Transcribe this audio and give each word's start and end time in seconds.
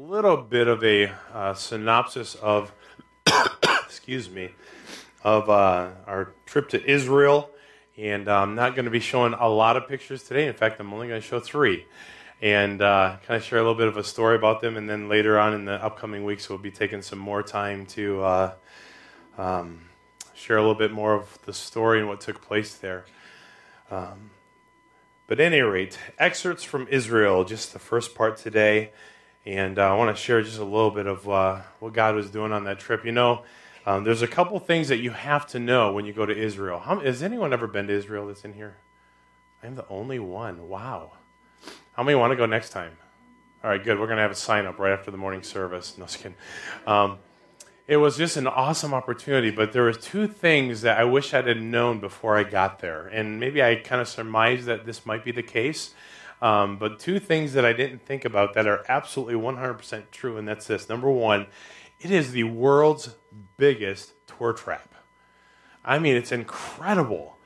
a 0.00 0.02
little 0.02 0.36
bit 0.36 0.66
of 0.66 0.82
a 0.82 1.12
uh, 1.32 1.54
synopsis 1.54 2.34
of, 2.34 2.72
excuse 3.84 4.28
me, 4.28 4.50
of 5.22 5.48
uh, 5.48 5.88
our 6.08 6.32
trip 6.46 6.68
to 6.70 6.84
Israel. 6.84 7.48
And 7.96 8.26
uh, 8.26 8.40
I'm 8.40 8.56
not 8.56 8.74
going 8.74 8.86
to 8.86 8.90
be 8.90 8.98
showing 8.98 9.34
a 9.34 9.48
lot 9.48 9.76
of 9.76 9.86
pictures 9.86 10.24
today. 10.24 10.48
In 10.48 10.54
fact, 10.54 10.80
I'm 10.80 10.92
only 10.92 11.06
going 11.06 11.20
to 11.20 11.26
show 11.26 11.38
three. 11.38 11.86
And 12.42 12.82
uh, 12.82 13.18
kind 13.24 13.36
of 13.36 13.44
share 13.44 13.60
a 13.60 13.62
little 13.62 13.76
bit 13.76 13.86
of 13.86 13.96
a 13.96 14.02
story 14.02 14.34
about 14.34 14.60
them. 14.60 14.76
And 14.76 14.90
then 14.90 15.08
later 15.08 15.38
on 15.38 15.54
in 15.54 15.64
the 15.64 15.74
upcoming 15.74 16.24
weeks, 16.24 16.48
we'll 16.48 16.58
be 16.58 16.72
taking 16.72 17.00
some 17.00 17.20
more 17.20 17.44
time 17.44 17.86
to 17.86 18.20
uh, 18.24 18.52
um, 19.38 19.82
share 20.34 20.56
a 20.56 20.60
little 20.60 20.74
bit 20.74 20.90
more 20.90 21.14
of 21.14 21.38
the 21.44 21.52
story 21.52 22.00
and 22.00 22.08
what 22.08 22.20
took 22.20 22.42
place 22.42 22.74
there. 22.74 23.04
Um, 23.92 24.30
but 25.28 25.38
at 25.38 25.52
any 25.52 25.60
rate, 25.60 25.96
excerpts 26.18 26.64
from 26.64 26.88
Israel, 26.88 27.44
just 27.44 27.72
the 27.72 27.78
first 27.78 28.16
part 28.16 28.38
today. 28.38 28.90
And 29.46 29.78
uh, 29.78 29.92
I 29.92 29.96
want 29.96 30.16
to 30.16 30.22
share 30.22 30.42
just 30.42 30.58
a 30.58 30.64
little 30.64 30.90
bit 30.90 31.06
of 31.06 31.28
uh, 31.28 31.60
what 31.78 31.92
God 31.92 32.14
was 32.14 32.30
doing 32.30 32.52
on 32.52 32.64
that 32.64 32.78
trip. 32.78 33.04
You 33.04 33.12
know, 33.12 33.42
um, 33.84 34.04
there's 34.04 34.22
a 34.22 34.26
couple 34.26 34.58
things 34.58 34.88
that 34.88 34.98
you 34.98 35.10
have 35.10 35.46
to 35.48 35.58
know 35.58 35.92
when 35.92 36.06
you 36.06 36.12
go 36.12 36.24
to 36.24 36.36
Israel. 36.36 36.78
How, 36.78 37.00
has 37.00 37.22
anyone 37.22 37.52
ever 37.52 37.66
been 37.66 37.86
to 37.88 37.92
Israel 37.92 38.26
that's 38.26 38.44
in 38.44 38.54
here? 38.54 38.76
I'm 39.62 39.74
the 39.74 39.86
only 39.88 40.18
one. 40.18 40.68
Wow. 40.68 41.12
How 41.92 42.02
many 42.02 42.16
want 42.16 42.32
to 42.32 42.36
go 42.36 42.46
next 42.46 42.70
time? 42.70 42.96
All 43.62 43.70
right, 43.70 43.82
good. 43.82 43.98
We're 43.98 44.06
going 44.06 44.16
to 44.16 44.22
have 44.22 44.30
a 44.30 44.36
sign 44.36 44.66
up 44.66 44.78
right 44.78 44.92
after 44.92 45.10
the 45.10 45.16
morning 45.16 45.42
service. 45.42 45.96
No, 45.96 46.04
just 46.04 46.18
kidding. 46.18 46.36
Um, 46.86 47.18
it 47.86 47.98
was 47.98 48.16
just 48.16 48.38
an 48.38 48.46
awesome 48.46 48.94
opportunity, 48.94 49.50
but 49.50 49.72
there 49.72 49.82
were 49.82 49.92
two 49.92 50.26
things 50.26 50.80
that 50.82 50.98
I 50.98 51.04
wish 51.04 51.34
I 51.34 51.42
had 51.42 51.62
known 51.62 52.00
before 52.00 52.36
I 52.36 52.44
got 52.44 52.78
there. 52.78 53.08
And 53.08 53.38
maybe 53.38 53.62
I 53.62 53.76
kind 53.76 54.00
of 54.00 54.08
surmised 54.08 54.64
that 54.66 54.86
this 54.86 55.04
might 55.04 55.24
be 55.24 55.32
the 55.32 55.42
case. 55.42 55.94
Um, 56.42 56.76
but 56.78 56.98
two 56.98 57.18
things 57.18 57.54
that 57.54 57.64
I 57.64 57.72
didn't 57.72 58.04
think 58.04 58.24
about 58.24 58.54
that 58.54 58.66
are 58.66 58.84
absolutely 58.88 59.34
100% 59.34 60.10
true, 60.10 60.36
and 60.36 60.46
that's 60.46 60.66
this. 60.66 60.88
Number 60.88 61.10
one, 61.10 61.46
it 62.00 62.10
is 62.10 62.32
the 62.32 62.44
world's 62.44 63.14
biggest 63.56 64.12
tour 64.26 64.52
trap. 64.52 64.94
I 65.84 65.98
mean, 65.98 66.16
it's 66.16 66.32
incredible. 66.32 67.36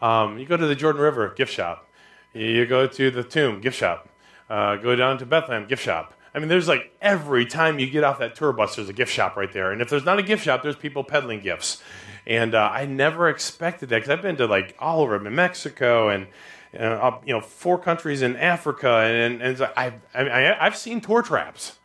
Um, 0.00 0.38
you 0.38 0.46
go 0.46 0.56
to 0.56 0.66
the 0.66 0.74
Jordan 0.74 1.02
River 1.02 1.34
gift 1.36 1.52
shop, 1.52 1.88
you 2.32 2.66
go 2.66 2.86
to 2.86 3.10
the 3.10 3.22
tomb 3.24 3.60
gift 3.60 3.76
shop, 3.76 4.08
uh, 4.48 4.76
go 4.76 4.94
down 4.96 5.18
to 5.18 5.26
Bethlehem 5.26 5.66
gift 5.66 5.82
shop. 5.82 6.14
I 6.34 6.38
mean, 6.38 6.48
there's 6.48 6.68
like 6.68 6.92
every 7.00 7.46
time 7.46 7.78
you 7.78 7.88
get 7.88 8.04
off 8.04 8.18
that 8.20 8.34
tour 8.34 8.52
bus, 8.52 8.76
there's 8.76 8.88
a 8.88 8.92
gift 8.92 9.12
shop 9.12 9.36
right 9.36 9.52
there. 9.52 9.72
And 9.72 9.82
if 9.82 9.88
there's 9.88 10.04
not 10.04 10.18
a 10.18 10.22
gift 10.22 10.44
shop, 10.44 10.62
there's 10.62 10.76
people 10.76 11.02
peddling 11.02 11.40
gifts. 11.40 11.82
And 12.26 12.54
uh, 12.54 12.70
I 12.72 12.84
never 12.84 13.28
expected 13.28 13.88
that 13.88 13.96
because 13.96 14.10
I've 14.10 14.22
been 14.22 14.36
to 14.36 14.46
like 14.46 14.76
all 14.78 15.00
over 15.00 15.18
Mexico 15.18 16.08
and 16.08 16.28
uh, 16.76 17.18
you 17.24 17.32
know, 17.32 17.40
four 17.40 17.78
countries 17.78 18.22
in 18.22 18.36
Africa, 18.36 18.88
and, 18.88 19.42
and 19.42 19.68
I've, 19.76 20.00
I, 20.14 20.56
I've 20.60 20.76
seen 20.76 21.00
tour 21.00 21.22
traps. 21.22 21.78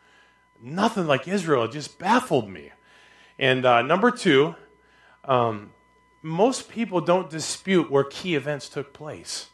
Nothing 0.60 1.06
like 1.06 1.26
Israel. 1.28 1.64
It 1.64 1.72
just 1.72 1.98
baffled 1.98 2.48
me. 2.48 2.70
And 3.38 3.64
uh, 3.64 3.82
number 3.82 4.10
two, 4.10 4.54
um, 5.24 5.72
most 6.22 6.68
people 6.68 7.00
don't 7.00 7.28
dispute 7.28 7.90
where 7.90 8.04
key 8.04 8.34
events 8.34 8.68
took 8.68 8.92
place. 8.92 9.48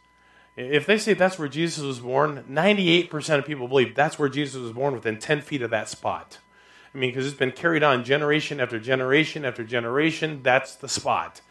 If 0.57 0.85
they 0.85 0.97
say 0.97 1.13
that's 1.13 1.39
where 1.39 1.47
Jesus 1.47 1.83
was 1.83 1.99
born, 1.99 2.43
98% 2.49 3.39
of 3.39 3.45
people 3.45 3.67
believe 3.67 3.95
that's 3.95 4.19
where 4.19 4.29
Jesus 4.29 4.61
was 4.61 4.73
born 4.73 4.93
within 4.93 5.17
10 5.17 5.41
feet 5.41 5.61
of 5.61 5.71
that 5.71 5.89
spot. 5.89 6.39
I 6.93 6.97
mean, 6.97 7.11
because 7.11 7.25
it's 7.25 7.37
been 7.37 7.53
carried 7.53 7.83
on 7.83 8.03
generation 8.03 8.59
after 8.59 8.77
generation 8.77 9.45
after 9.45 9.63
generation, 9.63 10.41
that's 10.43 10.75
the 10.75 10.89
spot 10.89 11.41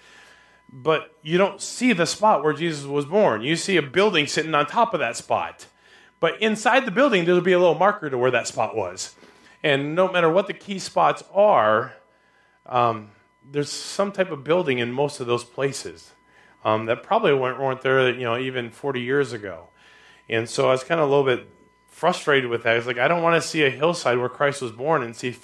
but 0.72 1.14
you 1.22 1.36
don't 1.36 1.60
see 1.60 1.92
the 1.92 2.06
spot 2.06 2.44
where 2.44 2.52
Jesus 2.52 2.84
was 2.84 3.04
born. 3.04 3.42
You 3.42 3.56
see 3.56 3.76
a 3.76 3.82
building 3.82 4.26
sitting 4.26 4.54
on 4.54 4.66
top 4.66 4.94
of 4.94 5.00
that 5.00 5.16
spot. 5.16 5.66
But 6.20 6.40
inside 6.40 6.84
the 6.84 6.90
building, 6.90 7.24
there'll 7.24 7.40
be 7.40 7.52
a 7.52 7.58
little 7.58 7.74
marker 7.74 8.10
to 8.10 8.18
where 8.18 8.30
that 8.30 8.46
spot 8.46 8.76
was. 8.76 9.14
And 9.62 9.94
no 9.94 10.10
matter 10.10 10.30
what 10.30 10.46
the 10.46 10.52
key 10.52 10.78
spots 10.78 11.24
are, 11.34 11.94
um, 12.66 13.10
there's 13.50 13.70
some 13.70 14.12
type 14.12 14.30
of 14.30 14.44
building 14.44 14.78
in 14.78 14.92
most 14.92 15.18
of 15.20 15.26
those 15.26 15.44
places 15.44 16.12
um, 16.64 16.87
that 16.87 17.02
probably 17.02 17.34
weren't, 17.34 17.58
weren't 17.58 17.81
there, 17.81 18.10
you 18.10 18.22
know, 18.22 18.38
even 18.38 18.70
40 18.70 19.00
years 19.00 19.32
ago. 19.32 19.69
And 20.28 20.48
so 20.48 20.69
I 20.69 20.72
was 20.72 20.84
kind 20.84 21.00
of 21.00 21.08
a 21.08 21.10
little 21.10 21.25
bit 21.25 21.48
frustrated 21.88 22.48
with 22.48 22.62
that. 22.62 22.75
I 22.75 22.76
was 22.76 22.87
like, 22.87 22.98
I 22.98 23.08
don't 23.08 23.22
want 23.22 23.42
to 23.42 23.47
see 23.47 23.64
a 23.64 23.70
hillside 23.70 24.19
where 24.19 24.28
Christ 24.28 24.62
was 24.62 24.72
born 24.72 25.02
and 25.02 25.16
see, 25.16 25.37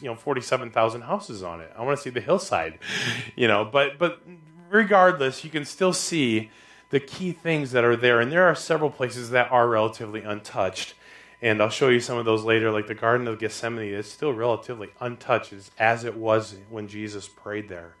you 0.00 0.08
know, 0.08 0.14
47,000 0.14 1.02
houses 1.02 1.42
on 1.42 1.60
it. 1.60 1.70
I 1.76 1.82
want 1.82 1.98
to 1.98 2.02
see 2.02 2.10
the 2.10 2.20
hillside, 2.20 2.78
you 3.36 3.46
know. 3.46 3.64
But 3.64 3.98
but 3.98 4.22
regardless, 4.70 5.44
you 5.44 5.50
can 5.50 5.64
still 5.64 5.92
see 5.92 6.50
the 6.90 7.00
key 7.00 7.32
things 7.32 7.72
that 7.72 7.84
are 7.84 7.96
there. 7.96 8.20
And 8.20 8.32
there 8.32 8.46
are 8.46 8.54
several 8.54 8.90
places 8.90 9.30
that 9.30 9.50
are 9.50 9.68
relatively 9.68 10.22
untouched. 10.22 10.94
And 11.42 11.62
I'll 11.62 11.70
show 11.70 11.88
you 11.88 12.00
some 12.00 12.18
of 12.18 12.24
those 12.24 12.44
later, 12.44 12.70
like 12.70 12.86
the 12.86 12.94
Garden 12.94 13.26
of 13.26 13.38
Gethsemane 13.38 13.94
is 13.94 14.10
still 14.10 14.32
relatively 14.32 14.90
untouched 15.00 15.54
as 15.78 16.04
it 16.04 16.16
was 16.16 16.56
when 16.68 16.86
Jesus 16.86 17.28
prayed 17.28 17.68
there. 17.68 17.94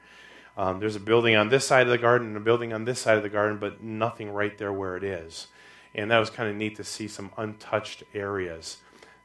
Um, 0.56 0.78
there's 0.78 0.96
a 0.96 1.00
building 1.00 1.36
on 1.36 1.48
this 1.48 1.66
side 1.66 1.86
of 1.86 1.90
the 1.90 1.98
garden 1.98 2.28
and 2.28 2.36
a 2.36 2.40
building 2.40 2.72
on 2.72 2.84
this 2.84 3.00
side 3.00 3.16
of 3.16 3.22
the 3.22 3.30
garden, 3.30 3.58
but 3.58 3.82
nothing 3.82 4.30
right 4.30 4.56
there 4.58 4.72
where 4.72 4.96
it 4.96 5.04
is. 5.04 5.46
And 5.94 6.10
that 6.10 6.18
was 6.18 6.28
kind 6.28 6.50
of 6.50 6.56
neat 6.56 6.76
to 6.76 6.84
see 6.84 7.08
some 7.08 7.30
untouched 7.38 8.02
areas. 8.14 8.78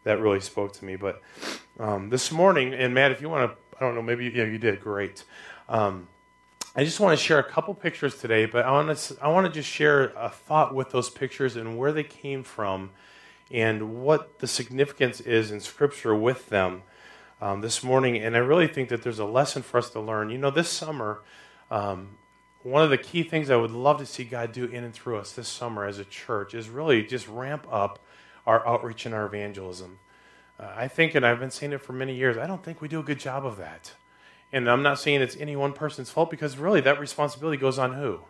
That 0.04 0.22
really 0.22 0.40
spoke 0.40 0.72
to 0.74 0.86
me. 0.86 0.96
But 0.96 1.22
um, 1.80 2.10
this 2.10 2.32
morning, 2.32 2.74
and 2.74 2.94
Matt, 2.94 3.12
if 3.12 3.22
you 3.22 3.28
want 3.28 3.52
to, 3.52 3.78
I 3.78 3.80
don't 3.82 3.96
know, 3.96 4.02
maybe 4.02 4.32
yeah, 4.34 4.46
you 4.46 4.58
did 4.58 4.80
great. 4.80 5.24
Um, 5.68 6.08
I 6.78 6.84
just 6.84 7.00
want 7.00 7.18
to 7.18 7.24
share 7.24 7.40
a 7.40 7.44
couple 7.44 7.74
pictures 7.74 8.18
today, 8.18 8.46
but 8.46 8.66
I 8.66 8.72
want 8.72 8.98
to 8.98 9.18
I 9.22 9.30
want 9.30 9.48
to 9.48 9.52
just 9.52 9.70
share 9.70 10.12
a 10.18 10.30
thought 10.30 10.76
with 10.76 10.90
those 10.90 11.10
pictures 11.10 11.56
and 11.56 11.78
where 11.78 11.94
they 11.94 12.04
came 12.04 12.44
from, 12.44 12.90
and 13.50 14.04
what 14.04 14.40
the 14.40 14.48
significance 14.48 15.22
is 15.22 15.52
in 15.52 15.62
Scripture 15.62 16.14
with 16.14 16.50
them 16.50 16.84
um, 17.40 17.62
this 17.62 17.82
morning. 17.82 18.18
And 18.18 18.36
I 18.36 18.40
really 18.40 18.68
think 18.68 18.90
that 18.90 19.04
there's 19.04 19.20
a 19.20 19.26
lesson 19.26 19.62
for 19.62 19.78
us 19.78 19.90
to 19.92 20.02
learn. 20.02 20.30
You 20.30 20.38
know, 20.38 20.52
this 20.52 20.68
summer, 20.68 21.22
um, 21.72 22.18
one 22.64 22.84
of 22.84 22.90
the 22.90 22.98
key 22.98 23.24
things 23.24 23.50
I 23.50 23.56
would 23.56 23.72
love 23.72 24.00
to 24.00 24.06
see 24.06 24.26
God 24.26 24.52
do 24.52 24.66
in 24.66 24.84
and 24.84 24.94
through 24.94 25.16
us 25.16 25.32
this 25.32 25.48
summer 25.48 25.86
as 25.86 25.98
a 25.98 26.06
church 26.06 26.54
is 26.54 26.68
really 26.68 27.04
just 27.04 27.26
ramp 27.30 27.66
up 27.72 28.00
our 28.46 28.68
outreach 28.68 29.06
and 29.06 29.16
our 29.16 29.26
evangelism. 29.26 30.00
Uh, 30.60 30.74
I 30.76 30.90
think, 30.90 31.16
and 31.16 31.26
I've 31.26 31.40
been 31.40 31.52
saying 31.52 31.72
it 31.72 31.82
for 31.82 31.94
many 31.94 32.16
years, 32.16 32.38
I 32.38 32.48
don't 32.48 32.64
think 32.64 32.82
we 32.82 32.90
do 32.90 33.00
a 33.00 33.04
good 33.04 33.20
job 33.20 33.46
of 33.46 33.56
that. 33.58 33.94
And 34.56 34.70
I'm 34.72 34.82
not 34.82 35.00
saying 35.00 35.22
it's 35.22 35.36
any 35.36 35.58
one 35.58 35.74
person's 35.74 36.10
fault 36.10 36.30
because 36.32 36.58
really 36.58 36.80
that 36.80 36.98
responsibility 36.98 37.58
goes 37.58 37.78
on 37.78 37.96
who? 37.96 38.22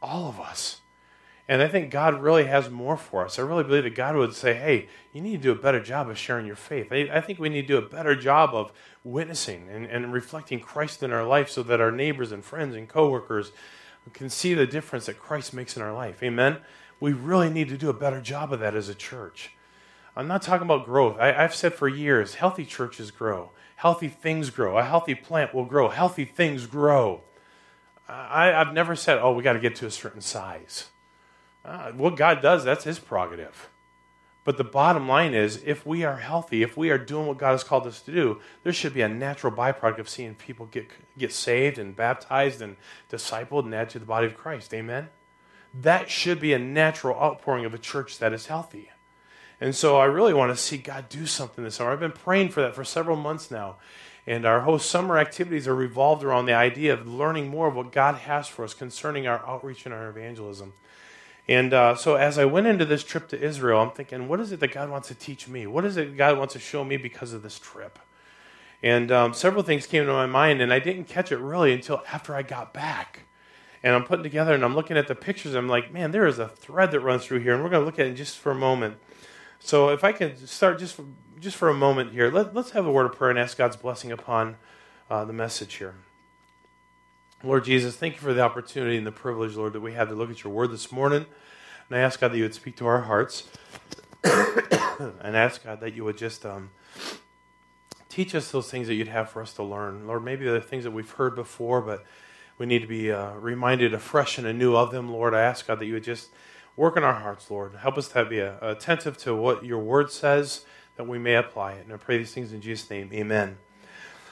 All 0.00 0.28
of 0.28 0.38
us. 0.38 0.80
And 1.48 1.60
I 1.60 1.66
think 1.66 1.90
God 1.90 2.22
really 2.22 2.44
has 2.44 2.70
more 2.70 2.96
for 2.96 3.24
us. 3.24 3.36
I 3.36 3.42
really 3.42 3.64
believe 3.64 3.82
that 3.82 3.96
God 3.96 4.14
would 4.14 4.32
say, 4.32 4.54
hey, 4.54 4.86
you 5.12 5.20
need 5.20 5.38
to 5.38 5.42
do 5.42 5.50
a 5.50 5.60
better 5.60 5.80
job 5.80 6.08
of 6.08 6.16
sharing 6.16 6.46
your 6.46 6.54
faith. 6.54 6.92
I, 6.92 7.08
I 7.12 7.20
think 7.20 7.40
we 7.40 7.48
need 7.48 7.62
to 7.62 7.66
do 7.66 7.78
a 7.78 7.88
better 7.88 8.14
job 8.14 8.54
of 8.54 8.70
witnessing 9.02 9.68
and, 9.68 9.86
and 9.86 10.12
reflecting 10.12 10.60
Christ 10.60 11.02
in 11.02 11.12
our 11.12 11.24
life 11.24 11.50
so 11.50 11.64
that 11.64 11.80
our 11.80 11.90
neighbors 11.90 12.30
and 12.30 12.44
friends 12.44 12.76
and 12.76 12.88
coworkers 12.88 13.50
can 14.12 14.30
see 14.30 14.54
the 14.54 14.68
difference 14.68 15.06
that 15.06 15.18
Christ 15.18 15.52
makes 15.52 15.76
in 15.76 15.82
our 15.82 15.92
life. 15.92 16.22
Amen? 16.22 16.58
We 17.00 17.12
really 17.12 17.50
need 17.50 17.70
to 17.70 17.76
do 17.76 17.90
a 17.90 17.92
better 17.92 18.20
job 18.20 18.52
of 18.52 18.60
that 18.60 18.76
as 18.76 18.88
a 18.88 18.94
church. 18.94 19.50
I'm 20.16 20.28
not 20.28 20.42
talking 20.42 20.66
about 20.66 20.84
growth. 20.84 21.18
I, 21.18 21.32
have 21.32 21.54
said 21.54 21.74
for 21.74 21.88
years 21.88 22.34
healthy 22.34 22.64
churches 22.64 23.10
grow 23.10 23.50
healthy 23.80 24.08
things 24.08 24.50
grow. 24.50 24.76
A 24.76 24.84
healthy 24.84 25.14
plant 25.14 25.54
will 25.54 25.64
grow. 25.64 25.88
Healthy 25.88 26.26
things 26.26 26.66
grow. 26.66 27.22
I, 28.06 28.48
have 28.48 28.74
never 28.74 28.94
said, 28.94 29.18
oh, 29.22 29.32
we 29.32 29.42
got 29.42 29.54
to 29.54 29.58
get 29.58 29.74
to 29.76 29.86
a 29.86 29.90
certain 29.90 30.20
size. 30.20 30.90
Uh, 31.64 31.92
what 31.92 32.14
God 32.16 32.42
does, 32.42 32.62
that's 32.62 32.84
His 32.84 32.98
prerogative. 32.98 33.70
But 34.44 34.58
the 34.58 34.64
bottom 34.64 35.08
line 35.08 35.32
is, 35.32 35.62
if 35.64 35.86
we 35.86 36.04
are 36.04 36.16
healthy, 36.16 36.62
if 36.62 36.76
we 36.76 36.90
are 36.90 36.98
doing 36.98 37.26
what 37.26 37.38
God 37.38 37.52
has 37.52 37.64
called 37.64 37.86
us 37.86 38.02
to 38.02 38.12
do, 38.12 38.40
there 38.64 38.72
should 38.74 38.92
be 38.92 39.00
a 39.00 39.08
natural 39.08 39.50
byproduct 39.50 39.98
of 39.98 40.10
seeing 40.10 40.34
people 40.34 40.66
get, 40.66 40.88
get 41.16 41.32
saved 41.32 41.78
and 41.78 41.96
baptized 41.96 42.60
and 42.60 42.76
discipled 43.10 43.64
and 43.64 43.74
added 43.74 43.90
to 43.90 43.98
the 43.98 44.04
body 44.04 44.26
of 44.26 44.36
Christ. 44.36 44.74
Amen? 44.74 45.08
That 45.72 46.10
should 46.10 46.38
be 46.38 46.52
a 46.52 46.58
natural 46.58 47.18
outpouring 47.18 47.64
of 47.64 47.72
a 47.72 47.78
church 47.78 48.18
that 48.18 48.34
is 48.34 48.46
healthy. 48.46 48.90
And 49.60 49.74
so 49.74 49.98
I 49.98 50.06
really 50.06 50.32
want 50.32 50.50
to 50.50 50.56
see 50.56 50.78
God 50.78 51.08
do 51.08 51.26
something 51.26 51.62
this 51.62 51.76
summer. 51.76 51.92
I've 51.92 52.00
been 52.00 52.12
praying 52.12 52.48
for 52.48 52.62
that 52.62 52.74
for 52.74 52.84
several 52.84 53.16
months 53.16 53.50
now. 53.50 53.76
And 54.26 54.46
our 54.46 54.60
whole 54.60 54.78
summer 54.78 55.18
activities 55.18 55.66
are 55.66 55.74
revolved 55.74 56.22
around 56.22 56.46
the 56.46 56.54
idea 56.54 56.92
of 56.92 57.06
learning 57.06 57.48
more 57.48 57.68
of 57.68 57.74
what 57.74 57.92
God 57.92 58.16
has 58.16 58.48
for 58.48 58.64
us 58.64 58.74
concerning 58.74 59.26
our 59.26 59.44
outreach 59.46 59.84
and 59.84 59.94
our 59.94 60.08
evangelism. 60.08 60.72
And 61.48 61.74
uh, 61.74 61.96
so 61.96 62.14
as 62.14 62.38
I 62.38 62.44
went 62.44 62.68
into 62.68 62.84
this 62.84 63.02
trip 63.02 63.28
to 63.28 63.40
Israel, 63.40 63.80
I'm 63.80 63.90
thinking, 63.90 64.28
what 64.28 64.40
is 64.40 64.52
it 64.52 64.60
that 64.60 64.72
God 64.72 64.88
wants 64.88 65.08
to 65.08 65.14
teach 65.14 65.48
me? 65.48 65.66
What 65.66 65.84
is 65.84 65.96
it 65.96 66.16
God 66.16 66.38
wants 66.38 66.52
to 66.52 66.60
show 66.60 66.84
me 66.84 66.96
because 66.96 67.32
of 67.32 67.42
this 67.42 67.58
trip? 67.58 67.98
And 68.82 69.10
um, 69.10 69.34
several 69.34 69.62
things 69.62 69.86
came 69.86 70.06
to 70.06 70.12
my 70.12 70.26
mind, 70.26 70.62
and 70.62 70.72
I 70.72 70.78
didn't 70.78 71.04
catch 71.04 71.32
it 71.32 71.38
really 71.38 71.72
until 71.72 72.02
after 72.12 72.34
I 72.34 72.42
got 72.42 72.72
back. 72.72 73.20
And 73.82 73.94
I'm 73.94 74.04
putting 74.04 74.22
together 74.22 74.54
and 74.54 74.62
I'm 74.62 74.74
looking 74.74 74.96
at 74.96 75.08
the 75.08 75.14
pictures. 75.14 75.54
I'm 75.54 75.68
like, 75.68 75.92
man, 75.92 76.12
there 76.12 76.26
is 76.26 76.38
a 76.38 76.48
thread 76.48 76.90
that 76.92 77.00
runs 77.00 77.24
through 77.24 77.40
here, 77.40 77.54
and 77.54 77.64
we're 77.64 77.70
going 77.70 77.82
to 77.82 77.86
look 77.86 77.98
at 77.98 78.06
it 78.06 78.14
just 78.14 78.38
for 78.38 78.52
a 78.52 78.54
moment. 78.54 78.98
So 79.60 79.90
if 79.90 80.02
I 80.02 80.12
can 80.12 80.36
start 80.46 80.78
just 80.78 80.94
for, 80.94 81.04
just 81.38 81.56
for 81.56 81.68
a 81.68 81.74
moment 81.74 82.12
here, 82.12 82.30
let, 82.30 82.56
us 82.56 82.70
have 82.70 82.86
a 82.86 82.92
word 82.92 83.06
of 83.06 83.12
prayer 83.12 83.30
and 83.30 83.38
ask 83.38 83.56
God's 83.56 83.76
blessing 83.76 84.10
upon 84.10 84.56
uh, 85.08 85.24
the 85.24 85.32
message 85.32 85.74
here. 85.74 85.94
Lord 87.44 87.64
Jesus, 87.64 87.96
thank 87.96 88.14
you 88.14 88.20
for 88.20 88.34
the 88.34 88.42
opportunity 88.42 88.96
and 88.96 89.06
the 89.06 89.12
privilege, 89.12 89.54
Lord, 89.54 89.72
that 89.74 89.80
we 89.80 89.92
have 89.92 90.08
to 90.08 90.14
look 90.14 90.30
at 90.30 90.42
your 90.44 90.52
word 90.52 90.72
this 90.72 90.90
morning. 90.90 91.24
And 91.88 91.98
I 91.98 92.00
ask 92.00 92.20
God 92.20 92.32
that 92.32 92.36
you 92.36 92.42
would 92.42 92.54
speak 92.54 92.76
to 92.76 92.86
our 92.86 93.02
hearts. 93.02 93.44
and 94.24 95.36
ask 95.36 95.64
God 95.64 95.80
that 95.80 95.94
you 95.94 96.04
would 96.04 96.18
just 96.18 96.44
um, 96.44 96.70
teach 98.08 98.34
us 98.34 98.50
those 98.50 98.70
things 98.70 98.86
that 98.88 98.94
you'd 98.94 99.08
have 99.08 99.30
for 99.30 99.40
us 99.40 99.54
to 99.54 99.62
learn. 99.62 100.06
Lord, 100.06 100.24
maybe 100.24 100.46
the 100.46 100.60
things 100.60 100.84
that 100.84 100.90
we've 100.90 101.10
heard 101.10 101.34
before, 101.34 101.80
but 101.80 102.04
we 102.58 102.66
need 102.66 102.82
to 102.82 102.88
be 102.88 103.10
uh, 103.10 103.32
reminded 103.34 103.94
afresh 103.94 104.36
and 104.36 104.46
anew 104.46 104.76
of 104.76 104.90
them, 104.90 105.10
Lord. 105.10 105.32
I 105.32 105.40
ask 105.40 105.66
God 105.66 105.78
that 105.78 105.86
you 105.86 105.94
would 105.94 106.04
just 106.04 106.28
work 106.80 106.96
in 106.96 107.04
our 107.04 107.12
hearts, 107.12 107.50
Lord. 107.50 107.74
Help 107.74 107.98
us 107.98 108.08
to 108.08 108.24
be 108.24 108.40
uh, 108.40 108.54
attentive 108.62 109.18
to 109.18 109.34
what 109.34 109.66
your 109.66 109.80
word 109.80 110.10
says, 110.10 110.64
that 110.96 111.06
we 111.06 111.18
may 111.18 111.34
apply 111.34 111.74
it. 111.74 111.84
And 111.84 111.92
I 111.92 111.98
pray 111.98 112.16
these 112.16 112.32
things 112.32 112.54
in 112.54 112.62
Jesus' 112.62 112.88
name. 112.88 113.10
Amen. 113.12 113.58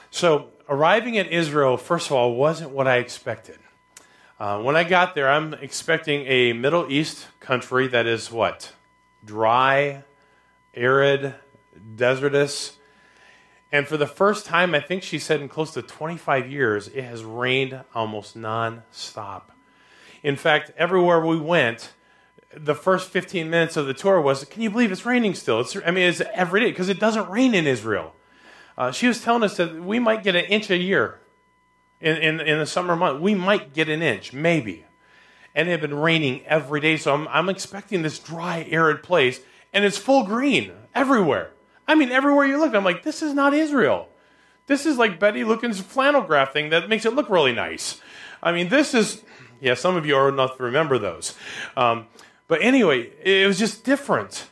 So, 0.09 0.47
arriving 0.67 1.19
at 1.19 1.27
Israel, 1.27 1.77
first 1.77 2.07
of 2.07 2.13
all, 2.13 2.33
wasn't 2.33 2.71
what 2.71 2.87
I 2.87 2.97
expected. 2.97 3.59
Uh, 4.39 4.63
when 4.63 4.75
I 4.75 4.83
got 4.83 5.13
there, 5.13 5.29
I'm 5.29 5.53
expecting 5.53 6.25
a 6.25 6.53
Middle 6.53 6.91
East 6.91 7.27
country 7.39 7.87
that 7.89 8.07
is 8.07 8.31
what? 8.31 8.73
Dry, 9.23 10.03
arid, 10.73 11.35
desertous. 11.95 12.77
And 13.71 13.87
for 13.87 13.95
the 13.95 14.07
first 14.07 14.47
time, 14.47 14.73
I 14.73 14.79
think 14.79 15.03
she 15.03 15.19
said 15.19 15.39
in 15.39 15.49
close 15.49 15.71
to 15.75 15.83
25 15.83 16.51
years, 16.51 16.87
it 16.87 17.03
has 17.03 17.23
rained 17.23 17.79
almost 17.93 18.35
non-stop. 18.35 19.51
In 20.23 20.35
fact, 20.35 20.71
everywhere 20.75 21.23
we 21.23 21.37
went, 21.37 21.93
the 22.55 22.75
first 22.75 23.09
15 23.09 23.49
minutes 23.49 23.77
of 23.77 23.85
the 23.85 23.93
tour 23.93 24.19
was, 24.19 24.43
can 24.45 24.61
you 24.61 24.69
believe 24.69 24.91
it's 24.91 25.05
raining 25.05 25.35
still? 25.35 25.59
It's, 25.59 25.75
I 25.85 25.91
mean, 25.91 26.09
it's 26.09 26.21
every 26.33 26.61
day 26.61 26.69
because 26.69 26.89
it 26.89 26.99
doesn't 26.99 27.29
rain 27.29 27.53
in 27.53 27.67
Israel. 27.67 28.13
Uh, 28.77 28.91
she 28.91 29.07
was 29.07 29.21
telling 29.21 29.43
us 29.43 29.57
that 29.57 29.75
we 29.83 29.99
might 29.99 30.23
get 30.23 30.35
an 30.35 30.45
inch 30.45 30.69
a 30.69 30.77
year 30.77 31.19
in, 31.99 32.17
in, 32.17 32.39
in 32.39 32.59
the 32.59 32.65
summer 32.65 32.95
month. 32.95 33.21
We 33.21 33.35
might 33.35 33.73
get 33.73 33.89
an 33.89 34.01
inch, 34.01 34.33
maybe. 34.33 34.85
And 35.53 35.67
it 35.67 35.71
had 35.71 35.81
been 35.81 35.95
raining 35.95 36.45
every 36.45 36.79
day, 36.79 36.97
so 36.97 37.13
I'm, 37.13 37.27
I'm 37.27 37.49
expecting 37.49 38.01
this 38.01 38.19
dry, 38.19 38.67
arid 38.69 39.03
place, 39.03 39.41
and 39.73 39.83
it's 39.83 39.97
full 39.97 40.23
green 40.23 40.71
everywhere. 40.95 41.51
I 41.87 41.95
mean, 41.95 42.11
everywhere 42.11 42.45
you 42.45 42.59
look, 42.59 42.73
I'm 42.73 42.83
like, 42.83 43.03
this 43.03 43.21
is 43.21 43.33
not 43.33 43.53
Israel. 43.53 44.09
This 44.67 44.85
is 44.85 44.97
like 44.97 45.19
Betty 45.19 45.41
Lukens' 45.41 45.81
flannel 45.81 46.21
graph 46.21 46.53
thing 46.53 46.69
that 46.69 46.87
makes 46.87 47.05
it 47.05 47.13
look 47.13 47.29
really 47.29 47.53
nice. 47.53 47.99
I 48.41 48.51
mean, 48.51 48.69
this 48.69 48.93
is, 48.93 49.23
yeah, 49.59 49.73
some 49.73 49.95
of 49.95 50.05
you 50.05 50.15
are 50.15 50.29
enough 50.29 50.57
to 50.57 50.63
remember 50.63 50.97
those. 50.99 51.35
Um, 51.75 52.07
but 52.49 52.63
anyway, 52.63 53.11
it 53.23 53.47
was 53.47 53.57
just 53.59 53.85
different. 53.85 54.49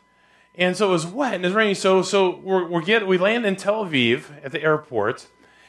And 0.55 0.77
so 0.77 0.87
it 0.87 0.91
was 0.91 1.05
wet 1.05 1.33
and 1.33 1.43
it 1.43 1.47
was 1.47 1.55
raining. 1.55 1.75
So, 1.75 2.03
so 2.03 2.37
we're, 2.37 2.65
we're 2.67 2.81
get, 2.81 3.05
we 3.05 3.17
land 3.17 3.45
in 3.45 3.55
Tel 3.55 3.83
Aviv 3.83 4.25
at 4.43 4.51
the 4.51 4.61
airport, 4.61 5.27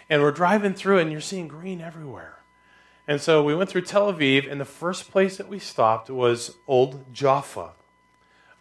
and 0.08 0.22
we're 0.22 0.30
driving 0.30 0.74
through, 0.74 0.98
and 0.98 1.10
you're 1.10 1.22
seeing 1.22 1.48
green 1.48 1.80
everywhere. 1.80 2.36
And 3.06 3.20
so 3.20 3.42
we 3.42 3.54
went 3.54 3.70
through 3.70 3.82
Tel 3.82 4.12
Aviv, 4.12 4.50
and 4.50 4.60
the 4.60 4.66
first 4.66 5.10
place 5.10 5.38
that 5.38 5.48
we 5.48 5.58
stopped 5.58 6.10
was 6.10 6.58
Old 6.66 7.12
Jaffa. 7.12 7.72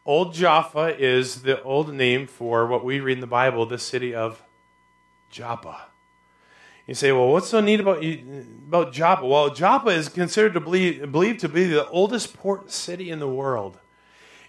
Old 0.05 0.33
Jaffa 0.33 0.97
is 0.97 1.41
the 1.41 1.61
old 1.63 1.93
name 1.93 2.25
for 2.25 2.65
what 2.65 2.85
we 2.85 3.01
read 3.01 3.17
in 3.17 3.21
the 3.21 3.27
Bible, 3.27 3.65
the 3.65 3.77
city 3.77 4.15
of 4.15 4.41
Joppa. 5.29 5.87
You 6.87 6.93
say, 6.93 7.11
well, 7.11 7.27
what's 7.27 7.49
so 7.49 7.59
neat 7.59 7.81
about, 7.81 8.01
about 8.03 8.93
Joppa? 8.93 9.25
Well, 9.25 9.53
Joppa 9.53 9.89
is 9.89 10.07
considered 10.07 10.53
to 10.53 10.61
believe, 10.61 11.11
believed 11.11 11.41
to 11.41 11.49
be 11.49 11.65
the 11.65 11.85
oldest 11.89 12.35
port 12.35 12.71
city 12.71 13.11
in 13.11 13.19
the 13.19 13.27
world. 13.27 13.77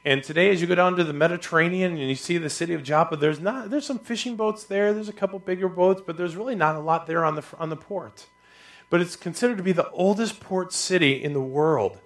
And 0.05 0.23
today, 0.23 0.49
as 0.51 0.61
you 0.61 0.69
go 0.69 0.77
down 0.77 0.95
to 0.97 1.05
the 1.05 1.13
Mediterranean 1.13 1.99
and 1.99 2.09
you 2.09 2.15
see 2.15 2.39
the 2.39 2.49
city 2.49 2.75
of 2.75 2.85
Joppa, 2.85 3.17
there's 3.17 3.41
not 3.41 3.71
there's 3.71 3.85
some 3.85 3.99
fishing 3.99 4.37
boats 4.37 4.63
there. 4.63 4.95
There's 4.95 5.09
a 5.09 5.13
couple 5.13 5.41
bigger 5.41 5.69
boats, 5.69 6.01
but 6.07 6.17
there's 6.17 6.37
really 6.37 6.55
not 6.55 6.77
a 6.77 6.81
lot 6.81 7.09
there 7.09 7.25
on 7.25 7.35
the 7.35 7.45
on 7.59 7.69
the 7.69 7.77
port. 7.77 8.27
But 8.89 9.01
it's 9.01 9.17
considered 9.17 9.57
to 9.57 9.63
be 9.63 9.73
the 9.73 9.91
oldest 9.91 10.39
port 10.39 10.73
city 10.73 11.23
in 11.23 11.33
the 11.33 11.43
world. 11.43 11.99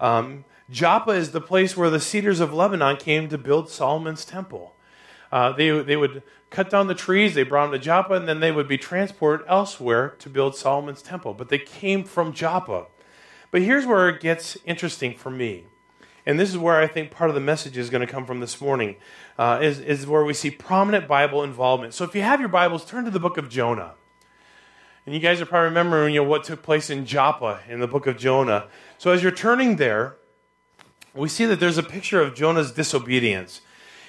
Um, 0.00 0.44
Joppa 0.68 1.12
is 1.12 1.30
the 1.30 1.40
place 1.40 1.76
where 1.76 1.88
the 1.88 2.00
cedars 2.00 2.40
of 2.40 2.52
Lebanon 2.52 2.96
came 2.96 3.28
to 3.28 3.38
build 3.38 3.70
Solomon's 3.70 4.24
temple. 4.24 4.74
Uh, 5.30 5.52
they, 5.52 5.70
they 5.82 5.96
would 5.96 6.22
cut 6.50 6.70
down 6.70 6.86
the 6.86 6.94
trees, 6.94 7.34
they 7.34 7.42
brought 7.42 7.70
them 7.70 7.78
to 7.80 7.84
Joppa, 7.84 8.14
and 8.14 8.28
then 8.28 8.40
they 8.40 8.52
would 8.52 8.68
be 8.68 8.78
transported 8.78 9.46
elsewhere 9.48 10.10
to 10.18 10.28
build 10.28 10.56
Solomon's 10.56 11.02
temple. 11.02 11.34
But 11.34 11.48
they 11.48 11.58
came 11.58 12.04
from 12.04 12.32
Joppa. 12.32 12.86
But 13.50 13.62
here's 13.62 13.86
where 13.86 14.08
it 14.08 14.20
gets 14.20 14.56
interesting 14.64 15.14
for 15.14 15.30
me. 15.30 15.66
And 16.26 16.40
this 16.40 16.50
is 16.50 16.58
where 16.58 16.80
I 16.80 16.88
think 16.88 17.12
part 17.12 17.30
of 17.30 17.34
the 17.34 17.40
message 17.40 17.76
is 17.78 17.88
going 17.88 18.04
to 18.04 18.12
come 18.12 18.26
from 18.26 18.40
this 18.40 18.60
morning, 18.60 18.96
uh, 19.38 19.60
is, 19.62 19.78
is 19.78 20.06
where 20.06 20.24
we 20.24 20.34
see 20.34 20.50
prominent 20.50 21.06
Bible 21.06 21.44
involvement. 21.44 21.94
So 21.94 22.04
if 22.04 22.14
you 22.16 22.22
have 22.22 22.40
your 22.40 22.48
Bibles, 22.48 22.84
turn 22.84 23.04
to 23.04 23.10
the 23.12 23.20
book 23.20 23.38
of 23.38 23.48
Jonah. 23.48 23.94
And 25.06 25.14
you 25.14 25.20
guys 25.20 25.40
are 25.40 25.46
probably 25.46 25.68
remembering 25.68 26.14
you 26.14 26.22
know, 26.22 26.28
what 26.28 26.42
took 26.42 26.64
place 26.64 26.90
in 26.90 27.06
Joppa 27.06 27.60
in 27.68 27.78
the 27.78 27.86
book 27.86 28.08
of 28.08 28.18
Jonah. 28.18 28.66
So 28.98 29.12
as 29.12 29.22
you're 29.22 29.30
turning 29.30 29.76
there, 29.76 30.16
we 31.14 31.28
see 31.28 31.44
that 31.46 31.60
there's 31.60 31.78
a 31.78 31.82
picture 31.82 32.20
of 32.20 32.34
Jonah's 32.34 32.72
disobedience. 32.72 33.60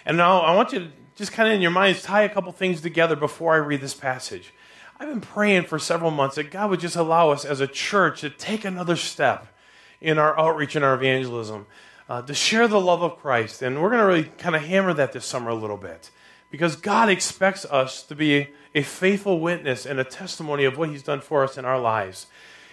And 0.08 0.16
now 0.16 0.40
I 0.40 0.56
want 0.56 0.72
you 0.72 0.80
to 0.80 0.88
just 1.16 1.34
kind 1.34 1.50
of 1.50 1.56
in 1.56 1.62
your 1.62 1.70
minds 1.70 2.02
tie 2.02 2.22
a 2.22 2.30
couple 2.30 2.54
things 2.54 2.80
together 2.80 3.18
before 3.18 3.54
I 3.54 3.58
read 3.58 3.82
this 3.82 3.94
passage. 3.94 4.54
I've 4.98 5.10
been 5.10 5.20
praying 5.20 5.66
for 5.66 5.78
several 5.78 6.12
months 6.12 6.38
that 6.38 6.50
God 6.50 6.70
would 6.70 6.80
just 6.80 6.96
allow 6.96 7.32
us 7.32 7.44
as 7.44 7.60
a 7.60 7.68
church 7.68 8.22
to 8.22 8.30
take 8.30 8.64
another 8.64 8.96
step 8.96 9.54
in 10.00 10.18
our 10.18 10.40
outreach 10.40 10.78
and 10.78 10.86
our 10.86 10.94
evangelism 10.94 11.66
uh, 12.08 12.22
to 12.22 12.34
share 12.34 12.70
the 12.70 12.80
love 12.80 13.04
of 13.04 13.18
Christ. 13.18 13.62
And 13.62 13.82
we're 13.82 13.90
going 13.90 14.00
to 14.00 14.06
really 14.06 14.24
kind 14.38 14.56
of 14.56 14.62
hammer 14.62 14.94
that 14.94 15.12
this 15.12 15.26
summer 15.26 15.50
a 15.50 15.56
little 15.56 15.76
bit 15.76 16.10
because 16.50 16.78
God 16.78 17.10
expects 17.10 17.66
us 17.66 18.02
to 18.04 18.16
be 18.16 18.48
a 18.74 18.84
faithful 18.84 19.42
witness 19.42 19.86
and 19.86 20.00
a 20.00 20.06
testimony 20.06 20.64
of 20.64 20.78
what 20.78 20.88
He's 20.88 21.04
done 21.04 21.20
for 21.20 21.44
us 21.44 21.58
in 21.58 21.66
our 21.66 21.82
lives. 21.82 22.28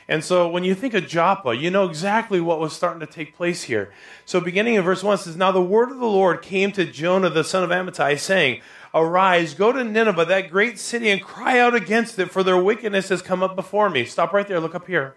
And 0.06 0.23
so 0.23 0.49
when 0.49 0.65
you 0.65 0.75
think 0.75 0.93
of 0.93 1.06
Joppa, 1.06 1.56
you 1.56 1.71
know 1.71 1.87
exactly 1.87 2.41
what 2.41 2.61
was 2.61 2.75
starting 2.75 3.01
to 3.01 3.06
take 3.06 3.35
place 3.35 3.62
here. 3.62 3.93
So 4.27 4.41
beginning 4.41 4.75
in 4.75 4.83
verse 4.83 5.03
1 5.03 5.19
says, 5.19 5.37
Now 5.37 5.51
the 5.51 5.62
word 5.62 5.91
of 5.91 5.99
the 5.99 6.06
Lord 6.06 6.43
came 6.43 6.73
to 6.73 6.85
Jonah 6.85 7.31
the 7.31 7.45
son 7.45 7.65
of 7.65 7.71
Amittai, 7.71 8.19
saying, 8.19 8.61
Arise, 8.93 9.55
go 9.55 9.73
to 9.73 9.83
Nineveh, 9.83 10.27
that 10.27 10.51
great 10.51 10.79
city, 10.79 11.11
and 11.11 11.21
cry 11.23 11.59
out 11.59 11.75
against 11.75 12.19
it, 12.19 12.31
for 12.31 12.43
their 12.43 12.59
wickedness 12.59 13.09
has 13.09 13.23
come 13.23 13.43
up 13.43 13.56
before 13.56 13.91
me. 13.91 14.05
Stop 14.05 14.33
right 14.33 14.47
there, 14.47 14.61
look 14.61 14.75
up 14.75 14.87
here. 14.87 15.17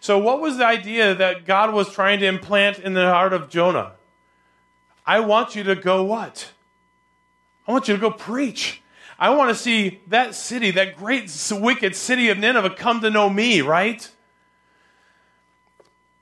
So, 0.00 0.18
what 0.18 0.40
was 0.40 0.58
the 0.58 0.66
idea 0.66 1.14
that 1.14 1.44
God 1.44 1.74
was 1.74 1.92
trying 1.92 2.20
to 2.20 2.26
implant 2.26 2.78
in 2.78 2.94
the 2.94 3.10
heart 3.10 3.32
of 3.32 3.48
Jonah? 3.48 3.92
I 5.04 5.20
want 5.20 5.56
you 5.56 5.64
to 5.64 5.74
go 5.74 6.04
what? 6.04 6.52
I 7.66 7.72
want 7.72 7.88
you 7.88 7.94
to 7.94 8.00
go 8.00 8.10
preach. 8.10 8.82
I 9.18 9.30
want 9.30 9.48
to 9.50 9.54
see 9.54 10.00
that 10.06 10.36
city, 10.36 10.70
that 10.72 10.96
great 10.96 11.28
wicked 11.50 11.96
city 11.96 12.28
of 12.28 12.38
Nineveh, 12.38 12.70
come 12.70 13.00
to 13.00 13.10
know 13.10 13.28
me, 13.28 13.62
right? 13.62 14.08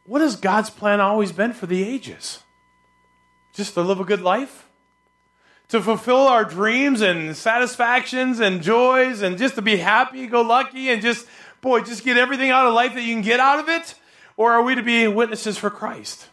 What 0.06 0.20
has 0.20 0.36
God's 0.36 0.70
plan 0.70 1.00
always 1.00 1.32
been 1.32 1.52
for 1.52 1.66
the 1.66 1.82
ages? 1.82 2.40
Just 3.54 3.74
to 3.74 3.82
live 3.82 3.98
a 3.98 4.04
good 4.04 4.22
life? 4.22 4.68
To 5.70 5.82
fulfill 5.82 6.28
our 6.28 6.44
dreams 6.44 7.00
and 7.00 7.36
satisfactions 7.36 8.38
and 8.38 8.62
joys 8.62 9.20
and 9.20 9.36
just 9.36 9.56
to 9.56 9.62
be 9.62 9.76
happy, 9.76 10.28
go 10.28 10.42
lucky, 10.42 10.90
and 10.90 11.02
just 11.02 11.26
boy, 11.60 11.80
just 11.80 12.04
get 12.04 12.16
everything 12.16 12.50
out 12.50 12.66
of 12.66 12.74
life 12.74 12.94
that 12.94 13.02
you 13.02 13.14
can 13.14 13.22
get 13.22 13.40
out 13.40 13.58
of 13.58 13.68
it? 13.68 13.94
Or 14.36 14.52
are 14.52 14.62
we 14.62 14.76
to 14.76 14.82
be 14.82 15.08
witnesses 15.08 15.58
for 15.58 15.70
Christ? 15.70 16.28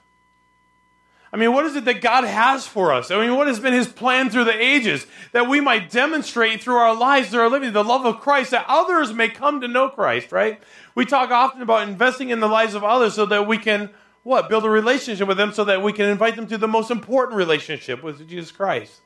I 1.33 1.37
mean, 1.37 1.51
what 1.51 1.65
is 1.65 1.75
it 1.75 1.85
that 1.85 1.99
God 1.99 2.25
has 2.25 2.67
for 2.67 2.93
us? 2.93 3.09
I 3.09 3.19
mean, 3.19 3.35
what 3.35 3.47
has 3.47 3.59
been 3.59 3.73
His 3.73 3.87
plan 3.87 4.29
through 4.29 4.43
the 4.43 4.55
ages 4.55 5.07
that 5.31 5.49
we 5.49 5.59
might 5.59 5.89
demonstrate 5.89 6.61
through 6.61 6.75
our 6.75 6.95
lives, 6.95 7.29
through 7.29 7.39
our 7.39 7.49
living, 7.49 7.73
the 7.73 7.83
love 7.83 8.05
of 8.05 8.19
Christ, 8.19 8.51
that 8.51 8.65
others 8.67 9.11
may 9.11 9.29
come 9.29 9.59
to 9.61 9.67
know 9.67 9.89
Christ, 9.89 10.31
right? 10.31 10.61
We 10.93 11.05
talk 11.05 11.31
often 11.31 11.63
about 11.63 11.87
investing 11.87 12.29
in 12.29 12.39
the 12.39 12.47
lives 12.47 12.75
of 12.75 12.83
others 12.83 13.15
so 13.15 13.25
that 13.25 13.47
we 13.47 13.57
can, 13.57 13.89
what? 14.21 14.47
Build 14.47 14.63
a 14.63 14.69
relationship 14.69 15.27
with 15.27 15.37
them 15.37 15.51
so 15.53 15.63
that 15.63 15.81
we 15.81 15.91
can 15.91 16.05
invite 16.05 16.35
them 16.35 16.45
to 16.45 16.57
the 16.59 16.67
most 16.67 16.91
important 16.91 17.35
relationship 17.35 18.03
with 18.03 18.29
Jesus 18.29 18.51
Christ. 18.51 19.01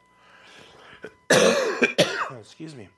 Excuse 1.29 2.75
me. 2.75 2.89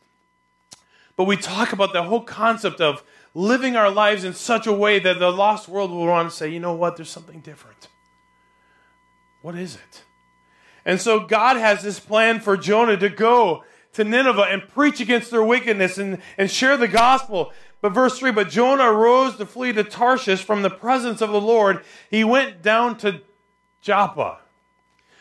But 1.15 1.25
we 1.25 1.37
talk 1.37 1.71
about 1.71 1.93
the 1.93 2.01
whole 2.01 2.21
concept 2.21 2.81
of 2.81 3.03
living 3.35 3.75
our 3.75 3.91
lives 3.91 4.23
in 4.23 4.33
such 4.33 4.65
a 4.65 4.73
way 4.73 4.97
that 4.97 5.19
the 5.19 5.31
lost 5.31 5.69
world 5.69 5.91
will 5.91 6.07
want 6.07 6.31
to 6.31 6.35
say, 6.35 6.49
you 6.49 6.59
know 6.59 6.73
what, 6.73 6.95
there's 6.95 7.11
something 7.11 7.41
different. 7.41 7.88
What 9.41 9.55
is 9.55 9.75
it? 9.75 10.03
And 10.85 10.99
so 10.99 11.19
God 11.19 11.57
has 11.57 11.83
this 11.83 11.99
plan 11.99 12.39
for 12.39 12.57
Jonah 12.57 12.97
to 12.97 13.09
go 13.09 13.63
to 13.93 14.03
Nineveh 14.03 14.47
and 14.49 14.67
preach 14.67 14.99
against 14.99 15.31
their 15.31 15.43
wickedness 15.43 15.97
and, 15.97 16.19
and 16.37 16.49
share 16.49 16.77
the 16.77 16.87
gospel. 16.87 17.51
But 17.81 17.89
verse 17.89 18.19
3 18.19 18.31
But 18.31 18.49
Jonah 18.49 18.91
arose 18.91 19.37
to 19.37 19.45
flee 19.45 19.73
to 19.73 19.83
Tarshish 19.83 20.43
from 20.43 20.61
the 20.61 20.69
presence 20.69 21.21
of 21.21 21.31
the 21.31 21.41
Lord. 21.41 21.83
He 22.09 22.23
went 22.23 22.61
down 22.61 22.97
to 22.99 23.21
Joppa. 23.81 24.39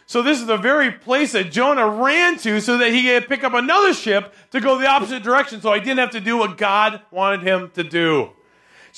So 0.07 0.23
this 0.23 0.41
is 0.41 0.47
the 0.47 0.57
very 0.57 0.91
place 0.91 1.33
that 1.33 1.53
Jonah 1.53 1.87
ran 1.87 2.39
to 2.39 2.61
so 2.61 2.79
that 2.79 2.93
he 2.93 3.03
could 3.03 3.29
pick 3.29 3.45
up 3.45 3.53
another 3.53 3.93
ship 3.93 4.35
to 4.53 4.61
go 4.61 4.79
the 4.79 4.87
opposite 4.87 5.23
direction 5.23 5.61
so 5.61 5.75
he 5.75 5.81
didn't 5.81 5.99
have 5.99 6.13
to 6.13 6.21
do 6.21 6.39
what 6.39 6.57
God 6.57 7.03
wanted 7.11 7.43
him 7.43 7.71
to 7.75 7.85
do. 7.85 8.31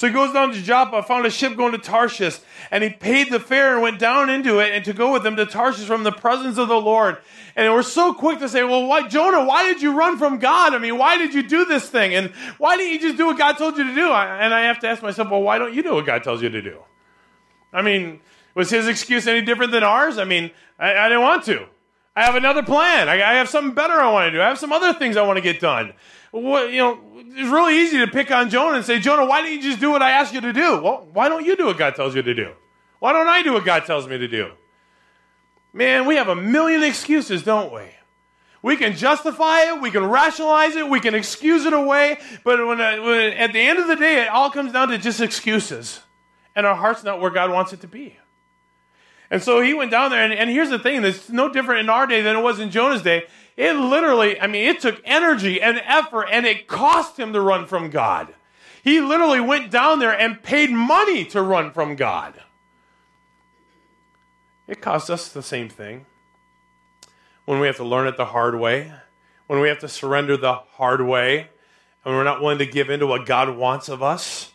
So 0.01 0.07
he 0.07 0.15
goes 0.15 0.33
down 0.33 0.51
to 0.53 0.63
Joppa, 0.63 1.03
found 1.03 1.27
a 1.27 1.31
ship 1.31 1.59
going 1.59 1.73
to 1.73 1.79
Tarshish, 1.79 2.39
and 2.71 2.83
he 2.83 2.89
paid 2.89 3.31
the 3.31 3.39
fare 3.39 3.75
and 3.75 3.83
went 3.83 3.99
down 3.99 4.31
into 4.31 4.59
it 4.59 4.73
and 4.73 4.83
to 4.87 4.95
go 4.95 5.13
with 5.13 5.23
them 5.23 5.37
to 5.37 5.45
Tarshish 5.45 5.85
from 5.85 6.05
the 6.05 6.11
presence 6.11 6.57
of 6.57 6.69
the 6.69 6.81
Lord. 6.81 7.19
And 7.55 7.71
we're 7.75 7.83
so 7.83 8.15
quick 8.15 8.39
to 8.39 8.49
say, 8.49 8.65
well, 8.65 8.87
why, 8.87 9.09
Jonah, 9.09 9.45
why 9.45 9.65
did 9.65 9.83
you 9.83 9.93
run 9.93 10.17
from 10.17 10.39
God? 10.39 10.73
I 10.73 10.79
mean, 10.79 10.97
why 10.97 11.19
did 11.19 11.35
you 11.35 11.43
do 11.43 11.67
this 11.67 11.87
thing? 11.91 12.15
And 12.15 12.31
why 12.57 12.79
didn't 12.79 12.95
you 12.95 13.01
just 13.09 13.19
do 13.19 13.27
what 13.27 13.37
God 13.37 13.59
told 13.59 13.77
you 13.77 13.85
to 13.85 13.95
do? 13.95 14.11
And 14.11 14.55
I 14.55 14.63
have 14.63 14.79
to 14.79 14.89
ask 14.89 15.03
myself, 15.03 15.29
well, 15.29 15.43
why 15.43 15.59
don't 15.59 15.75
you 15.75 15.83
do 15.83 15.93
what 15.93 16.07
God 16.07 16.25
tells 16.25 16.41
you 16.41 16.49
to 16.49 16.63
do? 16.63 16.79
I 17.71 17.83
mean, 17.83 18.21
was 18.55 18.71
his 18.71 18.89
excuse 18.89 19.27
any 19.27 19.43
different 19.43 19.71
than 19.71 19.83
ours? 19.83 20.17
I 20.17 20.25
mean, 20.25 20.51
I, 20.79 20.97
I 20.97 21.09
didn't 21.11 21.25
want 21.25 21.45
to. 21.45 21.67
I 22.17 22.25
have 22.25 22.37
another 22.37 22.63
plan. 22.63 23.11
I, 23.11 23.17
I 23.17 23.35
have 23.35 23.51
something 23.51 23.75
better 23.75 24.01
I 24.01 24.11
want 24.11 24.29
to 24.29 24.31
do. 24.31 24.41
I 24.41 24.49
have 24.49 24.59
some 24.59 24.73
other 24.73 24.95
things 24.95 25.19
I 25.19 25.23
want 25.23 25.37
to 25.37 25.43
get 25.43 25.61
done. 25.61 25.93
What, 26.31 26.73
you 26.73 26.79
know, 26.79 26.99
it's 27.17 27.51
really 27.51 27.81
easy 27.81 27.99
to 27.99 28.07
pick 28.07 28.31
on 28.31 28.51
Jonah 28.51 28.77
and 28.77 28.85
say, 28.85 29.01
Jonah, 29.01 29.25
why 29.25 29.43
didn't 29.43 29.63
you 29.63 29.71
just 29.71 29.81
do 29.81 29.91
what 29.91 30.03
I 30.03 30.13
asked 30.13 30.33
you 30.33 30.41
to 30.41 30.53
do? 30.53 30.81
Well, 30.81 31.09
why 31.13 31.29
don't 31.29 31.45
you 31.45 31.57
do 31.57 31.67
what 31.67 31.79
God 31.79 31.97
tells 31.97 32.15
you 32.15 32.23
to 32.23 32.35
do? 32.35 32.53
Why 33.01 33.13
don't 33.13 33.27
I 33.27 33.43
do 33.43 33.53
what 33.53 33.65
God 33.65 33.85
tells 33.85 34.07
me 34.07 34.19
to 34.19 34.29
do? 34.29 34.53
Man, 35.73 36.07
we 36.07 36.17
have 36.17 36.29
a 36.29 36.37
million 36.37 36.83
excuses, 36.83 37.43
don't 37.43 37.73
we? 37.73 37.83
We 38.63 38.77
can 38.77 38.95
justify 38.95 39.73
it, 39.73 39.81
we 39.81 39.91
can 39.91 40.05
rationalize 40.05 40.77
it, 40.77 40.89
we 40.89 41.01
can 41.01 41.15
excuse 41.15 41.65
it 41.65 41.73
away, 41.73 42.19
but 42.45 42.65
when, 42.67 42.79
uh, 42.79 43.03
when, 43.03 43.33
at 43.33 43.55
the 43.55 43.61
end 43.61 43.79
of 43.79 43.89
the 43.89 43.97
day, 43.97 44.23
it 44.23 44.29
all 44.29 44.51
comes 44.51 44.73
down 44.73 44.89
to 44.89 44.99
just 44.99 45.21
excuses. 45.21 46.01
And 46.55 46.67
our 46.67 46.75
heart's 46.75 47.03
not 47.03 47.21
where 47.21 47.31
God 47.31 47.51
wants 47.51 47.73
it 47.73 47.81
to 47.81 47.89
be. 47.89 48.19
And 49.31 49.43
so 49.43 49.63
he 49.63 49.73
went 49.73 49.91
down 49.91 50.11
there, 50.11 50.23
and, 50.23 50.33
and 50.35 50.51
here's 50.51 50.69
the 50.69 50.79
thing 50.79 51.01
that's 51.03 51.31
no 51.31 51.49
different 51.49 51.81
in 51.81 51.89
our 51.89 52.07
day 52.07 52.21
than 52.21 52.37
it 52.37 52.43
was 52.43 52.61
in 52.61 52.71
Jonah's 52.71 53.03
day. 53.03 53.25
It 53.61 53.75
literally, 53.75 54.41
I 54.41 54.47
mean, 54.47 54.67
it 54.69 54.81
took 54.81 55.03
energy 55.05 55.61
and 55.61 55.83
effort, 55.85 56.29
and 56.33 56.47
it 56.47 56.67
cost 56.67 57.21
him 57.21 57.35
to 57.35 57.43
run 57.43 57.67
from 57.67 57.91
God. 57.91 58.33
He 58.83 59.03
literally 59.03 59.39
went 59.39 59.71
down 59.71 59.99
there 59.99 60.19
and 60.19 60.43
paid 60.43 60.71
money 60.71 61.27
to 61.27 61.43
run 61.43 61.71
from 61.71 61.95
God. 61.95 62.41
It 64.67 64.81
costs 64.81 65.11
us 65.11 65.29
the 65.29 65.43
same 65.43 65.69
thing 65.69 66.07
when 67.45 67.61
we 67.61 67.67
have 67.67 67.77
to 67.77 67.85
learn 67.85 68.07
it 68.07 68.17
the 68.17 68.25
hard 68.25 68.59
way, 68.59 68.95
when 69.47 69.61
we 69.61 69.69
have 69.69 69.81
to 69.81 69.89
surrender 69.89 70.39
the 70.39 70.55
hard 70.55 71.03
way, 71.03 71.51
and 72.03 72.15
we're 72.15 72.25
not 72.25 72.41
willing 72.41 72.57
to 72.57 72.67
give 72.67 72.89
in 72.89 73.01
to 73.01 73.07
what 73.07 73.27
God 73.27 73.55
wants 73.59 73.91
of 73.91 74.03
us. 74.03 74.53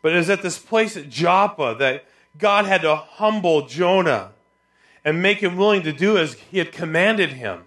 But 0.00 0.12
it 0.12 0.18
is 0.20 0.30
at 0.30 0.40
this 0.40 0.58
place 0.58 0.96
at 0.96 1.10
Joppa 1.10 1.76
that 1.80 2.06
God 2.38 2.64
had 2.64 2.80
to 2.80 2.96
humble 2.96 3.66
Jonah 3.66 4.32
and 5.04 5.20
make 5.20 5.40
him 5.40 5.58
willing 5.58 5.82
to 5.82 5.92
do 5.92 6.16
as 6.16 6.32
he 6.32 6.56
had 6.56 6.72
commanded 6.72 7.34
him. 7.34 7.64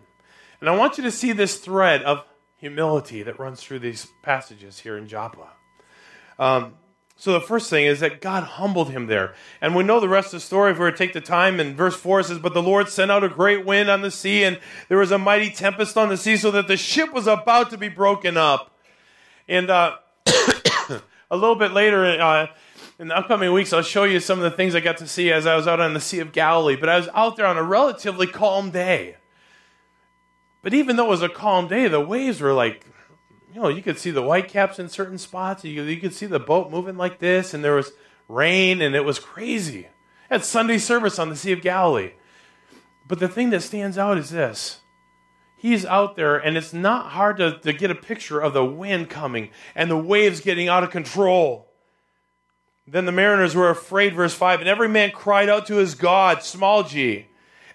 And 0.60 0.70
I 0.70 0.76
want 0.76 0.98
you 0.98 1.04
to 1.04 1.12
see 1.12 1.32
this 1.32 1.58
thread 1.58 2.04
of 2.04 2.24
humility 2.58 3.24
that 3.24 3.40
runs 3.40 3.62
through 3.62 3.80
these 3.80 4.08
passages 4.24 4.80
here 4.80 4.98
in 4.98 5.08
Joppa. 5.08 5.48
Um, 6.38 6.74
so 7.16 7.34
the 7.34 7.42
first 7.42 7.70
thing 7.70 7.86
is 7.86 8.00
that 8.00 8.22
God 8.22 8.44
humbled 8.44 8.92
him 8.92 9.08
there. 9.08 9.36
And 9.60 9.76
we 9.76 9.84
know 9.84 10.00
the 10.00 10.08
rest 10.08 10.28
of 10.28 10.40
the 10.40 10.46
story 10.46 10.72
if 10.72 10.78
we 10.78 10.86
were 10.86 10.92
to 10.92 10.98
take 10.98 11.12
the 11.12 11.20
time. 11.20 11.60
And 11.60 11.76
verse 11.76 11.96
4 11.96 12.24
says, 12.24 12.40
But 12.40 12.54
the 12.54 12.64
Lord 12.64 12.88
sent 12.88 13.12
out 13.12 13.26
a 13.26 13.30
great 13.30 13.66
wind 13.66 13.90
on 13.90 14.02
the 14.02 14.10
sea, 14.10 14.46
and 14.46 14.58
there 14.88 14.98
was 14.98 15.12
a 15.12 15.18
mighty 15.18 15.50
tempest 15.50 15.98
on 15.98 16.08
the 16.08 16.16
sea, 16.16 16.38
so 16.38 16.50
that 16.52 16.70
the 16.70 16.78
ship 16.78 17.14
was 17.14 17.28
about 17.28 17.72
to 17.72 17.78
be 17.78 17.90
broken 17.90 18.38
up. 18.38 18.74
And 19.50 19.70
uh, 19.70 19.98
a 21.30 21.36
little 21.36 21.58
bit 21.58 21.72
later, 21.72 22.06
uh, 22.06 22.48
in 23.00 23.10
the 23.10 23.18
upcoming 23.18 23.52
weeks, 23.52 23.74
I'll 23.74 23.82
show 23.82 24.06
you 24.06 24.22
some 24.22 24.40
of 24.40 24.50
the 24.50 24.56
things 24.56 24.74
I 24.74 24.80
got 24.80 24.98
to 24.98 25.08
see 25.08 25.30
as 25.30 25.46
I 25.46 25.58
was 25.58 25.68
out 25.68 25.82
on 25.82 25.94
the 25.94 26.00
Sea 26.00 26.20
of 26.20 26.32
Galilee. 26.32 26.78
But 26.78 26.88
I 26.88 26.98
was 26.98 27.10
out 27.14 27.36
there 27.36 27.48
on 27.48 27.58
a 27.58 27.64
relatively 27.64 28.28
calm 28.28 28.72
day. 28.72 29.18
But 30.62 30.74
even 30.74 30.96
though 30.96 31.06
it 31.06 31.10
was 31.10 31.22
a 31.22 31.30
calm 31.30 31.68
day, 31.68 31.88
the 31.88 32.02
waves 32.02 32.42
were 32.42 32.54
like 32.54 32.86
you 33.54 33.62
know, 33.62 33.68
you 33.68 33.82
could 33.82 33.98
see 33.98 34.12
the 34.12 34.22
whitecaps 34.22 34.80
in 34.80 34.90
certain 34.90 35.18
spots. 35.18 35.64
You, 35.64 35.84
you 35.84 36.00
could 36.00 36.14
see 36.14 36.26
the 36.26 36.40
boat 36.40 36.70
moving 36.70 36.98
like 36.98 37.20
this, 37.20 37.54
and 37.54 37.64
there 37.64 37.76
was 37.76 37.92
rain, 38.28 38.82
and 38.82 38.96
it 38.96 39.04
was 39.04 39.20
crazy. 39.20 39.88
At 40.30 40.46
Sunday 40.46 40.78
service 40.78 41.18
on 41.18 41.30
the 41.30 41.36
Sea 41.36 41.54
of 41.54 41.62
Galilee. 41.62 42.12
But 43.08 43.20
the 43.20 43.28
thing 43.28 43.50
that 43.50 43.62
stands 43.62 43.98
out 43.98 44.18
is 44.18 44.30
this. 44.30 44.82
He's 45.58 45.84
out 45.84 46.16
there, 46.16 46.38
and 46.38 46.56
it's 46.58 46.74
not 46.74 47.12
hard 47.12 47.38
to, 47.38 47.58
to 47.60 47.74
get 47.74 47.92
a 47.92 47.96
picture 47.96 48.40
of 48.40 48.54
the 48.54 48.64
wind 48.64 49.10
coming 49.10 49.50
and 49.76 49.90
the 49.90 49.98
waves 49.98 50.42
getting 50.42 50.70
out 50.70 50.84
of 50.84 50.92
control. 50.92 51.68
Then 52.88 53.06
the 53.06 53.12
mariners 53.12 53.56
were 53.56 53.70
afraid, 53.70 54.16
verse 54.16 54.34
5, 54.34 54.62
and 54.62 54.70
every 54.70 54.88
man 54.88 55.12
cried 55.12 55.50
out 55.50 55.66
to 55.68 55.76
his 55.76 55.96
God, 55.96 56.44
small 56.44 56.84
g 56.84 57.29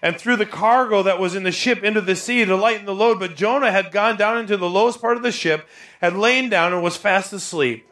and 0.05 0.19
threw 0.19 0.35
the 0.35 0.45
cargo 0.45 1.01
that 1.01 1.19
was 1.19 1.33
in 1.33 1.41
the 1.41 1.51
ship 1.51 1.83
into 1.83 1.99
the 1.99 2.15
sea 2.15 2.45
to 2.45 2.55
lighten 2.55 2.85
the 2.85 2.93
load. 2.93 3.19
But 3.19 3.35
Jonah 3.35 3.71
had 3.71 3.91
gone 3.91 4.17
down 4.17 4.37
into 4.37 4.55
the 4.55 4.69
lowest 4.69 5.01
part 5.01 5.17
of 5.17 5.23
the 5.23 5.31
ship, 5.31 5.67
had 5.99 6.15
lain 6.15 6.47
down, 6.47 6.73
and 6.73 6.83
was 6.83 6.95
fast 6.95 7.33
asleep. 7.33 7.89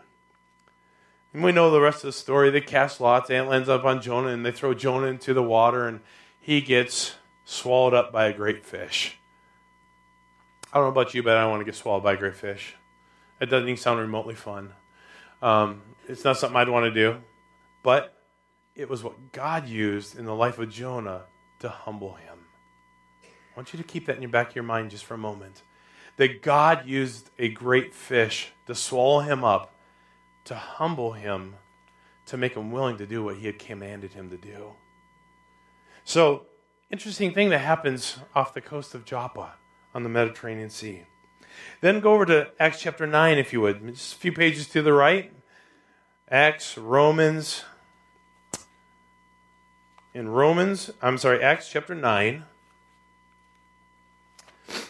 And 1.34 1.44
we 1.44 1.52
know 1.52 1.72
the 1.72 1.82
rest 1.82 2.04
of 2.04 2.10
the 2.10 2.12
story. 2.12 2.52
They 2.52 2.62
cast 2.62 3.02
lots. 3.02 3.32
Ant 3.32 3.50
lands 3.50 3.68
up 3.68 3.84
on 3.84 4.00
Jonah, 4.00 4.28
and 4.28 4.46
they 4.46 4.52
throw 4.52 4.76
Jonah 4.76 5.08
into 5.08 5.34
the 5.34 5.42
water, 5.42 5.88
and 5.88 6.02
he 6.40 6.62
gets 6.62 7.16
swallowed 7.46 7.96
up 7.96 8.12
by 8.12 8.28
a 8.28 8.34
great 8.34 8.64
fish. 8.64 9.18
I 10.72 10.78
don't 10.78 10.86
know 10.86 11.02
about 11.02 11.16
you, 11.16 11.24
but 11.24 11.36
I 11.36 11.42
don't 11.42 11.50
want 11.50 11.62
to 11.62 11.66
get 11.66 11.74
swallowed 11.74 12.04
by 12.04 12.14
a 12.14 12.18
great 12.18 12.36
fish. 12.36 12.76
It 13.42 13.48
doesn't 13.48 13.68
even 13.68 13.82
sound 13.82 14.00
remotely 14.00 14.36
fun. 14.36 14.72
Um, 15.42 15.82
it's 16.08 16.24
not 16.24 16.38
something 16.38 16.58
I'd 16.58 16.70
want 16.70 16.86
to 16.86 16.92
do. 16.92 17.18
But 17.82 18.16
it 18.76 18.88
was 18.88 19.04
what 19.04 19.32
God 19.32 19.68
used 19.68 20.16
in 20.16 20.26
the 20.26 20.36
life 20.36 20.60
of 20.60 20.70
Jonah 20.70 21.24
to 21.64 21.70
humble 21.70 22.16
him. 22.16 22.40
I 23.24 23.56
want 23.56 23.72
you 23.72 23.78
to 23.78 23.86
keep 23.86 24.08
that 24.08 24.18
in 24.18 24.22
your 24.22 24.32
back 24.32 24.50
of 24.50 24.56
your 24.56 24.66
mind 24.66 24.92
just 24.92 25.06
for 25.06 25.14
a 25.14 25.18
moment. 25.18 25.64
That 26.18 26.42
God 26.42 26.86
used 26.86 27.30
a 27.40 27.48
great 27.48 27.96
fish 27.96 28.52
to 28.68 28.76
swallow 28.76 29.22
him 29.22 29.46
up, 29.46 29.74
to 30.44 30.56
humble 30.56 31.14
him, 31.14 31.56
to 32.26 32.36
make 32.36 32.56
him 32.56 32.70
willing 32.70 32.98
to 32.98 33.06
do 33.06 33.24
what 33.24 33.38
he 33.38 33.46
had 33.46 33.60
commanded 33.60 34.12
him 34.12 34.30
to 34.30 34.36
do. 34.36 34.74
So, 36.04 36.48
interesting 36.92 37.34
thing 37.34 37.48
that 37.52 37.60
happens 37.60 38.18
off 38.36 38.54
the 38.54 38.60
coast 38.60 38.94
of 38.94 39.06
Joppa 39.06 39.54
on 39.96 40.04
the 40.04 40.10
Mediterranean 40.10 40.70
Sea. 40.70 41.04
Then 41.80 42.02
go 42.02 42.14
over 42.14 42.26
to 42.26 42.52
Acts 42.60 42.82
chapter 42.82 43.08
9, 43.08 43.38
if 43.38 43.54
you 43.54 43.62
would. 43.62 43.88
Just 43.88 44.16
a 44.16 44.18
few 44.18 44.34
pages 44.34 44.68
to 44.68 44.82
the 44.82 44.92
right. 44.92 45.32
Acts, 46.30 46.78
Romans, 46.78 47.64
in 50.14 50.30
Romans, 50.30 50.92
I'm 51.02 51.18
sorry, 51.18 51.42
Acts 51.42 51.70
chapter 51.70 51.96
9, 51.96 52.44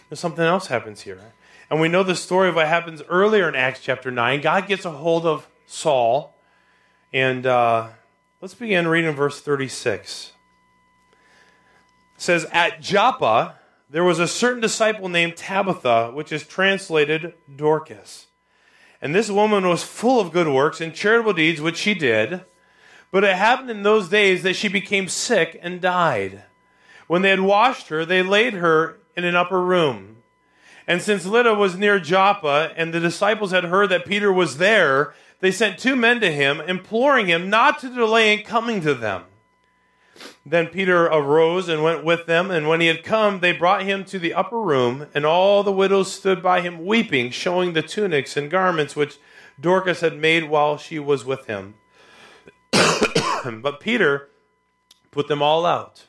there's 0.10 0.20
something 0.20 0.44
else 0.44 0.68
happens 0.68 1.02
here. 1.02 1.34
And 1.70 1.80
we 1.80 1.88
know 1.88 2.04
the 2.04 2.16
story 2.16 2.50
of 2.50 2.56
what 2.56 2.68
happens 2.68 3.02
earlier 3.10 3.48
in 3.48 3.56
Acts 3.56 3.80
chapter 3.80 4.12
9. 4.12 4.42
God 4.42 4.68
gets 4.68 4.86
a 4.86 4.92
hold 4.92 5.26
of 5.26 5.48
Saul. 5.66 6.36
And 7.14 7.46
uh, 7.46 7.90
let's 8.42 8.54
begin 8.54 8.88
reading 8.88 9.16
verse 9.16 9.42
36. 9.42 10.34
It 12.16 12.22
says, 12.22 12.46
At 12.52 12.82
Joppa, 12.82 13.56
there 13.90 14.04
was 14.04 14.20
a 14.20 14.28
certain 14.28 14.62
disciple 14.62 15.10
named 15.10 15.36
Tabitha, 15.36 16.12
which 16.14 16.32
is 16.32 16.46
translated 16.46 17.34
Dorcas. 17.56 18.28
And 19.02 19.16
this 19.16 19.30
woman 19.30 19.68
was 19.68 19.84
full 19.84 20.20
of 20.20 20.32
good 20.32 20.48
works 20.48 20.80
and 20.80 20.94
charitable 20.94 21.34
deeds, 21.34 21.60
which 21.60 21.78
she 21.78 21.94
did. 21.94 22.42
But 23.14 23.24
it 23.24 23.36
happened 23.36 23.70
in 23.70 23.84
those 23.84 24.10
days 24.10 24.42
that 24.42 24.56
she 24.56 24.68
became 24.68 25.08
sick 25.08 25.60
and 25.62 25.80
died. 25.80 26.46
When 27.06 27.22
they 27.22 27.30
had 27.30 27.42
washed 27.42 27.90
her, 27.90 28.06
they 28.06 28.24
laid 28.24 28.54
her 28.54 28.98
in 29.16 29.24
an 29.24 29.36
upper 29.36 29.62
room. 29.62 30.24
And 30.88 31.00
since 31.00 31.24
Lydda 31.24 31.54
was 31.54 31.78
near 31.78 32.00
Joppa, 32.00 32.74
and 32.76 32.92
the 32.92 33.00
disciples 33.00 33.52
had 33.52 33.66
heard 33.66 33.90
that 33.90 34.08
Peter 34.08 34.34
was 34.34 34.58
there, 34.58 35.14
they 35.42 35.52
sent 35.52 35.78
two 35.78 35.96
men 35.96 36.22
to 36.22 36.32
him, 36.32 36.60
imploring 36.62 37.28
him 37.28 37.52
not 37.52 37.78
to 37.82 37.90
delay 37.94 38.34
in 38.34 38.44
coming 38.44 38.82
to 38.82 38.96
them. 38.96 39.26
Then 40.44 40.66
Peter 40.66 41.04
arose 41.04 41.70
and 41.70 41.84
went 41.84 42.04
with 42.04 42.26
them, 42.26 42.50
and 42.50 42.68
when 42.68 42.82
he 42.82 42.88
had 42.88 43.04
come, 43.04 43.42
they 43.42 43.52
brought 43.52 43.84
him 43.84 44.06
to 44.06 44.18
the 44.18 44.34
upper 44.34 44.60
room, 44.60 45.06
and 45.14 45.24
all 45.24 45.62
the 45.62 45.72
widows 45.72 46.12
stood 46.12 46.42
by 46.42 46.62
him 46.62 46.84
weeping, 46.84 47.30
showing 47.30 47.74
the 47.74 47.84
tunics 47.84 48.36
and 48.36 48.50
garments 48.50 48.96
which 48.96 49.20
Dorcas 49.62 50.02
had 50.02 50.18
made 50.18 50.46
while 50.46 50.78
she 50.78 50.98
was 50.98 51.24
with 51.24 51.46
him. 51.46 51.76
but 53.62 53.80
Peter 53.80 54.30
put 55.12 55.28
them 55.28 55.42
all 55.42 55.66
out 55.66 56.06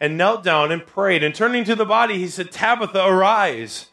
and 0.00 0.18
knelt 0.18 0.42
down 0.44 0.72
and 0.72 0.86
prayed. 0.86 1.22
And 1.22 1.34
turning 1.34 1.64
to 1.64 1.74
the 1.74 1.84
body, 1.84 2.18
he 2.18 2.28
said, 2.28 2.52
Tabitha, 2.52 3.04
arise. 3.04 3.86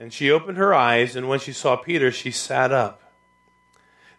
And 0.00 0.12
she 0.12 0.30
opened 0.30 0.56
her 0.58 0.72
eyes, 0.72 1.16
and 1.16 1.28
when 1.28 1.40
she 1.40 1.52
saw 1.52 1.76
Peter, 1.76 2.12
she 2.12 2.30
sat 2.30 2.70
up. 2.70 3.02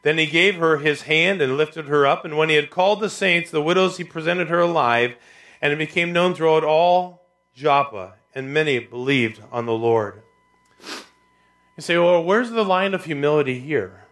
Then 0.02 0.18
he 0.18 0.26
gave 0.26 0.56
her 0.56 0.78
his 0.78 1.04
hand 1.04 1.42
and 1.42 1.58
lifted 1.58 1.86
her 1.86 2.06
up. 2.06 2.26
And 2.26 2.38
when 2.38 2.50
he 2.50 2.56
had 2.56 2.70
called 2.70 3.00
the 3.00 3.10
saints, 3.10 3.52
the 3.52 3.62
widows, 3.62 3.98
he 3.98 4.04
presented 4.04 4.50
her 4.50 4.60
alive. 4.60 5.16
And 5.62 5.74
it 5.74 5.78
became 5.78 6.14
known 6.14 6.34
throughout 6.34 6.64
all 6.64 7.26
Joppa, 7.54 8.16
and 8.34 8.54
many 8.54 8.80
believed 8.80 9.42
on 9.52 9.66
the 9.66 9.74
Lord. 9.74 10.22
You 10.82 11.82
say, 11.82 11.98
well, 11.98 12.24
where's 12.24 12.50
the 12.50 12.64
line 12.64 12.94
of 12.94 13.06
humility 13.06 13.60
here? 13.60 14.06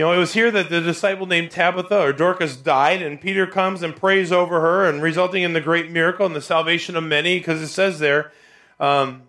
You 0.00 0.06
know, 0.06 0.12
it 0.14 0.18
was 0.18 0.32
here 0.32 0.50
that 0.50 0.70
the 0.70 0.80
disciple 0.80 1.26
named 1.26 1.50
Tabitha 1.50 2.00
or 2.00 2.14
Dorcas 2.14 2.56
died, 2.56 3.02
and 3.02 3.20
Peter 3.20 3.46
comes 3.46 3.82
and 3.82 3.94
prays 3.94 4.32
over 4.32 4.58
her, 4.62 4.88
and 4.88 5.02
resulting 5.02 5.42
in 5.42 5.52
the 5.52 5.60
great 5.60 5.90
miracle 5.90 6.24
and 6.24 6.34
the 6.34 6.40
salvation 6.40 6.96
of 6.96 7.04
many, 7.04 7.38
because 7.38 7.60
it 7.60 7.68
says 7.68 7.98
there 7.98 8.32
um, 8.80 9.24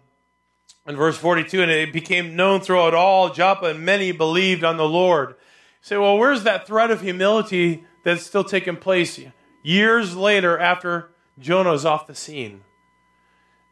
in 0.87 0.95
verse 0.95 1.17
42, 1.17 1.61
and 1.61 1.69
it 1.69 1.91
became 1.91 2.37
known 2.37 2.61
throughout 2.61 2.93
all 2.93 3.33
Joppa, 3.33 3.65
and 3.65 3.81
many 3.81 4.13
believed 4.13 4.63
on 4.63 4.77
the 4.77 4.87
Lord. 4.87 5.31
You 5.31 5.35
say, 5.81 5.97
well, 5.97 6.17
where's 6.17 6.43
that 6.43 6.67
thread 6.67 6.89
of 6.89 7.01
humility 7.01 7.83
that's 8.05 8.25
still 8.25 8.45
taking 8.45 8.77
place 8.77 9.19
years 9.63 10.15
later 10.15 10.57
after 10.57 11.09
Jonah 11.37 11.73
is 11.73 11.83
off 11.83 12.07
the 12.07 12.15
scene? 12.15 12.61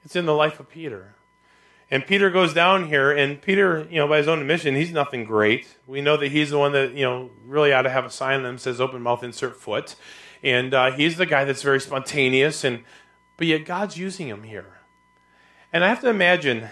It's 0.04 0.18
in 0.18 0.26
the 0.26 0.36
life 0.36 0.60
of 0.60 0.68
Peter. 0.68 1.16
And 1.92 2.06
Peter 2.06 2.30
goes 2.30 2.54
down 2.54 2.88
here, 2.88 3.12
and 3.12 3.42
Peter, 3.42 3.88
you 3.90 3.98
know, 3.98 4.08
by 4.08 4.18
his 4.18 4.28
own 4.28 4.40
admission, 4.40 4.76
he's 4.76 4.92
nothing 4.92 5.24
great. 5.24 5.76
We 5.88 6.02
know 6.02 6.18
that 6.18 6.28
he's 6.32 6.52
the 6.52 6.60
one 6.60 6.72
that, 6.74 6.94
you 6.94 7.04
know, 7.04 7.32
really 7.46 7.74
ought 7.74 7.82
to 7.82 7.90
have 7.90 8.06
a 8.06 8.12
sign 8.12 8.44
that 8.44 8.60
says 8.60 8.80
open 8.80 9.02
mouth, 9.02 9.24
insert 9.24 9.60
foot. 9.60 9.96
And 10.44 10.74
uh, 10.74 10.92
he's 10.92 11.18
the 11.18 11.26
guy 11.26 11.46
that's 11.46 11.64
very 11.64 11.80
spontaneous, 11.82 12.64
and 12.64 12.84
but 13.38 13.48
yet 13.48 13.66
God's 13.66 13.98
using 13.98 14.28
him 14.28 14.44
here. 14.44 14.78
And 15.74 15.84
I 15.84 15.90
have 15.90 16.02
to 16.02 16.10
imagine 16.10 16.70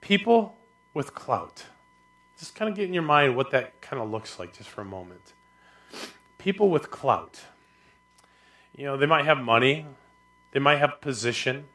people 0.00 0.56
with 0.94 1.14
clout. 1.14 1.64
Just 2.38 2.54
kind 2.54 2.70
of 2.70 2.76
get 2.76 2.86
in 2.86 2.94
your 2.94 3.02
mind 3.02 3.36
what 3.36 3.50
that 3.50 3.80
kind 3.80 4.02
of 4.02 4.10
looks 4.10 4.38
like 4.38 4.56
just 4.56 4.68
for 4.68 4.80
a 4.80 4.84
moment. 4.84 5.34
People 6.38 6.70
with 6.70 6.90
clout. 6.90 7.40
You 8.76 8.84
know, 8.84 8.96
they 8.96 9.06
might 9.06 9.24
have 9.24 9.38
money, 9.38 9.86
they 10.52 10.60
might 10.60 10.78
have 10.78 11.00
position, 11.00 11.66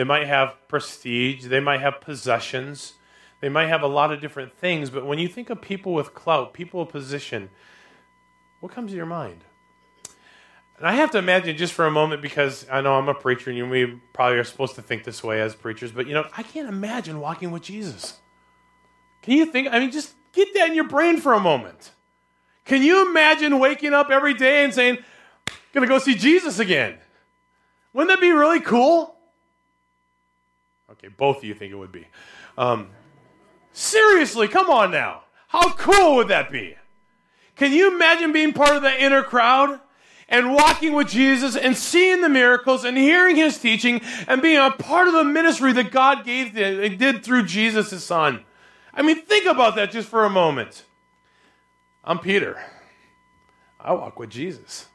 they 0.00 0.04
might 0.04 0.26
have 0.26 0.56
prestige, 0.66 1.44
they 1.44 1.60
might 1.60 1.82
have 1.82 2.00
possessions, 2.00 2.94
they 3.42 3.50
might 3.50 3.66
have 3.66 3.82
a 3.82 3.86
lot 3.86 4.10
of 4.10 4.18
different 4.18 4.56
things, 4.56 4.88
but 4.88 5.04
when 5.04 5.18
you 5.18 5.28
think 5.28 5.50
of 5.50 5.60
people 5.60 5.92
with 5.92 6.14
clout, 6.14 6.54
people 6.54 6.80
of 6.80 6.88
position, 6.88 7.50
what 8.60 8.72
comes 8.72 8.92
to 8.92 8.96
your 8.96 9.04
mind? 9.04 9.44
And 10.78 10.86
I 10.86 10.92
have 10.92 11.10
to 11.10 11.18
imagine 11.18 11.54
just 11.58 11.74
for 11.74 11.86
a 11.86 11.90
moment 11.90 12.22
because 12.22 12.66
I 12.72 12.80
know 12.80 12.94
I'm 12.94 13.10
a 13.10 13.14
preacher 13.14 13.50
and 13.50 13.70
we 13.70 14.00
probably 14.14 14.38
are 14.38 14.44
supposed 14.44 14.74
to 14.76 14.80
think 14.80 15.04
this 15.04 15.22
way 15.22 15.42
as 15.42 15.54
preachers, 15.54 15.92
but 15.92 16.06
you 16.06 16.14
know, 16.14 16.26
I 16.34 16.44
can't 16.44 16.70
imagine 16.70 17.20
walking 17.20 17.50
with 17.50 17.60
Jesus. 17.60 18.20
Can 19.20 19.36
you 19.36 19.44
think? 19.44 19.68
I 19.70 19.80
mean, 19.80 19.90
just 19.90 20.14
get 20.32 20.48
that 20.54 20.70
in 20.70 20.74
your 20.74 20.88
brain 20.88 21.20
for 21.20 21.34
a 21.34 21.40
moment. 21.40 21.90
Can 22.64 22.80
you 22.80 23.06
imagine 23.06 23.58
waking 23.58 23.92
up 23.92 24.08
every 24.08 24.32
day 24.32 24.64
and 24.64 24.72
saying, 24.72 24.96
Gonna 25.74 25.86
go 25.86 25.98
see 25.98 26.14
Jesus 26.14 26.58
again? 26.58 26.96
Wouldn't 27.92 28.08
that 28.08 28.22
be 28.22 28.30
really 28.30 28.60
cool? 28.60 29.19
Okay, 31.00 31.12
both 31.16 31.38
of 31.38 31.44
you 31.44 31.54
think 31.54 31.72
it 31.72 31.76
would 31.76 31.92
be. 31.92 32.06
Um, 32.58 32.90
seriously, 33.72 34.48
come 34.48 34.68
on 34.68 34.90
now. 34.90 35.22
How 35.48 35.72
cool 35.72 36.16
would 36.16 36.28
that 36.28 36.52
be? 36.52 36.76
Can 37.56 37.72
you 37.72 37.94
imagine 37.94 38.32
being 38.32 38.52
part 38.52 38.76
of 38.76 38.82
the 38.82 39.02
inner 39.02 39.22
crowd 39.22 39.80
and 40.28 40.54
walking 40.54 40.92
with 40.92 41.08
Jesus 41.08 41.56
and 41.56 41.76
seeing 41.76 42.20
the 42.20 42.28
miracles 42.28 42.84
and 42.84 42.96
hearing 42.96 43.36
his 43.36 43.58
teaching 43.58 44.02
and 44.28 44.42
being 44.42 44.58
a 44.58 44.70
part 44.70 45.08
of 45.08 45.14
the 45.14 45.24
ministry 45.24 45.72
that 45.72 45.90
God 45.90 46.24
gave 46.24 46.54
did 46.54 47.24
through 47.24 47.46
Jesus, 47.46 47.90
his 47.90 48.04
son? 48.04 48.44
I 48.92 49.02
mean, 49.02 49.22
think 49.22 49.46
about 49.46 49.76
that 49.76 49.90
just 49.90 50.08
for 50.08 50.24
a 50.24 50.30
moment. 50.30 50.84
I'm 52.04 52.18
Peter. 52.18 52.62
I 53.78 53.92
walk 53.92 54.18
with 54.18 54.30
Jesus. 54.30 54.86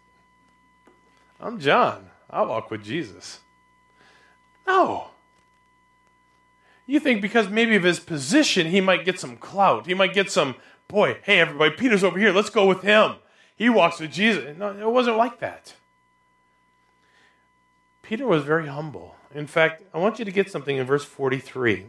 I'm 1.40 1.60
John. 1.60 2.10
I 2.30 2.44
walk 2.44 2.70
with 2.70 2.84
Jesus. 2.84 3.40
No. 4.68 5.08
You 6.88 7.00
think 7.00 7.22
because 7.22 7.50
maybe 7.50 7.76
of 7.76 7.84
his 7.84 8.00
position, 8.00 8.68
he 8.68 8.82
might 8.82 9.06
get 9.06 9.20
some 9.20 9.38
clout. 9.38 9.88
He 9.88 9.94
might 9.94 10.14
get 10.14 10.32
some, 10.32 10.56
boy, 10.88 11.18
hey, 11.24 11.40
everybody, 11.40 11.76
Peter's 11.76 12.04
over 12.04 12.20
here. 12.20 12.32
Let's 12.32 12.50
go 12.50 12.66
with 12.66 12.82
him. 12.82 13.16
He 13.56 13.70
walks 13.70 14.00
with 14.00 14.12
Jesus. 14.12 14.56
No, 14.58 14.72
it 14.72 14.92
wasn't 14.92 15.18
like 15.18 15.40
that. 15.40 15.74
Peter 18.04 18.28
was 18.28 18.44
very 18.44 18.68
humble. 18.68 19.16
In 19.34 19.48
fact, 19.48 19.84
I 19.94 19.98
want 19.98 20.20
you 20.20 20.26
to 20.26 20.32
get 20.32 20.52
something 20.52 20.78
in 20.78 20.86
verse 20.86 21.04
43. 21.04 21.88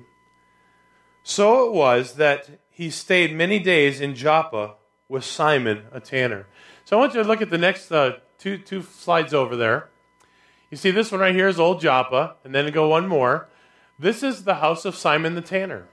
So 1.23 1.67
it 1.67 1.73
was 1.73 2.15
that 2.15 2.49
he 2.71 2.89
stayed 2.89 3.35
many 3.35 3.59
days 3.59 4.01
in 4.01 4.15
Joppa 4.15 4.75
with 5.09 5.25
Simon, 5.25 5.85
a 5.93 6.01
tanner. 6.01 6.47
So 6.85 6.97
I 6.97 7.01
want 7.01 7.15
you 7.15 7.23
to 7.23 7.29
look 7.29 7.43
at 7.43 7.51
the 7.51 7.59
next 7.59 7.93
uh, 7.93 8.19
two, 8.39 8.59
two 8.59 8.83
slides 8.83 9.35
over 9.35 9.57
there. 9.57 9.91
You 10.71 10.77
see, 10.77 10.91
this 10.91 11.13
one 11.13 11.21
right 11.21 11.35
here 11.35 11.49
is 11.49 11.61
Old 11.61 11.81
Joppa, 11.81 12.37
and 12.45 12.55
then 12.55 12.71
go 12.73 12.89
one 12.89 13.07
more. 13.07 13.49
This 13.99 14.23
is 14.23 14.45
the 14.45 14.57
house 14.57 14.85
of 14.85 14.95
Simon 14.95 15.35
the 15.35 15.41
tanner. 15.41 15.89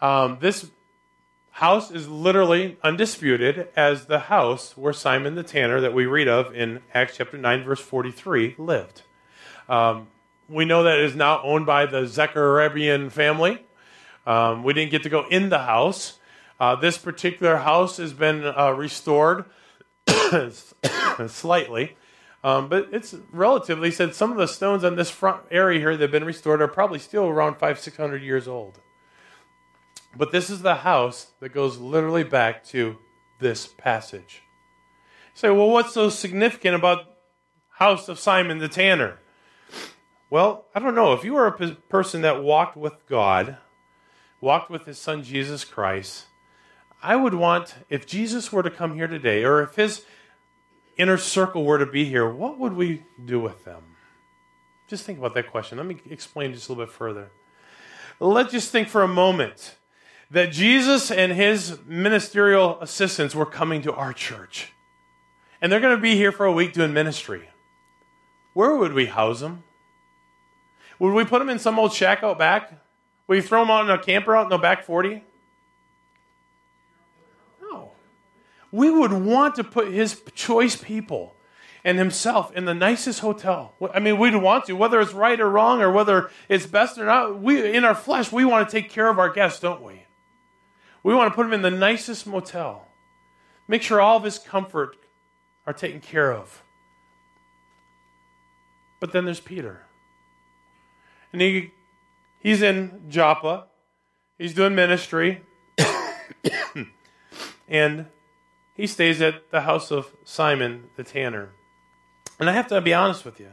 Um, 0.00 0.38
this 0.40 0.70
house 1.52 1.90
is 1.90 2.08
literally 2.08 2.76
undisputed 2.82 3.68
as 3.74 4.06
the 4.06 4.18
house 4.18 4.76
where 4.76 4.92
Simon 4.92 5.34
the 5.34 5.42
tanner, 5.42 5.80
that 5.80 5.94
we 5.94 6.04
read 6.04 6.28
of 6.28 6.54
in 6.54 6.80
Acts 6.92 7.16
chapter 7.16 7.38
9, 7.38 7.64
verse 7.64 7.80
43, 7.80 8.56
lived. 8.58 9.02
Um, 9.68 10.08
we 10.48 10.66
know 10.66 10.82
that 10.82 10.98
it 10.98 11.04
is 11.04 11.16
now 11.16 11.42
owned 11.42 11.64
by 11.64 11.86
the 11.86 12.06
Zechariah 12.06 13.08
family. 13.08 13.64
Um, 14.26 14.62
we 14.62 14.74
didn't 14.74 14.90
get 14.90 15.02
to 15.04 15.08
go 15.08 15.26
in 15.28 15.48
the 15.48 15.60
house. 15.60 16.18
Uh, 16.60 16.76
this 16.76 16.98
particular 16.98 17.56
house 17.56 17.96
has 17.96 18.12
been 18.12 18.44
uh, 18.44 18.70
restored 18.70 19.46
slightly, 21.26 21.96
um, 22.44 22.68
but 22.68 22.88
it's 22.92 23.14
relatively 23.30 23.90
said 23.90 24.14
some 24.14 24.32
of 24.32 24.38
the 24.38 24.48
stones 24.48 24.84
on 24.84 24.96
this 24.96 25.10
front 25.10 25.42
area 25.50 25.78
here 25.78 25.96
that 25.96 26.02
have 26.02 26.10
been 26.10 26.24
restored 26.24 26.60
are 26.60 26.68
probably 26.68 26.98
still 26.98 27.26
around 27.26 27.56
five, 27.56 27.78
six 27.78 27.96
hundred 27.96 28.22
years 28.22 28.48
old. 28.48 28.80
But 30.16 30.32
this 30.32 30.50
is 30.50 30.62
the 30.62 30.76
house 30.76 31.28
that 31.40 31.50
goes 31.50 31.78
literally 31.78 32.24
back 32.24 32.64
to 32.66 32.98
this 33.40 33.66
passage. 33.66 34.42
Say, 35.34 35.50
well, 35.50 35.70
what's 35.70 35.94
so 35.94 36.10
significant 36.10 36.74
about 36.74 37.06
house 37.70 38.08
of 38.08 38.18
Simon 38.18 38.58
the 38.58 38.68
Tanner? 38.68 39.18
Well, 40.28 40.66
I 40.74 40.80
don't 40.80 40.94
know. 40.94 41.12
If 41.12 41.24
you 41.24 41.34
were 41.34 41.46
a 41.46 41.74
person 41.88 42.22
that 42.22 42.42
walked 42.42 42.76
with 42.76 43.06
God, 43.06 43.56
walked 44.40 44.70
with 44.70 44.84
his 44.84 44.98
son 44.98 45.22
Jesus 45.22 45.64
Christ, 45.64 46.26
I 47.02 47.16
would 47.16 47.34
want, 47.34 47.74
if 47.88 48.06
Jesus 48.06 48.52
were 48.52 48.62
to 48.62 48.70
come 48.70 48.94
here 48.94 49.08
today, 49.08 49.44
or 49.44 49.62
if 49.62 49.74
his 49.76 50.04
inner 50.96 51.16
circle 51.16 51.64
were 51.64 51.78
to 51.78 51.86
be 51.86 52.04
here, 52.04 52.28
what 52.28 52.58
would 52.58 52.74
we 52.74 53.04
do 53.24 53.40
with 53.40 53.64
them? 53.64 53.82
Just 54.88 55.04
think 55.04 55.18
about 55.18 55.34
that 55.34 55.50
question. 55.50 55.78
Let 55.78 55.86
me 55.86 55.96
explain 56.10 56.52
just 56.52 56.68
a 56.68 56.72
little 56.72 56.84
bit 56.84 56.94
further. 56.94 57.30
Let's 58.20 58.52
just 58.52 58.70
think 58.70 58.88
for 58.88 59.02
a 59.02 59.08
moment 59.08 59.76
that 60.30 60.52
Jesus 60.52 61.10
and 61.10 61.32
his 61.32 61.78
ministerial 61.86 62.80
assistants 62.80 63.34
were 63.34 63.46
coming 63.46 63.82
to 63.82 63.92
our 63.92 64.12
church. 64.12 64.72
And 65.60 65.70
they're 65.70 65.80
going 65.80 65.96
to 65.96 66.02
be 66.02 66.16
here 66.16 66.32
for 66.32 66.46
a 66.46 66.52
week 66.52 66.72
doing 66.72 66.92
ministry. 66.92 67.48
Where 68.54 68.76
would 68.76 68.92
we 68.92 69.06
house 69.06 69.40
them? 69.40 69.64
Would 70.98 71.14
we 71.14 71.24
put 71.24 71.38
them 71.38 71.48
in 71.48 71.58
some 71.58 71.78
old 71.78 71.92
shack 71.92 72.22
out 72.22 72.38
back? 72.38 72.72
Will 73.26 73.36
you 73.36 73.42
throw 73.42 73.60
them 73.60 73.70
out 73.70 73.84
in 73.84 73.90
a 73.90 73.98
camper 73.98 74.36
out 74.36 74.44
in 74.44 74.48
the 74.50 74.58
back 74.58 74.84
40? 74.84 75.22
No. 77.60 77.92
We 78.72 78.90
would 78.90 79.12
want 79.12 79.54
to 79.56 79.64
put 79.64 79.92
his 79.92 80.20
choice 80.34 80.74
people 80.74 81.36
and 81.84 81.98
himself 81.98 82.52
in 82.56 82.64
the 82.64 82.74
nicest 82.74 83.20
hotel. 83.20 83.74
I 83.92 84.00
mean, 84.00 84.18
we'd 84.18 84.34
want 84.34 84.64
to, 84.66 84.72
whether 84.72 85.00
it's 85.00 85.12
right 85.12 85.38
or 85.38 85.48
wrong 85.48 85.82
or 85.82 85.90
whether 85.90 86.30
it's 86.48 86.66
best 86.66 86.98
or 86.98 87.04
not. 87.04 87.40
We, 87.40 87.74
in 87.74 87.84
our 87.84 87.94
flesh, 87.94 88.32
we 88.32 88.44
want 88.44 88.68
to 88.68 88.72
take 88.72 88.90
care 88.90 89.08
of 89.08 89.18
our 89.18 89.28
guests, 89.28 89.60
don't 89.60 89.82
we? 89.82 90.04
We 91.04 91.14
want 91.14 91.30
to 91.30 91.34
put 91.34 91.46
him 91.46 91.52
in 91.52 91.62
the 91.62 91.70
nicest 91.70 92.26
motel. 92.26 92.88
Make 93.68 93.82
sure 93.82 94.00
all 94.00 94.16
of 94.16 94.24
his 94.24 94.38
comfort 94.38 94.96
are 95.66 95.72
taken 95.72 96.00
care 96.00 96.32
of. 96.32 96.62
But 99.00 99.12
then 99.12 99.24
there's 99.24 99.40
Peter. 99.40 99.86
And 101.32 101.42
he 101.42 101.72
He's 102.42 102.60
in 102.60 103.02
Joppa. 103.08 103.66
He's 104.36 104.52
doing 104.52 104.74
ministry. 104.74 105.42
and 107.68 108.06
he 108.74 108.86
stays 108.86 109.20
at 109.20 109.50
the 109.50 109.62
house 109.62 109.90
of 109.90 110.14
Simon 110.24 110.90
the 110.96 111.04
tanner. 111.04 111.50
And 112.38 112.48
I 112.48 112.52
have 112.52 112.68
to 112.68 112.80
be 112.80 112.94
honest 112.94 113.24
with 113.24 113.38
you. 113.38 113.52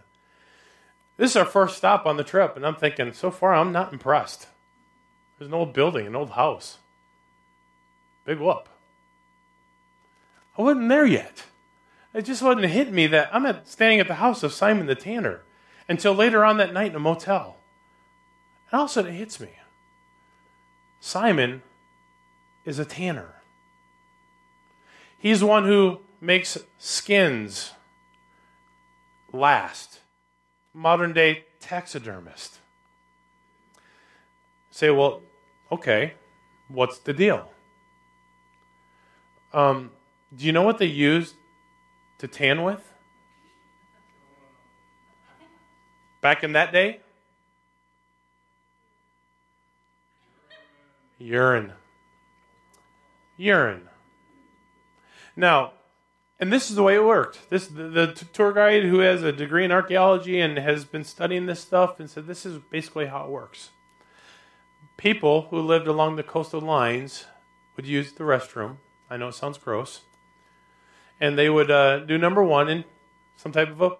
This 1.17 1.31
is 1.31 1.37
our 1.37 1.45
first 1.45 1.77
stop 1.77 2.05
on 2.05 2.17
the 2.17 2.23
trip, 2.23 2.55
and 2.55 2.65
I'm 2.65 2.75
thinking, 2.75 3.11
so 3.11 3.29
far, 3.29 3.53
I'm 3.53 3.73
not 3.73 3.91
impressed. 3.91 4.47
There's 5.37 5.49
an 5.49 5.53
old 5.53 5.73
building, 5.73 6.07
an 6.07 6.15
old 6.15 6.31
house. 6.31 6.77
Big 8.25 8.39
whoop. 8.39 8.69
I 10.57 10.61
wasn't 10.61 10.89
there 10.89 11.05
yet. 11.05 11.43
It 12.13 12.23
just 12.23 12.41
wasn't 12.41 12.65
hitting 12.65 12.95
me 12.95 13.07
that 13.07 13.29
I'm 13.33 13.45
at, 13.45 13.67
standing 13.67 13.99
at 13.99 14.07
the 14.07 14.15
house 14.15 14.43
of 14.43 14.53
Simon 14.53 14.87
the 14.87 14.95
tanner 14.95 15.41
until 15.87 16.13
later 16.13 16.43
on 16.43 16.57
that 16.57 16.73
night 16.73 16.91
in 16.91 16.95
a 16.95 16.99
motel. 16.99 17.57
And 18.71 18.79
all 18.79 18.85
of 18.85 18.91
a 18.91 18.93
sudden 18.93 19.13
it 19.13 19.17
hits 19.17 19.39
me. 19.39 19.49
Simon 20.99 21.63
is 22.65 22.79
a 22.79 22.85
tanner. 22.85 23.38
He's 25.19 25.41
the 25.41 25.47
one 25.47 25.65
who 25.65 25.99
makes 26.21 26.57
skins 26.77 27.73
last. 29.33 29.99
Modern 30.73 31.11
day 31.11 31.45
taxidermist. 31.59 32.59
Say, 34.71 34.89
well, 34.89 35.21
okay, 35.71 36.13
what's 36.69 36.99
the 36.99 37.11
deal? 37.11 37.51
Um, 39.51 39.91
do 40.33 40.45
you 40.45 40.53
know 40.53 40.61
what 40.61 40.77
they 40.77 40.85
used 40.85 41.35
to 42.19 42.27
tan 42.27 42.63
with? 42.63 42.93
Back 46.21 46.43
in 46.45 46.53
that 46.53 46.71
day? 46.71 47.01
Urine. 51.17 51.73
Urine. 53.35 53.88
Now, 55.39 55.71
and 56.37 56.51
this 56.51 56.69
is 56.69 56.75
the 56.75 56.83
way 56.83 56.95
it 56.95 57.05
worked. 57.05 57.49
This 57.49 57.67
the, 57.67 57.83
the, 57.83 58.07
tour 58.33 58.51
guide 58.51 58.83
who 58.83 58.99
has 58.99 59.23
a 59.23 59.31
degree 59.31 59.63
in 59.63 59.71
archaeology 59.71 60.37
and 60.41 60.57
has 60.57 60.83
been 60.83 61.05
studying 61.05 61.45
this 61.45 61.61
stuff 61.61 61.97
and 61.97 62.09
said 62.09 62.27
this 62.27 62.45
is 62.45 62.59
basically 62.69 63.05
how 63.05 63.23
it 63.23 63.29
works. 63.29 63.69
People 64.97 65.43
who 65.43 65.61
lived 65.61 65.87
along 65.87 66.17
the 66.17 66.23
coastal 66.23 66.59
lines 66.59 67.23
would 67.77 67.87
use 67.87 68.11
the 68.11 68.25
restroom. 68.25 68.79
I 69.09 69.15
know 69.15 69.29
it 69.29 69.33
sounds 69.33 69.57
gross, 69.57 70.01
and 71.21 71.37
they 71.37 71.49
would 71.49 71.71
uh, 71.71 71.99
do 71.99 72.17
number 72.17 72.43
one 72.43 72.67
in 72.67 72.83
some 73.37 73.53
type 73.53 73.69
of 73.69 73.81
a 73.81 73.91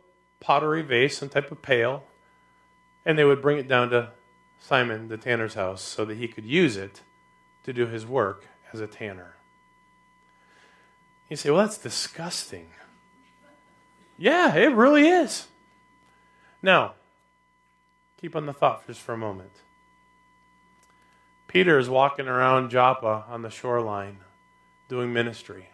pottery 0.42 0.82
vase, 0.82 1.18
some 1.18 1.30
type 1.30 1.54
of 1.54 1.62
pail, 1.62 2.04
and 3.06 3.18
they 3.18 3.24
would 3.24 3.42
bring 3.42 3.58
it 3.58 3.70
down 3.70 3.92
to 3.92 4.12
Simon 4.60 5.08
the 5.08 5.16
tanner's 5.16 5.54
house 5.54 5.82
so 5.82 6.04
that 6.04 6.18
he 6.18 6.28
could 6.28 6.46
use 6.46 6.76
it 6.76 7.02
to 7.64 7.72
do 7.72 7.88
his 7.88 8.06
work 8.06 8.46
as 8.74 8.82
a 8.82 8.88
tanner. 8.88 9.39
You 11.30 11.36
say, 11.36 11.52
well, 11.52 11.60
that's 11.60 11.78
disgusting. 11.78 12.70
Yeah, 14.18 14.56
it 14.56 14.74
really 14.74 15.08
is. 15.08 15.48
Now, 16.62 16.96
keep 18.20 18.36
on 18.36 18.46
the 18.46 18.54
thought 18.54 18.86
just 18.88 19.00
for 19.00 19.14
a 19.14 19.18
moment. 19.18 19.52
Peter 21.48 21.80
is 21.80 21.90
walking 21.90 22.28
around 22.28 22.70
Joppa 22.70 23.26
on 23.28 23.44
the 23.44 23.50
shoreline 23.50 24.20
doing 24.88 25.14
ministry. 25.14 25.70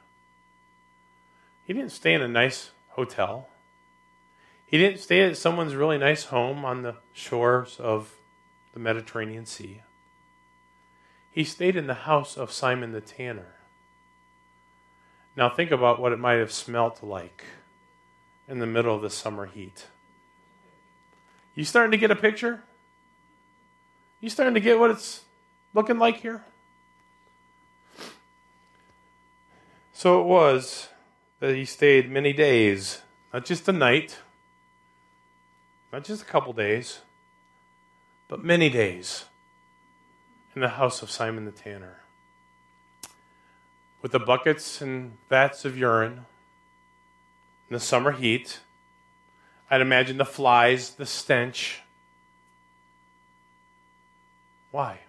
He 1.65 1.73
didn't 1.73 1.91
stay 1.91 2.13
in 2.13 2.21
a 2.21 2.27
nice 2.27 2.71
hotel. 2.89 3.49
He 4.67 4.77
didn't 4.77 4.99
stay 4.99 5.21
at 5.21 5.37
someone's 5.37 5.75
really 5.75 5.97
nice 5.97 6.25
home 6.25 6.63
on 6.63 6.81
the 6.81 6.95
shores 7.13 7.77
of 7.79 8.13
the 8.73 8.79
Mediterranean 8.79 9.45
Sea. 9.45 9.81
He 11.31 11.43
stayed 11.43 11.75
in 11.75 11.87
the 11.87 11.93
house 11.93 12.37
of 12.37 12.51
Simon 12.51 12.91
the 12.91 13.01
tanner. 13.01 13.54
Now 15.35 15.49
think 15.49 15.71
about 15.71 15.99
what 15.99 16.11
it 16.11 16.19
might 16.19 16.35
have 16.35 16.51
smelt 16.51 17.03
like 17.03 17.43
in 18.47 18.59
the 18.59 18.65
middle 18.65 18.95
of 18.95 19.01
the 19.01 19.09
summer 19.09 19.45
heat. 19.45 19.87
You 21.55 21.65
starting 21.65 21.91
to 21.91 21.97
get 21.97 22.11
a 22.11 22.15
picture? 22.15 22.63
You 24.21 24.29
starting 24.29 24.53
to 24.53 24.59
get 24.59 24.79
what 24.79 24.91
it's 24.91 25.23
looking 25.73 25.99
like 25.99 26.17
here? 26.17 26.43
So 29.93 30.21
it 30.21 30.25
was 30.25 30.89
that 31.39 31.55
he 31.55 31.65
stayed 31.65 32.11
many 32.11 32.33
days, 32.33 33.01
not 33.33 33.45
just 33.45 33.67
a 33.67 33.71
night, 33.71 34.19
not 35.91 36.03
just 36.03 36.21
a 36.21 36.25
couple 36.25 36.53
days, 36.53 36.99
but 38.27 38.43
many 38.43 38.69
days 38.69 39.25
in 40.55 40.61
the 40.61 40.69
house 40.69 41.01
of 41.01 41.11
Simon 41.11 41.45
the 41.45 41.51
tanner. 41.51 42.04
With 44.05 44.11
the 44.11 44.19
buckets 44.19 44.81
and 44.81 45.17
vats 45.29 45.65
of 45.65 45.75
urine 45.75 46.27
in 47.67 47.73
the 47.73 47.79
summer 47.79 48.11
heat, 48.11 48.59
I'd 49.71 49.81
imagine 49.81 50.17
the 50.17 50.25
flies, 50.25 50.91
the 50.91 51.07
stench. 51.07 51.81
Why? 54.69 54.99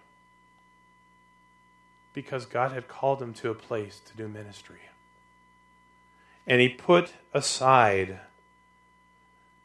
Because 2.15 2.47
God 2.47 2.71
had 2.71 2.87
called 2.87 3.21
him 3.21 3.35
to 3.35 3.51
a 3.51 3.53
place 3.53 4.01
to 4.03 4.17
do 4.17 4.27
ministry. 4.27 4.89
And 6.47 6.59
he 6.59 6.67
put 6.67 7.13
aside 7.35 8.21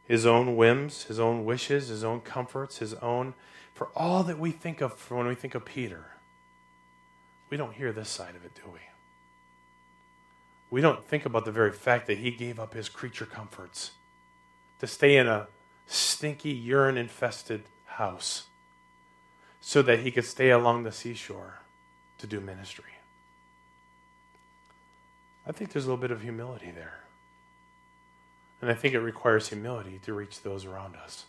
his 0.07 0.27
own 0.27 0.55
whims, 0.55 1.05
his 1.05 1.19
own 1.19 1.43
wishes, 1.43 1.87
his 1.87 2.03
own 2.03 2.21
comforts, 2.21 2.77
his 2.77 2.93
own, 2.93 3.33
for 3.73 3.87
all 3.95 4.21
that 4.25 4.37
we 4.37 4.51
think 4.51 4.79
of 4.79 5.09
when 5.09 5.25
we 5.25 5.33
think 5.33 5.55
of 5.55 5.65
Peter. 5.65 6.11
We 7.49 7.57
don't 7.57 7.73
hear 7.73 7.91
this 7.91 8.09
side 8.09 8.35
of 8.35 8.45
it, 8.45 8.53
do 8.53 8.69
we? 8.71 8.92
We 10.73 10.81
don't 10.81 11.05
think 11.05 11.27
about 11.27 11.45
the 11.45 11.51
very 11.51 11.71
fact 11.71 12.07
that 12.07 12.17
he 12.17 12.31
gave 12.31 12.59
up 12.59 12.73
his 12.73 12.89
creature 12.89 13.27
comforts 13.27 13.91
to 14.79 14.87
stay 14.87 15.17
in 15.17 15.27
a 15.27 15.45
stinky, 15.85 16.49
urine 16.49 16.97
infested 16.97 17.65
house 17.85 18.47
so 19.61 19.83
that 19.83 19.99
he 19.99 20.09
could 20.09 20.25
stay 20.25 20.49
along 20.49 20.81
the 20.81 20.91
seashore 20.91 21.59
to 22.17 22.25
do 22.25 22.39
ministry. 22.39 22.95
I 25.45 25.51
think 25.51 25.71
there's 25.71 25.85
a 25.85 25.89
little 25.89 26.01
bit 26.01 26.09
of 26.09 26.23
humility 26.23 26.71
there. 26.71 27.01
And 28.59 28.71
I 28.71 28.73
think 28.73 28.95
it 28.95 28.99
requires 28.99 29.49
humility 29.49 29.99
to 30.05 30.13
reach 30.13 30.41
those 30.41 30.65
around 30.65 30.95
us. 30.95 31.25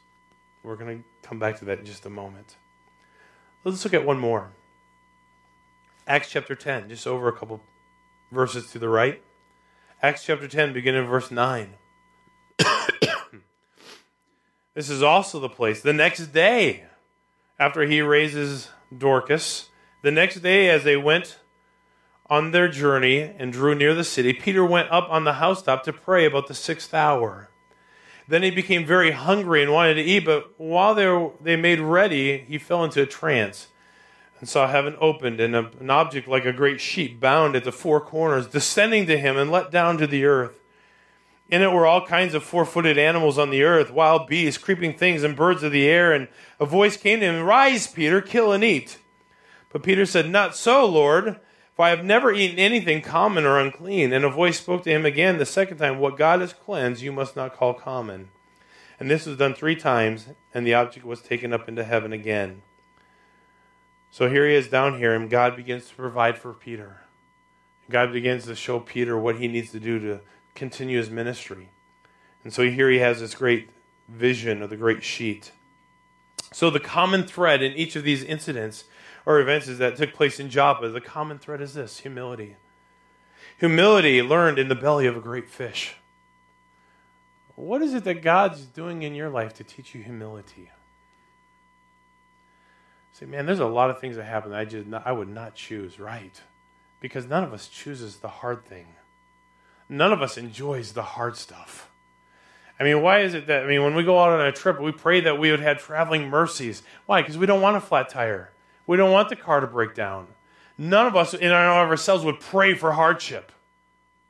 We're 0.62 0.76
going 0.76 1.00
to 1.00 1.28
come 1.28 1.38
back 1.38 1.58
to 1.58 1.66
that 1.66 1.80
in 1.80 1.84
just 1.84 2.06
a 2.06 2.10
moment. 2.10 2.56
Let's 3.62 3.84
look 3.84 3.92
at 3.92 4.06
one 4.06 4.18
more. 4.18 4.52
Acts 6.06 6.30
chapter 6.30 6.54
10, 6.54 6.88
just 6.88 7.06
over 7.06 7.28
a 7.28 7.32
couple 7.32 7.60
verses 8.32 8.70
to 8.70 8.78
the 8.78 8.88
right. 8.88 9.20
Acts 10.04 10.22
chapter 10.22 10.46
10, 10.46 10.74
beginning 10.74 11.04
in 11.04 11.08
verse 11.08 11.30
9. 11.30 11.76
this 14.74 14.90
is 14.90 15.02
also 15.02 15.40
the 15.40 15.48
place. 15.48 15.80
The 15.80 15.94
next 15.94 16.26
day, 16.26 16.84
after 17.58 17.86
he 17.86 18.02
raises 18.02 18.68
Dorcas, 18.94 19.70
the 20.02 20.10
next 20.10 20.40
day, 20.40 20.68
as 20.68 20.84
they 20.84 20.98
went 20.98 21.38
on 22.28 22.50
their 22.50 22.68
journey 22.68 23.22
and 23.22 23.50
drew 23.50 23.74
near 23.74 23.94
the 23.94 24.04
city, 24.04 24.34
Peter 24.34 24.62
went 24.62 24.92
up 24.92 25.08
on 25.08 25.24
the 25.24 25.32
housetop 25.32 25.84
to 25.84 25.92
pray 25.94 26.26
about 26.26 26.48
the 26.48 26.54
sixth 26.54 26.92
hour. 26.92 27.48
Then 28.28 28.42
he 28.42 28.50
became 28.50 28.84
very 28.84 29.12
hungry 29.12 29.62
and 29.62 29.72
wanted 29.72 29.94
to 29.94 30.02
eat, 30.02 30.26
but 30.26 30.52
while 30.60 30.94
they, 30.94 31.06
were, 31.06 31.30
they 31.40 31.56
made 31.56 31.80
ready, 31.80 32.44
he 32.46 32.58
fell 32.58 32.84
into 32.84 33.00
a 33.00 33.06
trance 33.06 33.68
and 34.44 34.48
saw 34.50 34.68
heaven 34.68 34.94
opened 35.00 35.40
and 35.40 35.56
a, 35.56 35.70
an 35.80 35.88
object 35.88 36.28
like 36.28 36.44
a 36.44 36.52
great 36.52 36.78
sheet 36.78 37.18
bound 37.18 37.56
at 37.56 37.64
the 37.64 37.72
four 37.72 37.98
corners 37.98 38.46
descending 38.46 39.06
to 39.06 39.16
him 39.16 39.38
and 39.38 39.50
let 39.50 39.70
down 39.70 39.96
to 39.96 40.06
the 40.06 40.26
earth. 40.26 40.60
In 41.48 41.62
it 41.62 41.72
were 41.72 41.86
all 41.86 42.04
kinds 42.04 42.34
of 42.34 42.44
four 42.44 42.66
footed 42.66 42.98
animals 42.98 43.38
on 43.38 43.48
the 43.48 43.62
earth, 43.62 43.90
wild 43.90 44.26
beasts, 44.26 44.62
creeping 44.62 44.98
things, 44.98 45.22
and 45.22 45.34
birds 45.34 45.62
of 45.62 45.72
the 45.72 45.86
air. 45.86 46.12
And 46.12 46.28
a 46.60 46.66
voice 46.66 46.98
came 46.98 47.20
to 47.20 47.26
him, 47.26 47.42
Rise, 47.42 47.86
Peter, 47.86 48.20
kill 48.20 48.52
and 48.52 48.62
eat. 48.62 48.98
But 49.72 49.82
Peter 49.82 50.04
said, 50.04 50.28
Not 50.28 50.54
so, 50.54 50.84
Lord. 50.84 51.40
For 51.74 51.86
I 51.86 51.88
have 51.88 52.04
never 52.04 52.30
eaten 52.30 52.58
anything 52.58 53.00
common 53.00 53.46
or 53.46 53.58
unclean. 53.58 54.12
And 54.12 54.26
a 54.26 54.30
voice 54.30 54.60
spoke 54.60 54.84
to 54.84 54.90
him 54.90 55.06
again 55.06 55.38
the 55.38 55.46
second 55.46 55.78
time, 55.78 56.00
What 56.00 56.18
God 56.18 56.42
has 56.42 56.52
cleansed, 56.52 57.00
you 57.00 57.12
must 57.12 57.34
not 57.34 57.56
call 57.56 57.72
common. 57.72 58.28
And 59.00 59.10
this 59.10 59.24
was 59.24 59.38
done 59.38 59.54
three 59.54 59.74
times, 59.74 60.26
and 60.52 60.66
the 60.66 60.74
object 60.74 61.06
was 61.06 61.22
taken 61.22 61.54
up 61.54 61.66
into 61.66 61.82
heaven 61.82 62.12
again. 62.12 62.60
So 64.14 64.30
here 64.30 64.48
he 64.48 64.54
is 64.54 64.68
down 64.68 64.98
here, 64.98 65.12
and 65.12 65.28
God 65.28 65.56
begins 65.56 65.88
to 65.88 65.94
provide 65.96 66.38
for 66.38 66.52
Peter. 66.52 67.00
God 67.90 68.12
begins 68.12 68.44
to 68.44 68.54
show 68.54 68.78
Peter 68.78 69.18
what 69.18 69.40
he 69.40 69.48
needs 69.48 69.72
to 69.72 69.80
do 69.80 69.98
to 69.98 70.20
continue 70.54 70.98
his 70.98 71.10
ministry. 71.10 71.70
And 72.44 72.52
so 72.52 72.62
here 72.62 72.88
he 72.88 73.00
has 73.00 73.18
this 73.18 73.34
great 73.34 73.70
vision 74.08 74.62
of 74.62 74.70
the 74.70 74.76
great 74.76 75.02
sheet. 75.02 75.50
So 76.52 76.70
the 76.70 76.78
common 76.78 77.24
thread 77.24 77.60
in 77.60 77.72
each 77.72 77.96
of 77.96 78.04
these 78.04 78.22
incidents 78.22 78.84
or 79.26 79.40
events 79.40 79.66
that 79.66 79.96
took 79.96 80.12
place 80.12 80.38
in 80.38 80.48
Joppa, 80.48 80.90
the 80.90 81.00
common 81.00 81.40
thread 81.40 81.60
is 81.60 81.74
this 81.74 81.98
humility. 81.98 82.54
Humility 83.58 84.22
learned 84.22 84.60
in 84.60 84.68
the 84.68 84.76
belly 84.76 85.08
of 85.08 85.16
a 85.16 85.20
great 85.20 85.50
fish. 85.50 85.96
What 87.56 87.82
is 87.82 87.94
it 87.94 88.04
that 88.04 88.22
God's 88.22 88.64
doing 88.64 89.02
in 89.02 89.16
your 89.16 89.28
life 89.28 89.54
to 89.54 89.64
teach 89.64 89.92
you 89.92 90.04
humility? 90.04 90.70
Say, 93.14 93.26
man, 93.26 93.46
there's 93.46 93.60
a 93.60 93.66
lot 93.66 93.90
of 93.90 94.00
things 94.00 94.16
that 94.16 94.24
happen 94.24 94.50
that 94.50 94.58
I 94.58 94.64
just 94.64 94.88
not, 94.88 95.06
I 95.06 95.12
would 95.12 95.28
not 95.28 95.54
choose, 95.54 96.00
right? 96.00 96.42
Because 97.00 97.26
none 97.26 97.44
of 97.44 97.52
us 97.52 97.68
chooses 97.68 98.16
the 98.16 98.28
hard 98.28 98.66
thing. 98.66 98.86
None 99.88 100.12
of 100.12 100.20
us 100.20 100.36
enjoys 100.36 100.94
the 100.94 101.02
hard 101.02 101.36
stuff. 101.36 101.88
I 102.78 102.82
mean, 102.82 103.02
why 103.02 103.20
is 103.20 103.34
it 103.34 103.46
that 103.46 103.62
I 103.62 103.66
mean 103.68 103.84
when 103.84 103.94
we 103.94 104.02
go 104.02 104.18
out 104.18 104.32
on 104.32 104.44
a 104.44 104.50
trip, 104.50 104.80
we 104.80 104.90
pray 104.90 105.20
that 105.20 105.38
we 105.38 105.52
would 105.52 105.60
have 105.60 105.78
traveling 105.78 106.28
mercies. 106.28 106.82
Why? 107.06 107.22
Because 107.22 107.38
we 107.38 107.46
don't 107.46 107.60
want 107.60 107.76
a 107.76 107.80
flat 107.80 108.08
tire. 108.08 108.50
We 108.84 108.96
don't 108.96 109.12
want 109.12 109.28
the 109.28 109.36
car 109.36 109.60
to 109.60 109.68
break 109.68 109.94
down. 109.94 110.26
None 110.76 111.06
of 111.06 111.14
us 111.14 111.34
in 111.34 111.52
our 111.52 111.84
of 111.84 111.90
ourselves 111.90 112.24
would 112.24 112.40
pray 112.40 112.74
for 112.74 112.92
hardship. 112.92 113.52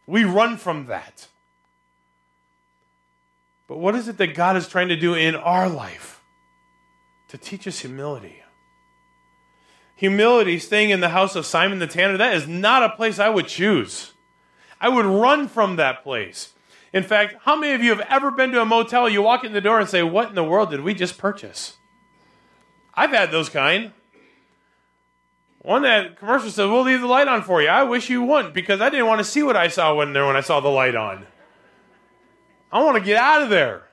We 0.06 0.24
run 0.24 0.58
from 0.58 0.86
that. 0.86 1.28
But 3.66 3.78
what 3.78 3.94
is 3.94 4.08
it 4.08 4.18
that 4.18 4.34
God 4.34 4.58
is 4.58 4.68
trying 4.68 4.88
to 4.88 4.96
do 4.96 5.14
in 5.14 5.34
our 5.34 5.70
life? 5.70 6.20
To 7.28 7.38
teach 7.38 7.66
us 7.66 7.78
humility. 7.78 8.43
Humility, 10.04 10.58
staying 10.58 10.90
in 10.90 11.00
the 11.00 11.08
house 11.08 11.34
of 11.34 11.46
Simon 11.46 11.78
the 11.78 11.86
Tanner, 11.86 12.18
that 12.18 12.34
is 12.34 12.46
not 12.46 12.82
a 12.82 12.90
place 12.90 13.18
I 13.18 13.30
would 13.30 13.48
choose. 13.48 14.12
I 14.78 14.90
would 14.90 15.06
run 15.06 15.48
from 15.48 15.76
that 15.76 16.02
place. 16.02 16.52
In 16.92 17.02
fact, 17.02 17.36
how 17.44 17.56
many 17.56 17.72
of 17.72 17.82
you 17.82 17.88
have 17.88 18.06
ever 18.10 18.30
been 18.30 18.52
to 18.52 18.60
a 18.60 18.66
motel? 18.66 19.08
You 19.08 19.22
walk 19.22 19.44
in 19.44 19.54
the 19.54 19.62
door 19.62 19.80
and 19.80 19.88
say, 19.88 20.02
What 20.02 20.28
in 20.28 20.34
the 20.34 20.44
world 20.44 20.70
did 20.70 20.82
we 20.82 20.92
just 20.92 21.16
purchase? 21.16 21.78
I've 22.92 23.12
had 23.12 23.30
those 23.30 23.48
kind. 23.48 23.92
One 25.60 25.84
that 25.84 26.18
commercial 26.18 26.50
said, 26.50 26.66
"We'll 26.66 26.82
leave 26.82 27.00
the 27.00 27.06
light 27.06 27.26
on 27.26 27.42
for 27.42 27.62
you." 27.62 27.68
I 27.68 27.84
wish 27.84 28.10
you 28.10 28.22
wouldn't 28.22 28.52
because 28.52 28.82
I 28.82 28.90
didn't 28.90 29.06
want 29.06 29.20
to 29.20 29.24
see 29.24 29.42
what 29.42 29.56
I 29.56 29.68
saw 29.68 29.94
when 29.94 30.12
there 30.12 30.26
when 30.26 30.36
I 30.36 30.42
saw 30.42 30.60
the 30.60 30.68
light 30.68 30.94
on. 30.94 31.26
I 32.70 32.82
want 32.82 32.98
to 32.98 33.02
get 33.02 33.16
out 33.16 33.40
of 33.40 33.48
there. 33.48 33.84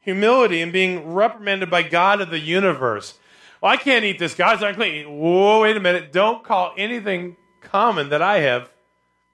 Humility 0.00 0.60
and 0.60 0.74
being 0.74 1.14
reprimanded 1.14 1.70
by 1.70 1.82
God 1.82 2.20
of 2.20 2.28
the 2.28 2.38
universe. 2.38 3.18
I 3.66 3.76
can't 3.76 4.04
eat 4.04 4.18
this. 4.18 4.34
God's 4.34 4.62
not 4.62 4.74
clean. 4.74 5.06
Whoa, 5.18 5.62
wait 5.62 5.76
a 5.76 5.80
minute. 5.80 6.12
Don't 6.12 6.44
call 6.44 6.72
anything 6.76 7.36
common 7.60 8.10
that 8.10 8.22
I 8.22 8.40
have 8.40 8.70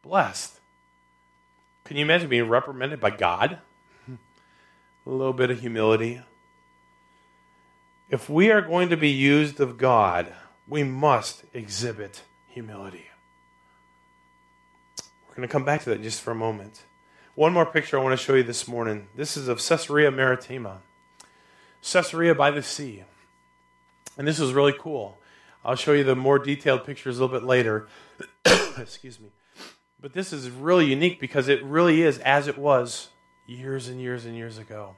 blessed. 0.03 0.61
Can 1.85 1.97
you 1.97 2.05
imagine 2.05 2.29
being 2.29 2.49
reprimanded 2.49 3.01
by 3.01 3.11
God? 3.11 3.59
A 4.09 5.11
little 5.11 5.33
bit 5.33 5.51
of 5.51 5.61
humility. 5.61 6.23
If 8.09 8.31
we 8.31 8.51
are 8.51 8.61
going 8.61 8.90
to 8.90 8.97
be 8.97 9.11
used 9.11 9.61
of 9.61 9.77
God, 9.77 10.33
we 10.68 10.85
must 10.85 11.45
exhibit 11.53 12.23
humility. 12.47 13.07
We're 15.29 15.35
going 15.35 15.49
to 15.49 15.53
come 15.53 15.64
back 15.64 15.83
to 15.85 15.90
that 15.90 16.03
just 16.03 16.21
for 16.21 16.31
a 16.31 16.37
moment. 16.37 16.85
One 17.35 17.53
more 17.53 17.66
picture 17.66 17.99
I 17.99 18.03
want 18.03 18.18
to 18.18 18.25
show 18.25 18.35
you 18.35 18.42
this 18.42 18.68
morning. 18.68 19.09
This 19.16 19.37
is 19.37 19.49
of 19.49 19.59
Caesarea 19.59 20.11
Maritima. 20.11 20.83
Caesarea 21.83 22.35
by 22.35 22.51
the 22.51 22.62
sea. 22.62 23.05
And 24.23 24.29
this 24.29 24.39
was 24.39 24.53
really 24.53 24.75
cool. 24.79 25.19
I'll 25.65 25.75
show 25.75 25.91
you 25.95 26.05
the 26.05 26.15
more 26.15 26.39
detailed 26.39 26.85
pictures 26.85 27.19
a 27.19 27.25
little 27.25 27.41
bit 27.41 27.45
later. 27.45 27.89
Excuse 28.79 29.19
me. 29.19 29.31
But 30.01 30.13
this 30.13 30.33
is 30.33 30.49
really 30.49 30.87
unique 30.87 31.19
because 31.19 31.49
it 31.49 31.61
really 31.65 32.03
is 32.03 32.19
as 32.19 32.47
it 32.47 32.57
was 32.57 33.09
years 33.49 33.89
and 33.89 34.01
years 34.01 34.25
and 34.25 34.37
years 34.37 34.59
ago. 34.59 34.95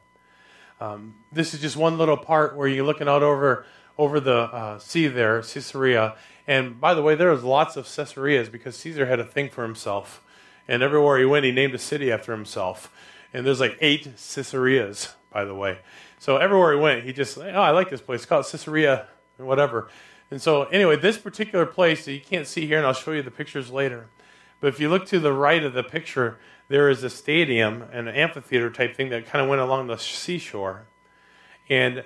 Um, 0.78 1.14
this 1.32 1.54
is 1.54 1.62
just 1.62 1.74
one 1.74 1.96
little 1.96 2.18
part 2.18 2.54
where 2.54 2.68
you're 2.68 2.84
looking 2.84 3.08
out 3.08 3.22
over 3.22 3.64
over 3.96 4.20
the 4.20 4.40
uh, 4.40 4.78
sea 4.78 5.06
there, 5.06 5.40
Caesarea. 5.40 6.16
And 6.46 6.78
by 6.78 6.92
the 6.92 7.00
way, 7.00 7.14
there 7.14 7.30
was 7.30 7.44
lots 7.44 7.76
of 7.76 7.86
Caesareas 7.86 8.50
because 8.50 8.76
Caesar 8.76 9.06
had 9.06 9.20
a 9.20 9.24
thing 9.24 9.48
for 9.48 9.62
himself, 9.62 10.22
and 10.68 10.82
everywhere 10.82 11.18
he 11.18 11.24
went, 11.24 11.46
he 11.46 11.50
named 11.50 11.74
a 11.74 11.78
city 11.78 12.12
after 12.12 12.32
himself. 12.32 12.92
And 13.32 13.46
there's 13.46 13.60
like 13.60 13.78
eight 13.80 14.04
Caesareas, 14.04 15.14
by 15.32 15.46
the 15.46 15.54
way. 15.54 15.78
So 16.18 16.38
everywhere 16.38 16.72
he 16.72 16.78
went, 16.78 17.04
he 17.04 17.12
just, 17.12 17.36
oh, 17.36 17.42
I 17.42 17.70
like 17.70 17.90
this 17.90 18.00
place. 18.00 18.20
It's 18.20 18.26
called 18.26 18.46
Caesarea, 18.50 19.06
whatever. 19.38 19.88
And 20.30 20.40
so, 20.40 20.64
anyway, 20.64 20.96
this 20.96 21.18
particular 21.18 21.66
place 21.66 22.04
that 22.04 22.12
you 22.12 22.20
can't 22.20 22.46
see 22.46 22.66
here, 22.66 22.78
and 22.78 22.86
I'll 22.86 22.92
show 22.92 23.12
you 23.12 23.22
the 23.22 23.30
pictures 23.30 23.70
later. 23.70 24.08
But 24.60 24.68
if 24.68 24.80
you 24.80 24.88
look 24.88 25.06
to 25.06 25.20
the 25.20 25.32
right 25.32 25.62
of 25.62 25.74
the 25.74 25.82
picture, 25.82 26.38
there 26.68 26.88
is 26.88 27.04
a 27.04 27.10
stadium, 27.10 27.84
and 27.92 28.08
an 28.08 28.14
amphitheater 28.14 28.70
type 28.70 28.96
thing 28.96 29.10
that 29.10 29.26
kind 29.26 29.42
of 29.42 29.48
went 29.48 29.60
along 29.60 29.86
the 29.86 29.98
seashore. 29.98 30.86
And 31.68 32.04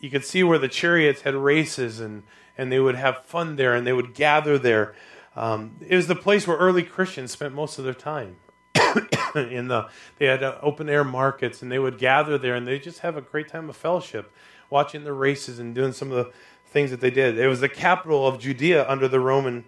you 0.00 0.10
could 0.10 0.24
see 0.24 0.42
where 0.42 0.58
the 0.58 0.68
chariots 0.68 1.22
had 1.22 1.34
races 1.34 2.00
and, 2.00 2.22
and 2.56 2.70
they 2.70 2.80
would 2.80 2.94
have 2.94 3.24
fun 3.24 3.56
there 3.56 3.74
and 3.74 3.86
they 3.86 3.92
would 3.92 4.14
gather 4.14 4.58
there. 4.58 4.94
Um, 5.36 5.76
it 5.86 5.94
was 5.94 6.06
the 6.06 6.16
place 6.16 6.46
where 6.46 6.56
early 6.56 6.82
Christians 6.82 7.32
spent 7.32 7.54
most 7.54 7.78
of 7.78 7.84
their 7.84 7.94
time. 7.94 8.36
in 9.34 9.68
the, 9.68 9.88
they 10.18 10.26
had 10.26 10.42
uh, 10.42 10.58
open 10.62 10.88
air 10.88 11.04
markets 11.04 11.62
and 11.62 11.70
they 11.70 11.78
would 11.78 11.98
gather 11.98 12.38
there 12.38 12.54
and 12.54 12.66
they 12.66 12.78
just 12.78 13.00
have 13.00 13.16
a 13.16 13.20
great 13.20 13.48
time 13.48 13.68
of 13.68 13.76
fellowship, 13.76 14.32
watching 14.70 15.04
the 15.04 15.12
races 15.12 15.58
and 15.58 15.74
doing 15.74 15.92
some 15.92 16.12
of 16.12 16.16
the 16.26 16.32
things 16.70 16.90
that 16.90 17.00
they 17.00 17.10
did. 17.10 17.38
It 17.38 17.48
was 17.48 17.60
the 17.60 17.68
capital 17.68 18.26
of 18.26 18.40
Judea 18.40 18.88
under 18.88 19.08
the 19.08 19.20
Roman 19.20 19.64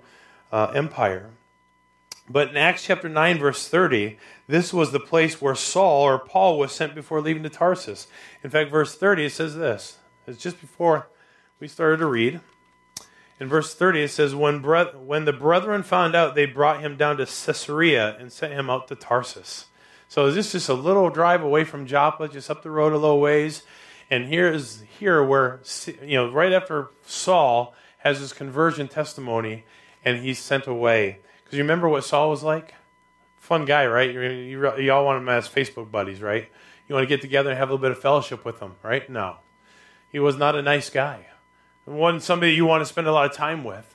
uh, 0.53 0.73
Empire. 0.75 1.31
But 2.29 2.51
in 2.51 2.57
Acts 2.57 2.85
chapter 2.85 3.09
9, 3.09 3.39
verse 3.39 3.67
30, 3.67 4.17
this 4.47 4.73
was 4.73 4.93
the 4.93 5.01
place 5.01 5.41
where 5.41 5.57
Saul 5.57 6.03
or 6.03 6.19
Paul 6.19 6.59
was 6.59 6.73
sent 6.73 6.95
before 6.95 7.21
leaving 7.21 7.43
to 7.43 7.49
Tarsus. 7.49 8.07
In 8.45 8.51
fact, 8.51 8.71
verse 8.71 8.95
30, 8.95 9.25
it 9.25 9.33
says 9.33 9.57
this. 9.57 9.99
It's 10.27 10.41
just 10.41 10.61
before 10.61 11.09
we 11.59 11.67
started 11.67 11.97
to 11.99 12.07
read. 12.07 12.41
In 13.41 13.49
verse 13.49 13.75
30, 13.75 14.03
it 14.03 14.09
says, 14.11 14.35
when, 14.35 14.61
bre- 14.61 14.97
when 14.97 15.25
the 15.25 15.33
brethren 15.33 15.83
found 15.83 16.15
out, 16.15 16.35
they 16.35 16.47
brought 16.47 16.83
him 16.83 16.97
down 16.97 17.17
to 17.17 17.25
Caesarea 17.25 18.17
and 18.19 18.31
sent 18.31 18.53
him 18.53 18.71
out 18.71 18.87
to 18.89 18.95
Tarsus. 18.95 19.67
So 20.09 20.27
is 20.27 20.35
this 20.35 20.53
just 20.53 20.69
a 20.69 20.75
little 20.75 21.09
drive 21.09 21.43
away 21.43 21.65
from 21.65 21.87
Joppa, 21.87 22.29
just 22.29 22.51
up 22.51 22.63
the 22.63 22.71
road 22.71 22.93
a 22.93 22.99
little 22.99 23.21
ways? 23.21 23.63
And 24.11 24.27
here 24.27 24.49
is 24.49 24.83
here 24.99 25.23
where, 25.23 25.61
you 26.03 26.17
know, 26.17 26.31
right 26.31 26.53
after 26.53 26.91
Saul 27.07 27.75
has 27.99 28.19
his 28.19 28.33
conversion 28.33 28.89
testimony 28.89 29.65
and 30.05 30.19
he's 30.19 30.39
sent 30.39 30.67
away. 30.67 31.21
Because 31.45 31.57
you 31.57 31.63
remember 31.63 31.89
what 31.89 32.05
Saul 32.05 32.31
was 32.31 32.43
like? 32.43 32.75
Fun 33.39 33.65
guy, 33.65 33.87
right? 33.87 34.13
You, 34.13 34.21
you, 34.23 34.77
you 34.79 34.93
all 34.93 35.05
want 35.05 35.23
him 35.23 35.29
as 35.29 35.49
Facebook 35.49 35.91
buddies, 35.91 36.21
right? 36.21 36.49
You 36.89 36.95
want 36.95 37.05
to 37.05 37.09
get 37.09 37.21
together 37.21 37.51
and 37.51 37.59
have 37.59 37.69
a 37.69 37.73
little 37.73 37.83
bit 37.83 37.93
of 37.93 38.01
fellowship 38.01 38.45
with 38.45 38.59
him, 38.59 38.75
right? 38.83 39.09
No. 39.09 39.37
He 40.11 40.19
was 40.19 40.37
not 40.37 40.57
a 40.57 40.63
nice 40.63 40.91
guy. 40.91 41.27
wasn't 41.87 42.23
somebody 42.23 42.53
you 42.53 42.67
want 42.67 42.81
to 42.81 42.87
spend 42.87 43.07
a 43.07 43.13
lot 43.13 43.31
of 43.31 43.37
time 43.37 43.63
with. 43.63 43.95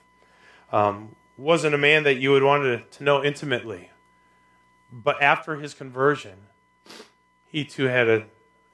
Um, 0.71 1.15
wasn't 1.37 1.75
a 1.75 1.77
man 1.77 2.03
that 2.03 2.15
you 2.15 2.31
would 2.31 2.43
want 2.43 2.63
to, 2.63 2.97
to 2.97 3.03
know 3.03 3.23
intimately. 3.23 3.91
But 4.91 5.21
after 5.21 5.57
his 5.57 5.73
conversion, 5.73 6.47
he 7.45 7.65
too 7.65 7.85
had 7.85 8.07
a 8.07 8.25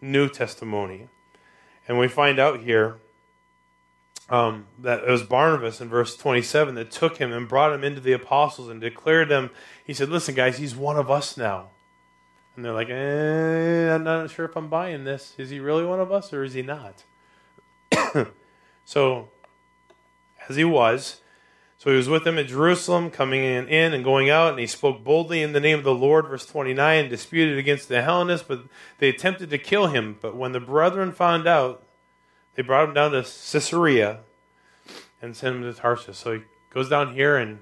new 0.02 0.30
testimony. 0.30 1.08
And 1.88 1.98
we 1.98 2.08
find 2.08 2.40
out 2.40 2.62
here 2.62 2.98
um, 4.30 4.68
that 4.80 5.04
it 5.04 5.10
was 5.10 5.24
Barnabas 5.24 5.82
in 5.82 5.90
verse 5.90 6.16
27 6.16 6.76
that 6.76 6.92
took 6.92 7.18
him 7.18 7.32
and 7.34 7.48
brought 7.48 7.74
him 7.74 7.84
into 7.84 8.00
the 8.00 8.14
apostles 8.14 8.70
and 8.70 8.80
declared 8.80 9.30
them. 9.30 9.50
He 9.86 9.94
said, 9.94 10.10
Listen, 10.10 10.36
guys, 10.36 10.58
he's 10.58 10.76
one 10.76 10.98
of 10.98 11.12
us 11.12 11.36
now. 11.36 11.70
And 12.56 12.66
they're 12.66 12.74
like, 12.74 12.90
eh, 12.90 13.94
I'm 13.94 14.04
not 14.04 14.30
sure 14.30 14.46
if 14.46 14.56
I'm 14.56 14.68
buying 14.68 15.04
this. 15.04 15.36
Is 15.38 15.50
he 15.50 15.60
really 15.60 15.86
one 15.86 16.00
of 16.00 16.12
us 16.12 16.34
or 16.34 16.44
is 16.44 16.54
he 16.54 16.62
not? 16.62 17.04
so, 18.86 19.30
as 20.50 20.56
he 20.58 20.66
was, 20.66 21.21
so 21.82 21.90
he 21.90 21.98
was 21.98 22.08
with 22.08 22.26
them 22.26 22.38
at 22.38 22.46
Jerusalem, 22.46 23.10
coming 23.10 23.44
in, 23.44 23.68
and 23.68 24.04
going 24.04 24.30
out, 24.30 24.52
and 24.52 24.60
he 24.60 24.68
spoke 24.68 25.04
boldly 25.04 25.42
in 25.42 25.52
the 25.52 25.60
name 25.60 25.80
of 25.80 25.84
the 25.84 25.96
Lord, 25.96 26.28
verse 26.28 26.46
29, 26.46 27.00
and 27.00 27.10
disputed 27.10 27.58
against 27.58 27.90
the 27.90 28.04
Hellenists, 28.04 28.46
but 28.48 28.66
they 29.00 29.10
attempted 29.10 29.50
to 29.50 29.58
kill 29.58 29.88
him. 29.88 30.16
But 30.22 30.36
when 30.36 30.52
the 30.52 30.60
brethren 30.60 31.12
found 31.12 31.48
out, 31.48 31.82
they 32.54 32.62
brought 32.62 32.88
him 32.88 32.94
down 32.94 33.14
to 33.14 33.24
Caesarea 33.24 34.20
and 35.24 35.36
sent 35.36 35.56
him 35.56 35.64
to 35.64 35.74
Tarsus. 35.74 36.20
So 36.20 36.34
he 36.34 36.42
goes 36.72 36.88
down 36.88 37.16
here 37.16 37.36
and 37.38 37.58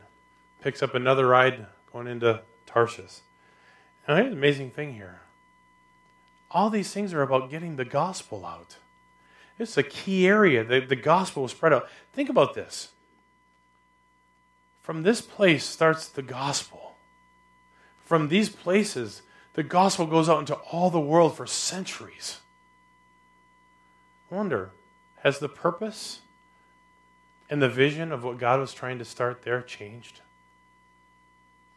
picks 0.62 0.84
up 0.84 0.96
another 0.96 1.26
ride 1.26 1.68
going 1.94 2.08
into 2.08 2.42
Tarsus. 2.66 3.22
Now, 4.06 4.18
here's 4.18 4.34
an 4.34 4.34
amazing 4.34 4.72
thing 4.72 4.96
here. 4.96 5.22
All 6.52 6.70
these 6.70 6.92
things 6.92 7.14
are 7.14 7.22
about 7.22 7.50
getting 7.50 7.78
the 7.78 7.86
gospel 7.86 8.46
out. 8.46 8.76
It's 9.58 9.78
a 9.78 9.84
key 9.84 10.28
area. 10.28 10.66
The, 10.66 10.82
the 10.82 10.98
gospel 10.98 11.44
will 11.44 11.48
spread 11.48 11.72
out. 11.72 11.88
Think 12.12 12.28
about 12.28 12.54
this. 12.54 12.90
From 14.90 15.04
this 15.04 15.22
place 15.22 15.66
starts 15.66 16.08
the 16.08 16.24
gospel. 16.24 16.96
From 18.04 18.28
these 18.28 18.50
places, 18.50 19.22
the 19.54 19.62
gospel 19.62 20.08
goes 20.08 20.28
out 20.28 20.40
into 20.40 20.56
all 20.56 20.90
the 20.90 21.00
world 21.00 21.38
for 21.38 21.46
centuries. 21.46 22.40
I 24.32 24.36
wonder 24.36 24.72
has 25.18 25.38
the 25.38 25.48
purpose 25.48 26.22
and 27.52 27.62
the 27.62 27.70
vision 27.70 28.12
of 28.12 28.24
what 28.24 28.40
God 28.40 28.60
was 28.60 28.74
trying 28.74 28.98
to 28.98 29.06
start 29.06 29.44
there 29.44 29.62
changed? 29.62 30.22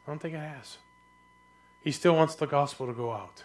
I 0.07 0.11
don't 0.11 0.18
think 0.18 0.33
it 0.33 0.38
has. 0.38 0.79
He 1.83 1.92
still 1.92 2.16
wants 2.16 2.35
the 2.35 2.46
gospel 2.46 2.87
to 2.87 2.94
go 2.94 3.12
out. 3.12 3.44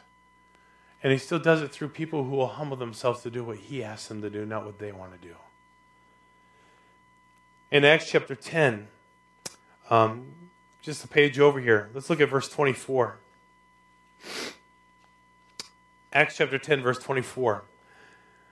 And 1.03 1.11
he 1.11 1.19
still 1.19 1.39
does 1.39 1.61
it 1.61 1.73
through 1.73 1.89
people 1.89 2.23
who 2.23 2.37
will 2.37 2.47
humble 2.47 2.77
themselves 2.77 3.21
to 3.23 3.29
do 3.29 3.43
what 3.43 3.57
he 3.57 3.83
asks 3.83 4.07
them 4.07 4.21
to 4.21 4.29
do, 4.29 4.45
not 4.45 4.65
what 4.65 4.79
they 4.79 4.93
want 4.93 5.21
to 5.21 5.27
do. 5.27 5.35
In 7.69 7.83
Acts 7.83 8.09
chapter 8.09 8.33
10, 8.33 8.87
um, 9.89 10.27
just 10.81 11.03
a 11.03 11.07
page 11.07 11.39
over 11.39 11.59
here, 11.59 11.89
let's 11.93 12.09
look 12.09 12.21
at 12.21 12.29
verse 12.29 12.49
24. 12.49 13.17
Acts 16.13 16.37
chapter 16.37 16.57
10, 16.57 16.81
verse 16.81 16.99
24 16.99 17.63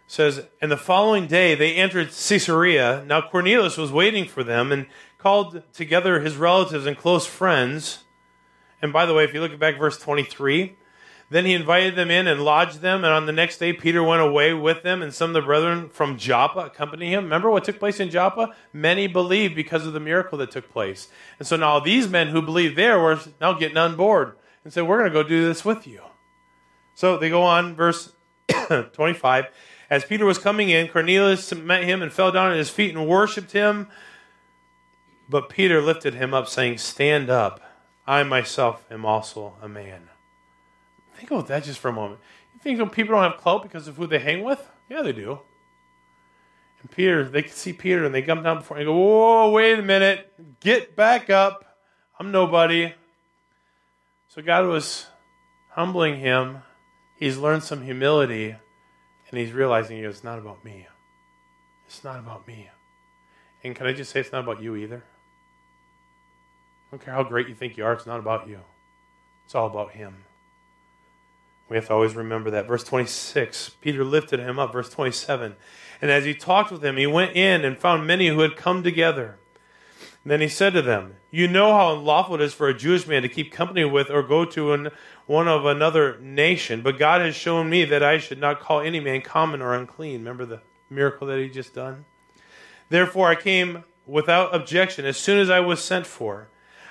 says, 0.08 0.46
And 0.62 0.72
the 0.72 0.78
following 0.78 1.28
day 1.28 1.56
they 1.56 1.76
entered 1.76 2.10
Caesarea. 2.10 3.04
Now 3.06 3.22
Cornelius 3.22 3.78
was 3.78 3.92
waiting 3.92 4.26
for 4.26 4.44
them 4.44 4.72
and 4.72 4.88
called 5.18 5.64
together 5.74 6.20
his 6.20 6.38
relatives 6.38 6.86
and 6.86 6.98
close 6.98 7.26
friends. 7.26 8.04
And 8.82 8.94
by 8.94 9.06
the 9.06 9.14
way, 9.14 9.24
if 9.24 9.34
you 9.34 9.42
look 9.42 9.58
back 9.58 9.80
verse 9.80 9.98
23, 9.98 10.76
then 11.30 11.46
he 11.46 11.54
invited 11.54 11.96
them 11.96 12.12
in 12.12 12.28
and 12.28 12.44
lodged 12.44 12.82
them. 12.82 13.04
And 13.04 13.14
on 13.14 13.26
the 13.26 13.32
next 13.32 13.58
day, 13.58 13.74
Peter 13.74 14.04
went 14.04 14.22
away 14.22 14.54
with 14.54 14.84
them, 14.84 15.02
and 15.02 15.14
some 15.14 15.32
of 15.32 15.34
the 15.34 15.42
brethren 15.42 15.90
from 15.90 16.18
Joppa 16.18 16.60
accompanied 16.60 17.10
him. 17.10 17.24
Remember 17.24 17.50
what 17.50 17.64
took 17.64 17.80
place 17.80 18.00
in 18.00 18.12
Joppa? 18.12 18.56
Many 18.72 19.08
believed 19.08 19.56
because 19.56 19.88
of 19.88 19.94
the 19.94 20.00
miracle 20.00 20.38
that 20.38 20.52
took 20.52 20.72
place. 20.72 21.08
And 21.40 21.48
so 21.48 21.56
now 21.56 21.80
these 21.80 22.08
men 22.08 22.28
who 22.28 22.42
believed 22.42 22.76
there 22.76 23.00
were 23.00 23.20
now 23.42 23.54
getting 23.54 23.78
on 23.78 23.96
board 23.96 24.36
and 24.64 24.72
said, 24.72 24.84
We're 24.84 25.00
going 25.00 25.12
to 25.12 25.24
go 25.24 25.28
do 25.28 25.46
this 25.46 25.66
with 25.66 25.88
you. 25.88 26.02
So 26.94 27.18
they 27.18 27.30
go 27.30 27.42
on, 27.42 27.76
verse 27.76 28.14
25. 28.94 29.46
As 29.90 30.06
Peter 30.06 30.26
was 30.26 30.38
coming 30.38 30.70
in, 30.70 30.88
Cornelius 30.88 31.54
met 31.54 31.84
him 31.84 32.02
and 32.02 32.12
fell 32.12 32.32
down 32.32 32.52
at 32.52 32.58
his 32.58 32.70
feet 32.70 32.96
and 32.96 33.08
worshipped 33.08 33.52
him. 33.52 33.88
But 35.28 35.50
Peter 35.50 35.82
lifted 35.82 36.14
him 36.14 36.34
up, 36.34 36.48
saying, 36.48 36.78
Stand 36.78 37.30
up. 37.30 37.62
I 38.08 38.22
myself 38.22 38.86
am 38.92 39.06
also 39.06 39.56
a 39.62 39.68
man. 39.68 40.10
Think 41.18 41.32
about 41.32 41.48
that 41.48 41.64
just 41.64 41.80
for 41.80 41.90
a 41.90 41.94
moment. 41.94 42.20
You 42.54 42.60
think 42.60 42.92
people 42.92 43.16
don't 43.16 43.32
have 43.32 43.42
clout 43.42 43.64
because 43.64 43.88
of 43.88 43.98
who 43.98 44.08
they 44.08 44.20
hang 44.20 44.44
with? 44.44 44.66
Yeah, 44.90 45.02
they 45.02 45.14
do. 45.14 45.40
And 46.82 46.92
Peter, 46.92 47.28
they 47.28 47.42
can 47.42 47.52
see 47.52 47.74
Peter 47.74 48.06
and 48.06 48.14
they 48.14 48.22
come 48.22 48.44
down 48.44 48.58
before 48.58 48.78
and 48.78 48.86
go, 48.86 48.96
Whoa, 48.96 49.52
wait 49.52 49.80
a 49.80 49.82
minute. 49.82 50.32
Get 50.60 50.96
back 50.96 51.30
up. 51.30 51.80
I'm 52.20 52.32
nobody. 52.32 52.94
So 54.28 54.42
God 54.42 54.66
was 54.68 55.08
humbling 55.70 56.20
him. 56.20 56.60
He's 57.18 57.38
learned 57.38 57.64
some 57.64 57.82
humility. 57.82 58.56
And 59.30 59.40
he's 59.40 59.52
realizing 59.52 59.98
it's 59.98 60.24
not 60.24 60.38
about 60.38 60.64
me. 60.64 60.88
It's 61.88 62.04
not 62.04 62.20
about 62.20 62.48
me. 62.48 62.70
And 63.64 63.76
can 63.76 63.88
I 63.88 63.94
just 63.94 64.12
say 64.12 64.20
it's 64.20 64.32
not 64.32 64.44
about 64.44 64.62
you 64.62 64.76
either? 64.76 65.04
I 66.88 66.92
don't 66.92 67.04
care 67.04 67.14
how 67.14 67.24
great 67.24 67.48
you 67.50 67.56
think 67.56 67.78
you 67.78 67.86
are, 67.86 67.94
it's 67.94 68.06
not 68.06 68.20
about 68.20 68.48
you. 68.48 68.60
It's 69.46 69.56
all 69.56 69.68
about 69.68 69.92
him. 69.92 70.16
We 71.68 71.76
have 71.78 71.88
to 71.88 71.94
always 71.94 72.16
remember 72.16 72.52
that. 72.52 72.68
Verse 72.68 72.84
26, 72.84 73.70
Peter 73.82 74.04
lifted 74.04 74.40
him 74.40 74.60
up. 74.60 74.72
Verse 74.72 74.90
27, 74.90 75.56
and 76.02 76.12
as 76.12 76.26
he 76.26 76.34
talked 76.34 76.72
with 76.72 76.84
him, 76.84 76.98
he 76.98 77.08
went 77.08 77.36
in 77.36 77.66
and 77.66 77.78
found 77.78 78.06
many 78.06 78.28
who 78.28 78.42
had 78.42 78.56
come 78.56 78.84
together. 78.84 79.40
then 80.24 80.42
he 80.42 80.48
said 80.48 80.74
to 80.74 80.82
them, 80.82 81.16
You 81.32 81.48
know 81.48 81.74
how 81.74 81.94
unlawful 81.94 82.36
it 82.36 82.42
is 82.42 82.54
for 82.54 82.68
a 82.68 82.74
Jewish 82.74 83.08
man 83.08 83.22
to 83.24 83.30
keep 83.30 83.52
company 83.52 83.86
with 83.86 84.10
or 84.10 84.22
go 84.22 84.46
to 84.46 84.74
an, 84.74 84.90
one 85.26 85.48
of 85.48 85.66
another 85.66 86.20
nation, 86.20 86.82
but 86.82 87.00
God 87.00 87.22
has 87.22 87.36
shown 87.36 87.70
me 87.70 87.86
that 87.86 88.04
I 88.04 88.18
should 88.18 88.40
not 88.40 88.60
call 88.60 88.82
any 88.82 89.00
man 89.00 89.22
common 89.22 89.62
or 89.62 89.74
unclean. 89.74 90.20
Remember 90.20 90.46
the 90.46 90.62
miracle 90.90 91.28
that 91.28 91.40
he 91.40 91.50
just 91.50 91.74
done? 91.74 92.06
Therefore 92.90 93.30
I 93.30 93.36
came 93.36 93.84
without 94.06 94.54
objection 94.54 95.06
as 95.06 95.18
soon 95.18 95.40
as 95.40 95.50
I 95.50 95.60
was 95.60 95.84
sent 95.84 96.06
for. 96.06 96.50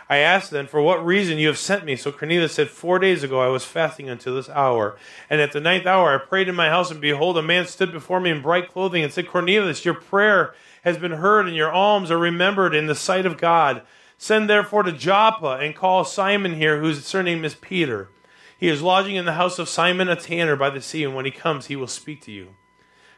I 0.08 0.18
asked 0.18 0.50
then, 0.50 0.66
For 0.66 0.82
what 0.82 1.04
reason 1.04 1.38
you 1.38 1.46
have 1.48 1.58
sent 1.58 1.84
me? 1.84 1.96
So 1.96 2.12
Cornelius 2.12 2.52
said, 2.52 2.68
Four 2.68 2.98
days 2.98 3.22
ago 3.22 3.40
I 3.40 3.48
was 3.48 3.64
fasting 3.64 4.08
until 4.08 4.34
this 4.34 4.50
hour. 4.50 4.96
And 5.30 5.40
at 5.40 5.52
the 5.52 5.60
ninth 5.60 5.86
hour 5.86 6.14
I 6.14 6.24
prayed 6.24 6.48
in 6.48 6.54
my 6.54 6.68
house, 6.68 6.90
and 6.90 7.00
behold, 7.00 7.38
a 7.38 7.42
man 7.42 7.66
stood 7.66 7.92
before 7.92 8.20
me 8.20 8.30
in 8.30 8.42
bright 8.42 8.70
clothing 8.70 9.02
and 9.02 9.12
said, 9.12 9.28
Cornelius, 9.28 9.84
your 9.84 9.94
prayer 9.94 10.54
has 10.82 10.98
been 10.98 11.12
heard, 11.12 11.46
and 11.46 11.56
your 11.56 11.72
alms 11.72 12.10
are 12.10 12.18
remembered 12.18 12.74
in 12.74 12.86
the 12.86 12.94
sight 12.94 13.24
of 13.24 13.38
God. 13.38 13.82
Send 14.18 14.48
therefore 14.48 14.82
to 14.82 14.92
Joppa 14.92 15.58
and 15.60 15.74
call 15.74 16.04
Simon 16.04 16.54
here, 16.54 16.80
whose 16.80 17.04
surname 17.04 17.44
is 17.44 17.54
Peter. 17.54 18.08
He 18.56 18.68
is 18.68 18.82
lodging 18.82 19.16
in 19.16 19.24
the 19.24 19.32
house 19.32 19.58
of 19.58 19.68
Simon 19.68 20.08
a 20.08 20.16
tanner 20.16 20.56
by 20.56 20.70
the 20.70 20.80
sea, 20.80 21.04
and 21.04 21.14
when 21.14 21.24
he 21.24 21.30
comes, 21.30 21.66
he 21.66 21.76
will 21.76 21.86
speak 21.86 22.20
to 22.22 22.32
you. 22.32 22.54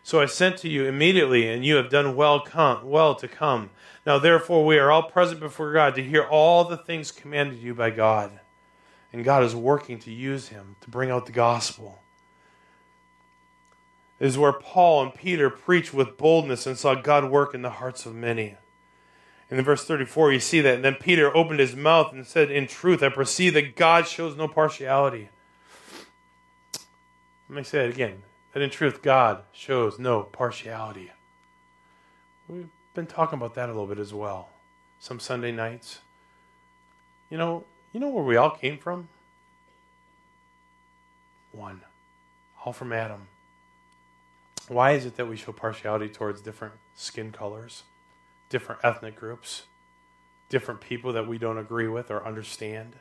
So 0.02 0.20
I 0.20 0.26
sent 0.26 0.56
to 0.58 0.68
you 0.68 0.84
immediately, 0.84 1.48
and 1.48 1.64
you 1.64 1.76
have 1.76 1.90
done 1.90 2.14
well, 2.14 2.40
come, 2.40 2.88
well 2.88 3.16
to 3.16 3.26
come. 3.26 3.70
Now 4.06 4.18
therefore 4.20 4.64
we 4.64 4.78
are 4.78 4.90
all 4.90 5.02
present 5.02 5.40
before 5.40 5.72
God 5.72 5.96
to 5.96 6.02
hear 6.02 6.22
all 6.22 6.64
the 6.64 6.76
things 6.76 7.10
commanded 7.10 7.58
you 7.58 7.74
by 7.74 7.90
God. 7.90 8.38
And 9.12 9.24
God 9.24 9.42
is 9.42 9.54
working 9.54 9.98
to 10.00 10.12
use 10.12 10.48
him 10.48 10.76
to 10.80 10.90
bring 10.90 11.10
out 11.10 11.26
the 11.26 11.32
gospel. 11.32 12.00
It 14.20 14.26
is 14.26 14.38
where 14.38 14.52
Paul 14.52 15.02
and 15.02 15.14
Peter 15.14 15.50
preached 15.50 15.92
with 15.92 16.16
boldness 16.16 16.66
and 16.66 16.78
saw 16.78 16.94
God 16.94 17.30
work 17.30 17.54
in 17.54 17.62
the 17.62 17.70
hearts 17.70 18.06
of 18.06 18.14
many. 18.14 18.56
In 19.50 19.60
verse 19.62 19.84
34, 19.84 20.32
you 20.32 20.40
see 20.40 20.60
that. 20.60 20.76
And 20.76 20.84
then 20.84 20.94
Peter 20.94 21.34
opened 21.36 21.60
his 21.60 21.76
mouth 21.76 22.12
and 22.12 22.26
said, 22.26 22.50
In 22.50 22.66
truth, 22.66 23.02
I 23.02 23.10
perceive 23.10 23.54
that 23.54 23.76
God 23.76 24.06
shows 24.06 24.36
no 24.36 24.48
partiality. 24.48 25.28
Let 27.48 27.56
me 27.56 27.62
say 27.62 27.84
it 27.84 27.90
again. 27.90 28.22
That 28.52 28.62
in 28.62 28.70
truth, 28.70 29.02
God 29.02 29.42
shows 29.52 29.98
no 29.98 30.22
partiality. 30.22 31.12
Been 32.96 33.06
talking 33.06 33.38
about 33.38 33.54
that 33.56 33.68
a 33.68 33.72
little 33.72 33.86
bit 33.86 33.98
as 33.98 34.14
well. 34.14 34.48
Some 35.00 35.20
Sunday 35.20 35.52
nights. 35.52 36.00
You 37.28 37.36
know, 37.36 37.64
you 37.92 38.00
know 38.00 38.08
where 38.08 38.24
we 38.24 38.36
all 38.36 38.52
came 38.52 38.78
from? 38.78 39.08
One. 41.52 41.82
All 42.64 42.72
from 42.72 42.94
Adam. 42.94 43.28
Why 44.68 44.92
is 44.92 45.04
it 45.04 45.16
that 45.18 45.28
we 45.28 45.36
show 45.36 45.52
partiality 45.52 46.08
towards 46.08 46.40
different 46.40 46.72
skin 46.94 47.32
colors, 47.32 47.82
different 48.48 48.80
ethnic 48.82 49.14
groups, 49.14 49.64
different 50.48 50.80
people 50.80 51.12
that 51.12 51.28
we 51.28 51.36
don't 51.36 51.58
agree 51.58 51.88
with 51.88 52.10
or 52.10 52.26
understand? 52.26 52.96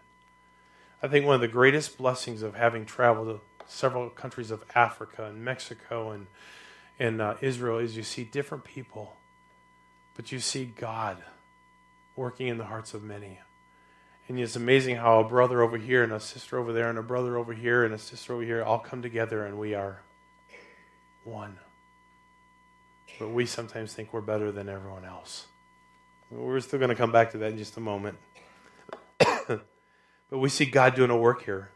I 1.02 1.08
think 1.08 1.26
one 1.26 1.36
of 1.36 1.42
the 1.42 1.48
greatest 1.48 1.98
blessings 1.98 2.42
of 2.42 2.56
having 2.56 2.84
traveled 2.84 3.28
to 3.30 3.40
several 3.66 4.10
countries 4.10 4.52
of 4.52 4.62
Africa 4.76 5.24
and 5.24 5.46
Mexico 5.46 6.12
and, 6.12 6.28
and 7.00 7.22
uh, 7.22 7.36
Israel 7.40 7.78
is 7.80 7.96
you 7.96 8.04
see 8.04 8.26
different 8.26 8.66
people, 8.66 9.16
but 10.16 10.32
you 10.32 10.40
see 10.40 10.66
God 10.66 11.18
working 12.16 12.48
in 12.48 12.58
the 12.58 12.66
hearts 12.66 12.94
of 12.94 13.04
many. 13.04 13.40
And 14.28 14.40
it's 14.40 14.56
amazing 14.56 14.96
how 14.96 15.20
a 15.20 15.24
brother 15.24 15.62
over 15.62 15.78
here 15.78 16.04
and 16.04 16.12
a 16.12 16.20
sister 16.20 16.58
over 16.58 16.74
there 16.74 16.90
and 16.90 16.98
a 16.98 17.04
brother 17.04 17.38
over 17.38 17.54
here 17.54 17.84
and 17.84 17.94
a 17.94 18.00
sister 18.00 18.34
over 18.34 18.44
here 18.44 18.64
all 18.64 18.80
come 18.80 19.02
together 19.02 19.46
and 19.46 19.60
we 19.60 19.76
are 19.76 20.02
one. 21.24 21.60
But 23.20 23.30
we 23.30 23.46
sometimes 23.46 23.94
think 23.94 24.14
we're 24.14 24.22
better 24.22 24.52
than 24.52 24.68
everyone 24.68 25.06
else. 25.06 25.46
We're 26.32 26.60
still 26.60 26.80
going 26.80 26.90
to 26.90 26.96
come 26.96 27.12
back 27.12 27.32
to 27.32 27.38
that 27.40 27.52
in 27.52 27.58
just 27.58 27.78
a 27.78 27.82
moment. 27.82 28.18
but 29.20 29.62
we 30.32 30.50
see 30.50 30.66
God 30.66 30.96
doing 30.96 31.12
a 31.12 31.18
work 31.18 31.44
here. 31.46 31.70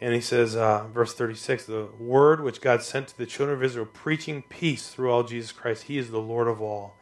And 0.00 0.14
he 0.14 0.20
says, 0.20 0.56
uh, 0.56 0.86
verse 0.92 1.14
36, 1.14 1.66
the 1.66 1.88
word 1.98 2.42
which 2.42 2.60
God 2.60 2.82
sent 2.82 3.08
to 3.08 3.18
the 3.18 3.26
children 3.26 3.56
of 3.56 3.64
Israel, 3.64 3.86
preaching 3.86 4.42
peace 4.42 4.88
through 4.88 5.10
all 5.10 5.22
Jesus 5.22 5.52
Christ. 5.52 5.84
He 5.84 5.96
is 5.96 6.10
the 6.10 6.18
Lord 6.18 6.48
of 6.48 6.60
all. 6.60 6.96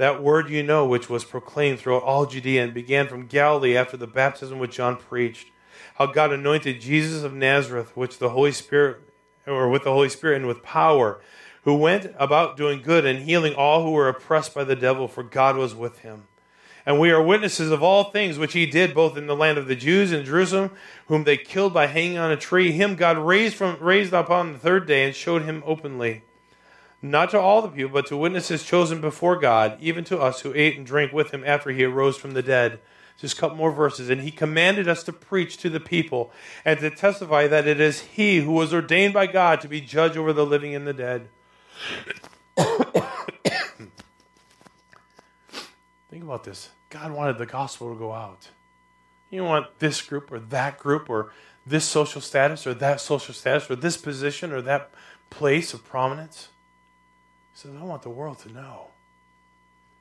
That 0.00 0.22
word 0.22 0.48
you 0.48 0.62
know, 0.62 0.86
which 0.86 1.10
was 1.10 1.26
proclaimed 1.26 1.78
throughout 1.78 2.04
all 2.04 2.24
Judea 2.24 2.64
and 2.64 2.72
began 2.72 3.06
from 3.06 3.26
Galilee 3.26 3.76
after 3.76 3.98
the 3.98 4.06
baptism 4.06 4.58
which 4.58 4.76
John 4.76 4.96
preached, 4.96 5.48
how 5.96 6.06
God 6.06 6.32
anointed 6.32 6.80
Jesus 6.80 7.22
of 7.22 7.34
Nazareth, 7.34 7.94
which 7.94 8.16
the 8.16 8.30
Holy 8.30 8.52
Spirit 8.52 9.02
or 9.46 9.68
with 9.68 9.84
the 9.84 9.92
Holy 9.92 10.08
Spirit 10.08 10.36
and 10.36 10.46
with 10.46 10.62
power, 10.62 11.20
who 11.64 11.76
went 11.76 12.14
about 12.18 12.56
doing 12.56 12.80
good 12.80 13.04
and 13.04 13.24
healing 13.24 13.52
all 13.52 13.82
who 13.82 13.90
were 13.90 14.08
oppressed 14.08 14.54
by 14.54 14.64
the 14.64 14.74
devil, 14.74 15.06
for 15.06 15.22
God 15.22 15.58
was 15.58 15.74
with 15.74 15.98
him. 15.98 16.28
And 16.86 16.98
we 16.98 17.10
are 17.10 17.22
witnesses 17.22 17.70
of 17.70 17.82
all 17.82 18.04
things 18.04 18.38
which 18.38 18.54
he 18.54 18.64
did 18.64 18.94
both 18.94 19.18
in 19.18 19.26
the 19.26 19.36
land 19.36 19.58
of 19.58 19.68
the 19.68 19.76
Jews 19.76 20.12
and 20.12 20.24
Jerusalem, 20.24 20.70
whom 21.08 21.24
they 21.24 21.36
killed 21.36 21.74
by 21.74 21.88
hanging 21.88 22.16
on 22.16 22.32
a 22.32 22.38
tree. 22.38 22.72
Him 22.72 22.96
God 22.96 23.18
raised 23.18 23.54
from 23.54 23.76
raised 23.78 24.14
upon 24.14 24.54
the 24.54 24.58
third 24.58 24.86
day 24.86 25.04
and 25.04 25.14
showed 25.14 25.42
him 25.42 25.62
openly. 25.66 26.22
Not 27.02 27.30
to 27.30 27.40
all 27.40 27.62
the 27.62 27.68
people, 27.68 27.92
but 27.92 28.06
to 28.08 28.16
witnesses 28.16 28.62
chosen 28.62 29.00
before 29.00 29.36
God, 29.36 29.78
even 29.80 30.04
to 30.04 30.18
us 30.18 30.40
who 30.40 30.52
ate 30.54 30.76
and 30.76 30.86
drank 30.86 31.12
with 31.12 31.30
him 31.32 31.42
after 31.46 31.70
he 31.70 31.84
arose 31.84 32.18
from 32.18 32.32
the 32.32 32.42
dead. 32.42 32.80
Just 33.18 33.36
a 33.36 33.40
couple 33.40 33.56
more 33.56 33.72
verses. 33.72 34.10
And 34.10 34.22
he 34.22 34.30
commanded 34.30 34.88
us 34.88 35.02
to 35.04 35.12
preach 35.12 35.56
to 35.58 35.70
the 35.70 35.80
people 35.80 36.32
and 36.64 36.80
to 36.80 36.90
testify 36.90 37.46
that 37.46 37.66
it 37.66 37.80
is 37.80 38.00
he 38.00 38.38
who 38.38 38.52
was 38.52 38.72
ordained 38.72 39.14
by 39.14 39.26
God 39.26 39.60
to 39.60 39.68
be 39.68 39.80
judge 39.80 40.16
over 40.16 40.32
the 40.32 40.46
living 40.46 40.74
and 40.74 40.86
the 40.86 40.94
dead. 40.94 41.28
Think 46.10 46.24
about 46.24 46.44
this. 46.44 46.70
God 46.88 47.12
wanted 47.12 47.38
the 47.38 47.46
gospel 47.46 47.92
to 47.92 47.98
go 47.98 48.12
out. 48.12 48.48
You 49.30 49.40
don't 49.40 49.48
want 49.48 49.78
this 49.78 50.02
group 50.02 50.32
or 50.32 50.40
that 50.40 50.78
group 50.78 51.08
or 51.08 51.30
this 51.66 51.84
social 51.84 52.20
status 52.20 52.66
or 52.66 52.74
that 52.74 53.00
social 53.00 53.32
status 53.32 53.70
or 53.70 53.76
this 53.76 53.96
position 53.96 54.52
or 54.52 54.60
that 54.62 54.90
place 55.30 55.72
of 55.72 55.84
prominence. 55.84 56.48
Says, 57.60 57.72
I 57.78 57.84
want 57.84 58.00
the 58.00 58.08
world 58.08 58.38
to 58.38 58.48
know. 58.50 58.86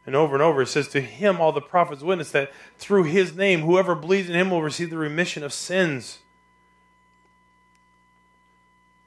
And 0.05 0.15
over 0.15 0.33
and 0.33 0.41
over 0.41 0.61
it 0.61 0.67
says, 0.67 0.87
To 0.87 1.01
him 1.01 1.41
all 1.41 1.51
the 1.51 1.59
prophets 1.59 2.01
witness 2.01 2.31
that 2.31 2.53
through 2.77 3.03
his 3.03 3.35
name, 3.35 3.63
whoever 3.63 3.95
believes 3.95 4.29
in 4.29 4.35
him 4.35 4.49
will 4.49 4.61
receive 4.61 4.89
the 4.89 4.97
remission 4.97 5.43
of 5.43 5.51
sins. 5.51 6.19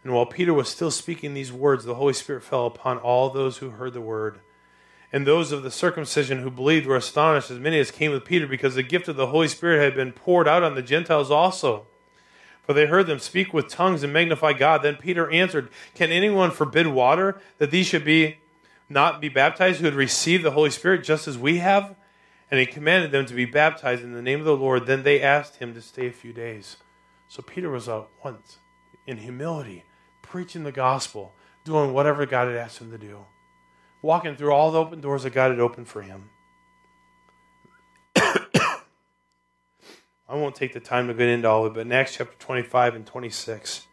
And 0.05 0.13
while 0.13 0.27
Peter 0.27 0.53
was 0.53 0.69
still 0.69 0.91
speaking 0.91 1.33
these 1.33 1.51
words, 1.51 1.87
the 1.87 1.95
Holy 1.95 2.13
Spirit 2.13 2.43
fell 2.43 2.67
upon 2.67 2.99
all 2.99 3.31
those 3.31 3.57
who 3.57 3.71
heard 3.71 3.95
the 3.95 4.03
word. 4.03 4.41
And 5.11 5.27
those 5.27 5.51
of 5.51 5.63
the 5.63 5.71
circumcision 5.71 6.43
who 6.43 6.51
believed 6.51 6.85
were 6.85 6.97
astonished, 6.97 7.51
as 7.51 7.59
many 7.59 7.79
as 7.79 7.91
came 7.91 8.13
with 8.13 8.27
Peter, 8.27 8.47
because 8.47 8.75
the 8.75 8.83
gift 8.83 9.09
of 9.09 9.17
the 9.17 9.29
Holy 9.29 9.49
Spirit 9.49 9.83
had 9.83 9.95
been 9.95 10.13
poured 10.13 10.47
out 10.47 10.63
on 10.63 10.75
the 10.75 10.83
Gentiles 10.83 11.31
also. 11.31 11.87
For 12.65 12.75
they 12.75 12.85
heard 12.85 13.07
them 13.07 13.19
speak 13.19 13.55
with 13.55 13.69
tongues 13.69 14.03
and 14.03 14.13
magnify 14.13 14.53
God. 14.53 14.83
Then 14.83 14.97
Peter 14.97 15.31
answered, 15.31 15.71
Can 15.95 16.13
anyone 16.13 16.51
forbid 16.51 16.89
water 16.89 17.41
that 17.57 17.71
these 17.71 17.87
should 17.87 18.05
be 18.05 18.37
not 18.93 19.21
be 19.21 19.29
baptized 19.29 19.81
who 19.81 19.87
had 19.87 19.95
received 19.95 20.45
the 20.45 20.51
Holy 20.53 20.71
Spirit 20.71 21.05
just 21.05 21.27
as 21.27 21.39
we 21.39 21.59
have? 21.59 21.97
And 22.51 22.61
he 22.61 22.67
commanded 22.67 23.11
them 23.11 23.25
to 23.27 23.35
be 23.35 23.47
baptized 23.47 24.05
in 24.05 24.13
the 24.13 24.23
name 24.23 24.39
of 24.39 24.45
the 24.45 24.57
Lord. 24.57 24.87
Then 24.87 25.03
they 25.03 25.23
asked 25.23 25.57
him 25.57 25.73
to 25.75 25.81
stay 25.81 26.07
a 26.07 26.13
few 26.13 26.33
days. 26.33 26.77
So 27.29 27.43
Peter 27.43 27.71
was 27.71 27.89
up 27.89 28.11
once 28.23 28.59
in 29.07 29.17
humility, 29.17 29.85
preaching 30.21 30.65
the 30.65 30.73
gospel, 30.73 31.33
doing 31.65 31.93
whatever 31.93 32.27
God 32.27 32.49
had 32.49 32.57
asked 32.57 32.79
him 32.79 32.91
to 32.91 32.99
do, 32.99 33.25
walking 34.03 34.37
through 34.37 34.53
all 34.53 34.71
the 34.71 34.79
open 34.79 35.01
doors 35.01 35.23
that 35.23 35.31
God 35.31 35.51
had 35.51 35.61
opened 35.61 35.89
for 35.89 36.03
him. 36.03 36.31
I 38.17 38.77
won't 40.31 40.55
take 40.55 40.75
the 40.75 40.81
time 40.81 41.09
to 41.09 41.15
get 41.15 41.29
into 41.29 41.49
all 41.49 41.65
of 41.65 41.73
it, 41.73 41.75
but 41.75 41.87
in 41.87 41.93
Acts 41.93 42.17
chapter 42.17 42.37
25 42.39 42.97
and 42.97 43.07
26, 43.07 43.87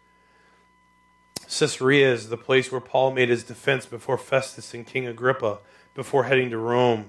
Caesarea 1.50 2.14
is 2.14 2.30
the 2.30 2.38
place 2.38 2.72
where 2.72 2.80
Paul 2.80 3.12
made 3.12 3.30
his 3.30 3.44
defense 3.44 3.88
before 3.88 4.20
Festus 4.20 4.74
and 4.76 4.86
King 4.86 5.08
Agrippa 5.08 5.58
before 5.96 6.26
heading 6.26 6.52
to 6.52 6.58
Rome. 6.58 7.06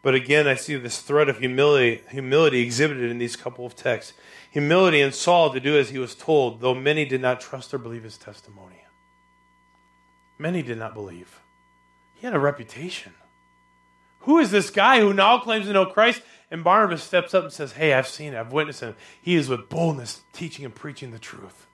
But 0.00 0.14
again, 0.14 0.46
I 0.46 0.54
see 0.54 0.76
this 0.76 1.00
thread 1.00 1.28
of 1.28 1.38
humility, 1.38 2.02
humility 2.10 2.60
exhibited 2.60 3.10
in 3.10 3.18
these 3.18 3.34
couple 3.34 3.66
of 3.66 3.74
texts. 3.74 4.12
Humility 4.52 5.00
in 5.00 5.10
Saul 5.10 5.52
to 5.52 5.58
do 5.58 5.76
as 5.76 5.90
he 5.90 5.98
was 5.98 6.14
told, 6.14 6.60
though 6.60 6.74
many 6.74 7.04
did 7.04 7.20
not 7.20 7.40
trust 7.40 7.74
or 7.74 7.78
believe 7.78 8.04
his 8.04 8.16
testimony. 8.16 8.84
Many 10.38 10.62
did 10.62 10.78
not 10.78 10.94
believe. 10.94 11.40
He 12.14 12.26
had 12.26 12.34
a 12.34 12.38
reputation. 12.38 13.14
Who 14.20 14.38
is 14.38 14.52
this 14.52 14.70
guy 14.70 15.00
who 15.00 15.12
now 15.12 15.38
claims 15.40 15.66
to 15.66 15.72
know 15.72 15.86
Christ? 15.86 16.22
And 16.48 16.62
Barnabas 16.62 17.02
steps 17.02 17.34
up 17.34 17.42
and 17.42 17.52
says, 17.52 17.72
Hey, 17.72 17.92
I've 17.92 18.06
seen 18.06 18.34
it. 18.34 18.38
I've 18.38 18.52
witnessed 18.52 18.80
him. 18.80 18.94
He 19.20 19.34
is 19.34 19.48
with 19.48 19.68
boldness 19.68 20.20
teaching 20.32 20.64
and 20.64 20.74
preaching 20.74 21.10
the 21.10 21.18
truth 21.18 21.65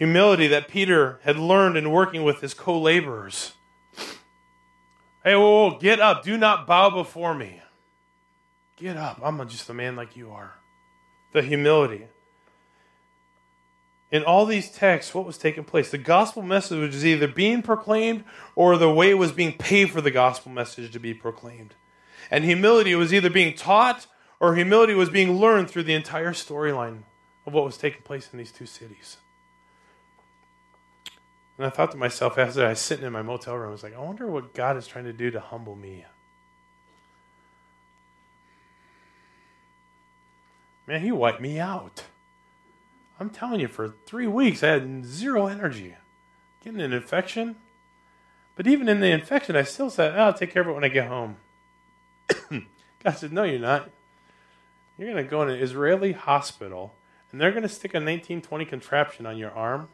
humility 0.00 0.46
that 0.46 0.66
Peter 0.66 1.20
had 1.24 1.36
learned 1.36 1.76
in 1.76 1.90
working 1.90 2.24
with 2.24 2.40
his 2.40 2.54
co 2.54 2.80
laborers. 2.80 3.52
Hey, 5.22 5.34
whoa, 5.34 5.68
whoa, 5.68 5.78
get 5.78 6.00
up. 6.00 6.24
Do 6.24 6.38
not 6.38 6.66
bow 6.66 6.88
before 6.88 7.34
me. 7.34 7.60
Get 8.76 8.96
up. 8.96 9.20
I'm 9.22 9.46
just 9.46 9.68
a 9.68 9.74
man 9.74 9.96
like 9.96 10.16
you 10.16 10.30
are. 10.30 10.54
The 11.34 11.42
humility. 11.42 12.06
in 14.10 14.24
all 14.24 14.46
these 14.46 14.70
texts, 14.70 15.14
what 15.14 15.26
was 15.26 15.36
taking 15.36 15.64
place? 15.64 15.90
The 15.90 15.98
gospel 15.98 16.42
message 16.42 16.94
was 16.94 17.04
either 17.04 17.28
being 17.28 17.60
proclaimed 17.60 18.24
or 18.56 18.78
the 18.78 18.90
way 18.90 19.10
it 19.10 19.18
was 19.18 19.32
being 19.32 19.52
paid 19.52 19.90
for 19.90 20.00
the 20.00 20.10
gospel 20.10 20.50
message 20.50 20.92
to 20.92 20.98
be 20.98 21.12
proclaimed. 21.12 21.74
And 22.30 22.42
humility 22.42 22.94
was 22.94 23.12
either 23.12 23.28
being 23.28 23.54
taught 23.54 24.06
or 24.40 24.54
humility 24.54 24.94
was 24.94 25.10
being 25.10 25.36
learned 25.36 25.68
through 25.68 25.82
the 25.82 25.94
entire 25.94 26.32
storyline 26.32 27.02
of 27.46 27.52
what 27.52 27.66
was 27.66 27.76
taking 27.76 28.00
place 28.00 28.30
in 28.32 28.38
these 28.38 28.50
two 28.50 28.66
cities. 28.66 29.18
And 31.60 31.66
I 31.66 31.68
thought 31.68 31.90
to 31.90 31.98
myself 31.98 32.38
as 32.38 32.56
I 32.56 32.70
was 32.70 32.80
sitting 32.80 33.04
in 33.04 33.12
my 33.12 33.20
motel 33.20 33.54
room, 33.54 33.68
I 33.68 33.72
was 33.72 33.82
like, 33.82 33.94
I 33.94 33.98
wonder 33.98 34.26
what 34.26 34.54
God 34.54 34.78
is 34.78 34.86
trying 34.86 35.04
to 35.04 35.12
do 35.12 35.30
to 35.30 35.40
humble 35.40 35.76
me. 35.76 36.06
Man, 40.86 41.02
he 41.02 41.12
wiped 41.12 41.42
me 41.42 41.58
out. 41.60 42.04
I'm 43.20 43.28
telling 43.28 43.60
you, 43.60 43.68
for 43.68 43.94
three 44.06 44.26
weeks, 44.26 44.62
I 44.62 44.68
had 44.68 45.04
zero 45.04 45.48
energy. 45.48 45.96
Getting 46.64 46.80
an 46.80 46.94
infection. 46.94 47.56
But 48.56 48.66
even 48.66 48.88
in 48.88 49.00
the 49.00 49.10
infection, 49.10 49.54
I 49.54 49.64
still 49.64 49.90
said, 49.90 50.14
oh, 50.16 50.22
I'll 50.22 50.32
take 50.32 50.54
care 50.54 50.62
of 50.62 50.68
it 50.68 50.72
when 50.72 50.84
I 50.84 50.88
get 50.88 51.08
home. 51.08 51.36
God 53.04 53.18
said, 53.18 53.34
No, 53.34 53.42
you're 53.42 53.58
not. 53.58 53.90
You're 54.96 55.12
going 55.12 55.22
to 55.22 55.30
go 55.30 55.42
in 55.42 55.50
an 55.50 55.60
Israeli 55.60 56.12
hospital, 56.12 56.94
and 57.30 57.38
they're 57.38 57.52
going 57.52 57.64
to 57.64 57.68
stick 57.68 57.92
a 57.92 57.98
1920 57.98 58.64
contraption 58.64 59.26
on 59.26 59.36
your 59.36 59.50
arm. 59.50 59.90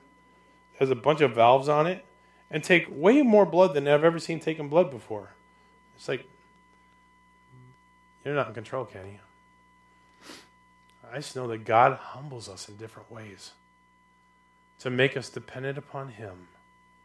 Has 0.78 0.90
a 0.90 0.94
bunch 0.94 1.20
of 1.20 1.34
valves 1.34 1.68
on 1.68 1.86
it, 1.86 2.04
and 2.50 2.62
take 2.62 2.86
way 2.88 3.22
more 3.22 3.46
blood 3.46 3.74
than 3.74 3.88
I've 3.88 4.04
ever 4.04 4.18
seen 4.18 4.40
taken 4.40 4.68
blood 4.68 4.90
before. 4.90 5.30
It's 5.96 6.08
like, 6.08 6.26
you're 8.24 8.34
not 8.34 8.48
in 8.48 8.54
control, 8.54 8.84
Kenny. 8.84 9.20
I 11.10 11.16
just 11.16 11.36
know 11.36 11.46
that 11.48 11.64
God 11.64 11.96
humbles 11.96 12.48
us 12.48 12.68
in 12.68 12.76
different 12.76 13.10
ways 13.10 13.52
to 14.80 14.90
make 14.90 15.16
us 15.16 15.28
dependent 15.28 15.78
upon 15.78 16.08
Him 16.08 16.48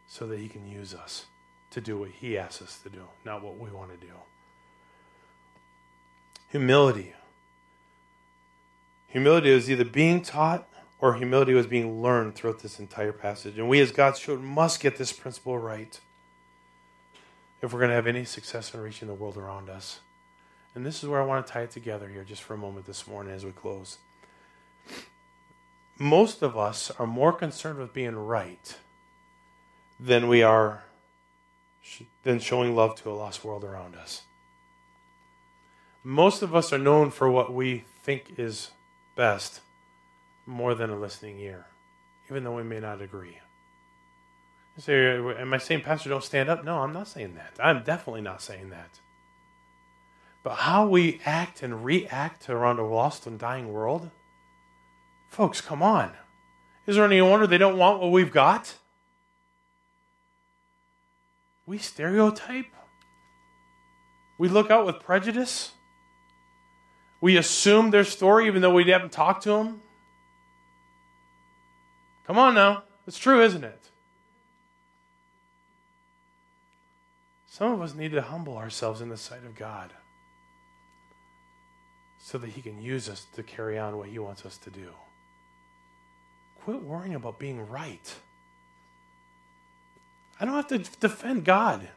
so 0.07 0.27
that 0.27 0.39
He 0.39 0.49
can 0.49 0.67
use 0.67 0.93
us 0.93 1.27
to 1.69 1.79
do 1.79 1.97
what 1.97 2.09
He 2.09 2.37
asks 2.37 2.61
us 2.61 2.79
to 2.83 2.89
do, 2.89 3.03
not 3.23 3.41
what 3.41 3.57
we 3.57 3.69
want 3.69 3.91
to 3.91 4.05
do. 4.05 4.13
Humility. 6.49 7.13
Humility 9.07 9.49
is 9.49 9.71
either 9.71 9.85
being 9.85 10.21
taught 10.21 10.67
or 11.01 11.15
humility 11.15 11.53
was 11.53 11.65
being 11.65 12.01
learned 12.01 12.35
throughout 12.35 12.59
this 12.59 12.79
entire 12.79 13.11
passage. 13.11 13.57
And 13.57 13.67
we, 13.67 13.81
as 13.81 13.91
God's 13.91 14.19
children, 14.19 14.47
must 14.47 14.79
get 14.79 14.97
this 14.97 15.11
principle 15.11 15.57
right 15.57 15.99
if 17.61 17.73
we're 17.73 17.79
going 17.79 17.89
to 17.89 17.95
have 17.95 18.07
any 18.07 18.23
success 18.23 18.73
in 18.73 18.79
reaching 18.79 19.07
the 19.07 19.13
world 19.15 19.35
around 19.35 19.67
us. 19.67 19.99
And 20.75 20.85
this 20.85 21.03
is 21.03 21.09
where 21.09 21.21
I 21.21 21.25
want 21.25 21.45
to 21.45 21.51
tie 21.51 21.63
it 21.63 21.71
together 21.71 22.07
here 22.07 22.23
just 22.23 22.43
for 22.43 22.53
a 22.53 22.57
moment 22.57 22.85
this 22.85 23.07
morning 23.07 23.33
as 23.33 23.43
we 23.43 23.51
close. 23.51 23.97
Most 25.97 26.43
of 26.43 26.57
us 26.57 26.91
are 26.91 27.07
more 27.07 27.33
concerned 27.33 27.79
with 27.79 27.93
being 27.93 28.15
right 28.15 28.77
than 29.99 30.27
we 30.27 30.43
are 30.43 30.83
than 32.23 32.39
showing 32.39 32.75
love 32.75 32.95
to 32.95 33.09
a 33.09 33.13
lost 33.13 33.43
world 33.43 33.63
around 33.63 33.95
us. 33.95 34.21
Most 36.03 36.41
of 36.41 36.55
us 36.55 36.71
are 36.71 36.77
known 36.77 37.09
for 37.09 37.29
what 37.29 37.53
we 37.53 37.83
think 38.03 38.33
is 38.37 38.71
best 39.15 39.61
more 40.51 40.75
than 40.75 40.89
a 40.89 40.99
listening 40.99 41.39
ear, 41.39 41.65
even 42.29 42.43
though 42.43 42.55
we 42.55 42.63
may 42.63 42.79
not 42.79 43.01
agree. 43.01 43.39
You 44.75 44.81
say, 44.81 45.17
uh, 45.17 45.29
am 45.39 45.53
I 45.53 45.57
saying, 45.57 45.81
Pastor, 45.81 46.09
don't 46.09 46.23
stand 46.23 46.49
up? 46.49 46.63
No, 46.63 46.79
I'm 46.79 46.93
not 46.93 47.07
saying 47.07 47.35
that. 47.35 47.53
I'm 47.59 47.83
definitely 47.83 48.21
not 48.21 48.41
saying 48.41 48.69
that. 48.69 48.99
But 50.43 50.55
how 50.55 50.87
we 50.87 51.21
act 51.25 51.61
and 51.61 51.85
react 51.85 52.49
around 52.49 52.79
a 52.79 52.85
lost 52.85 53.27
and 53.27 53.37
dying 53.37 53.71
world, 53.71 54.09
folks, 55.29 55.61
come 55.61 55.83
on. 55.83 56.11
Is 56.87 56.95
there 56.95 57.05
any 57.05 57.21
wonder 57.21 57.45
they 57.47 57.57
don't 57.57 57.77
want 57.77 58.01
what 58.01 58.11
we've 58.11 58.31
got? 58.31 58.75
We 61.65 61.77
stereotype. 61.77 62.73
We 64.37 64.49
look 64.49 64.71
out 64.71 64.85
with 64.85 64.99
prejudice. 64.99 65.71
We 67.21 67.37
assume 67.37 67.91
their 67.91 68.03
story 68.03 68.47
even 68.47 68.63
though 68.63 68.73
we 68.73 68.89
haven't 68.89 69.11
talked 69.11 69.43
to 69.43 69.51
them. 69.51 69.81
Come 72.31 72.39
on 72.39 72.55
now. 72.55 72.83
It's 73.05 73.17
true, 73.17 73.43
isn't 73.43 73.65
it? 73.65 73.89
Some 77.45 77.73
of 77.73 77.81
us 77.81 77.93
need 77.93 78.13
to 78.13 78.21
humble 78.21 78.57
ourselves 78.57 79.01
in 79.01 79.09
the 79.09 79.17
sight 79.17 79.43
of 79.43 79.53
God 79.53 79.91
so 82.17 82.37
that 82.37 82.51
He 82.51 82.61
can 82.61 82.81
use 82.81 83.09
us 83.09 83.27
to 83.35 83.43
carry 83.43 83.77
on 83.77 83.97
what 83.97 84.07
He 84.07 84.17
wants 84.17 84.45
us 84.45 84.57
to 84.59 84.69
do. 84.69 84.91
Quit 86.63 86.81
worrying 86.81 87.15
about 87.15 87.37
being 87.37 87.67
right. 87.67 88.15
I 90.39 90.45
don't 90.45 90.55
have 90.55 90.67
to 90.67 90.77
defend 91.01 91.43
God. 91.43 91.89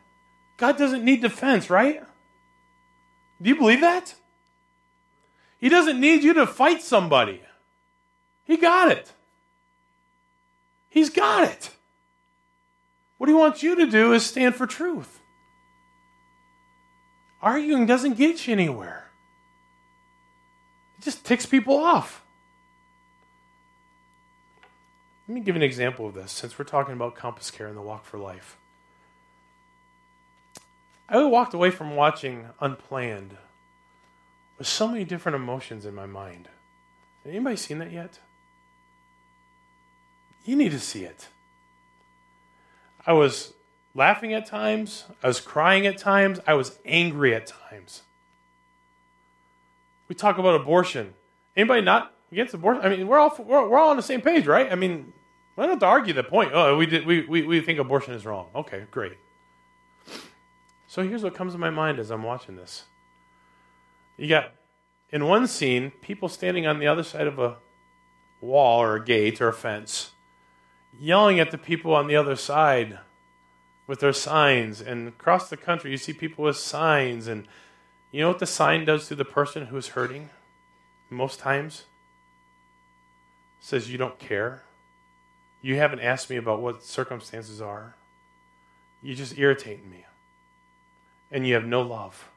God 0.57 0.77
doesn't 0.77 1.05
need 1.05 1.23
defense, 1.23 1.71
right? 1.71 2.03
Do 3.41 3.49
you 3.49 3.55
believe 3.55 3.83
that? 3.83 4.17
He 5.59 5.69
doesn't 5.69 6.01
need 6.01 6.25
you 6.25 6.35
to 6.35 6.45
fight 6.45 6.83
somebody. 6.83 7.41
He 8.43 8.57
got 8.57 8.91
it. 8.91 9.13
He's 10.95 11.11
got 11.11 11.43
it. 11.43 11.71
What 13.19 13.29
he 13.29 13.35
wants 13.35 13.65
you 13.65 13.75
to 13.75 13.87
do 13.87 14.13
is 14.13 14.25
stand 14.25 14.55
for 14.55 14.65
truth. 14.65 15.19
Arguing 17.43 17.85
doesn't 17.85 18.17
get 18.17 18.47
you 18.47 18.53
anywhere 18.53 19.11
it 20.97 21.03
just 21.03 21.27
ticks 21.27 21.47
people 21.47 21.77
off. 21.77 22.25
Let 25.27 25.35
me 25.35 25.41
give 25.41 25.57
an 25.57 25.63
example 25.63 26.07
of 26.07 26.15
this 26.15 26.31
since 26.31 26.57
we're 26.57 26.65
talking 26.65 26.95
about 26.95 27.17
Compass 27.17 27.51
Care 27.51 27.67
and 27.67 27.77
the 27.77 27.83
Walk 27.83 28.05
for 28.05 28.19
Life. 28.19 28.57
I 31.09 31.25
walked 31.25 31.55
away 31.55 31.71
from 31.71 31.97
watching 31.97 32.47
Unplanned 32.61 33.37
with 34.59 34.69
so 34.69 34.87
many 34.87 35.03
different 35.03 35.35
emotions 35.35 35.85
in 35.85 35.95
my 35.95 36.07
mind. 36.07 36.49
Anybody 37.27 37.57
seen 37.57 37.79
that 37.79 37.91
yet? 37.91 38.21
You 40.45 40.57
need 40.57 40.73
to 40.73 40.81
see 40.81 41.05
it. 41.05 41.29
I 43.07 43.13
was 43.13 43.53
laughing 43.95 44.35
at 44.35 44.47
times, 44.47 45.05
I 45.23 45.29
was 45.29 45.41
crying 45.41 45.87
at 45.87 45.99
times, 45.99 46.41
I 46.47 46.55
was 46.55 46.79
angry 46.85 47.35
at 47.35 47.47
times. 47.47 48.03
We 50.09 50.15
talk 50.15 50.39
about 50.39 50.55
abortion. 50.55 51.15
Anybody 51.57 51.83
not 51.83 52.15
against 52.31 52.55
abortion? 52.55 52.85
I 52.85 52.89
mean, 52.91 53.07
we're 53.07 53.19
all 53.19 53.35
we're, 53.39 53.69
we're 53.69 53.79
all 53.79 53.91
on 53.91 53.97
the 53.97 54.03
same 54.03 54.21
page, 54.21 54.47
right? 54.47 54.71
I 54.71 54.75
mean, 54.75 55.13
we 55.57 55.63
don't 55.63 55.71
have 55.71 55.79
to 55.81 55.87
argue 55.87 56.13
the 56.13 56.25
point. 56.25 56.51
Oh, 56.53 56.77
we 56.77 56.87
did 56.87 57.07
we, 57.07 57.23
we, 57.23 57.43
we 57.43 57.61
think 57.61 57.79
abortion 57.79 58.15
is 58.15 58.27
wrong. 58.27 58.49
Okay, 58.55 58.85
great. 58.91 59.15
So 60.87 61.03
here's 61.03 61.23
what 61.23 61.35
comes 61.35 61.55
to 61.55 61.59
my 61.59 61.71
mind 61.71 61.99
as 61.99 62.11
I'm 62.11 62.23
watching 62.23 62.57
this. 62.57 62.85
You 64.17 64.29
got 64.29 64.53
in 65.11 65.27
one 65.27 65.47
scene 65.47 65.91
people 66.03 66.29
standing 66.29 66.67
on 66.67 66.79
the 66.79 66.87
other 66.87 67.03
side 67.03 67.27
of 67.27 67.39
a 67.39 67.57
wall 68.41 68.81
or 68.83 68.97
a 68.97 69.05
gate 69.05 69.41
or 69.41 69.49
a 69.49 69.53
fence, 69.53 70.11
yelling 70.99 71.41
at 71.41 71.51
the 71.51 71.59
people 71.59 71.95
on 71.95 72.07
the 72.07 72.17
other 72.17 72.37
side 72.37 72.99
with 73.87 74.01
their 74.01 74.13
signs. 74.13 74.81
And 74.81 75.09
across 75.09 75.51
the 75.51 75.57
country, 75.57 75.91
you 75.91 75.97
see 75.97 76.13
people 76.13 76.45
with 76.45 76.57
signs 76.57 77.27
and 77.27 77.47
you 78.11 78.21
know 78.21 78.29
what 78.29 78.39
the 78.39 78.47
sign 78.47 78.85
does 78.85 79.09
to 79.09 79.17
the 79.17 79.25
person 79.25 79.67
who's 79.67 79.89
hurting 79.89 80.31
most 81.11 81.41
times? 81.41 81.85
It 83.61 83.67
says, 83.67 83.91
You 83.91 83.99
don't 83.99 84.19
care. 84.19 84.63
You 85.63 85.77
haven't 85.77 86.01
asked 86.01 86.31
me 86.31 86.37
about 86.37 86.61
what 86.61 86.85
circumstances 86.85 87.61
are. 87.61 87.97
You 89.03 89.15
just 89.15 89.39
irritate 89.39 89.87
me. 89.87 90.05
And 91.31 91.47
you 91.47 91.55
have 91.55 91.65
no 91.65 91.83
love. 91.83 92.29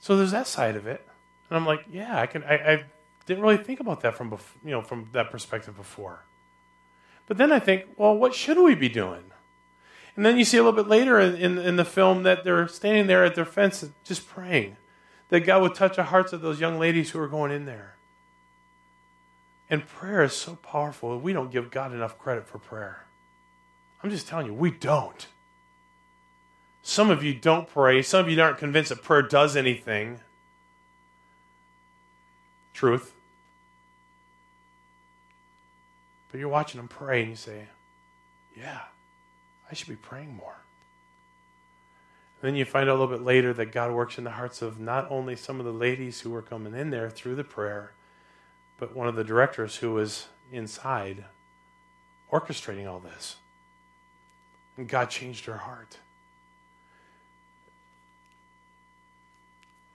So 0.00 0.16
there's 0.16 0.32
that 0.32 0.46
side 0.46 0.76
of 0.76 0.86
it. 0.86 1.06
And 1.48 1.56
I'm 1.56 1.66
like, 1.66 1.84
yeah, 1.90 2.20
I 2.20 2.26
can 2.26 2.44
I, 2.44 2.54
I 2.54 2.84
didn't 3.26 3.42
really 3.42 3.56
think 3.56 3.80
about 3.80 4.00
that 4.02 4.14
from 4.14 4.30
bef- 4.30 4.56
you 4.64 4.70
know 4.70 4.82
from 4.82 5.08
that 5.12 5.30
perspective 5.30 5.76
before. 5.76 6.24
But 7.28 7.36
then 7.36 7.52
I 7.52 7.60
think, 7.60 7.84
well, 7.96 8.16
what 8.16 8.34
should 8.34 8.58
we 8.58 8.74
be 8.74 8.88
doing? 8.88 9.24
And 10.16 10.26
then 10.26 10.36
you 10.36 10.44
see 10.44 10.56
a 10.56 10.64
little 10.64 10.82
bit 10.82 10.88
later 10.88 11.20
in, 11.20 11.58
in, 11.58 11.76
the 11.76 11.84
film 11.84 12.24
that 12.24 12.42
they're 12.42 12.66
standing 12.66 13.06
there 13.06 13.24
at 13.24 13.36
their 13.36 13.44
fence 13.44 13.84
just 14.02 14.26
praying 14.26 14.76
that 15.28 15.40
God 15.40 15.62
would 15.62 15.74
touch 15.76 15.94
the 15.94 16.04
hearts 16.04 16.32
of 16.32 16.40
those 16.40 16.58
young 16.58 16.78
ladies 16.78 17.10
who 17.10 17.20
are 17.20 17.28
going 17.28 17.52
in 17.52 17.66
there. 17.66 17.94
And 19.70 19.86
prayer 19.86 20.24
is 20.24 20.32
so 20.32 20.56
powerful. 20.56 21.20
We 21.20 21.32
don't 21.32 21.52
give 21.52 21.70
God 21.70 21.92
enough 21.92 22.18
credit 22.18 22.48
for 22.48 22.58
prayer. 22.58 23.04
I'm 24.02 24.10
just 24.10 24.26
telling 24.26 24.46
you, 24.46 24.54
we 24.54 24.70
don't. 24.70 25.26
Some 26.82 27.10
of 27.10 27.22
you 27.22 27.34
don't 27.34 27.68
pray. 27.68 28.00
Some 28.02 28.24
of 28.24 28.30
you 28.30 28.40
aren't 28.40 28.58
convinced 28.58 28.88
that 28.88 29.02
prayer 29.02 29.22
does 29.22 29.54
anything. 29.54 30.20
Truth. 32.72 33.12
But 36.38 36.42
you're 36.42 36.50
watching 36.50 36.78
them 36.78 36.86
pray 36.86 37.22
and 37.22 37.30
you 37.30 37.34
say, 37.34 37.64
yeah. 38.56 38.82
I 39.68 39.74
should 39.74 39.88
be 39.88 39.96
praying 39.96 40.36
more. 40.36 40.54
And 42.40 42.48
then 42.48 42.54
you 42.54 42.64
find 42.64 42.88
out 42.88 42.92
a 42.92 43.00
little 43.00 43.12
bit 43.12 43.26
later 43.26 43.52
that 43.54 43.72
God 43.72 43.90
works 43.90 44.18
in 44.18 44.22
the 44.22 44.30
hearts 44.30 44.62
of 44.62 44.78
not 44.78 45.10
only 45.10 45.34
some 45.34 45.58
of 45.58 45.66
the 45.66 45.72
ladies 45.72 46.20
who 46.20 46.30
were 46.30 46.40
coming 46.40 46.76
in 46.76 46.90
there 46.90 47.10
through 47.10 47.34
the 47.34 47.42
prayer, 47.42 47.90
but 48.78 48.94
one 48.94 49.08
of 49.08 49.16
the 49.16 49.24
directors 49.24 49.78
who 49.78 49.94
was 49.94 50.28
inside 50.52 51.24
orchestrating 52.32 52.88
all 52.88 53.00
this. 53.00 53.38
And 54.76 54.86
God 54.86 55.10
changed 55.10 55.46
her 55.46 55.56
heart. 55.56 55.98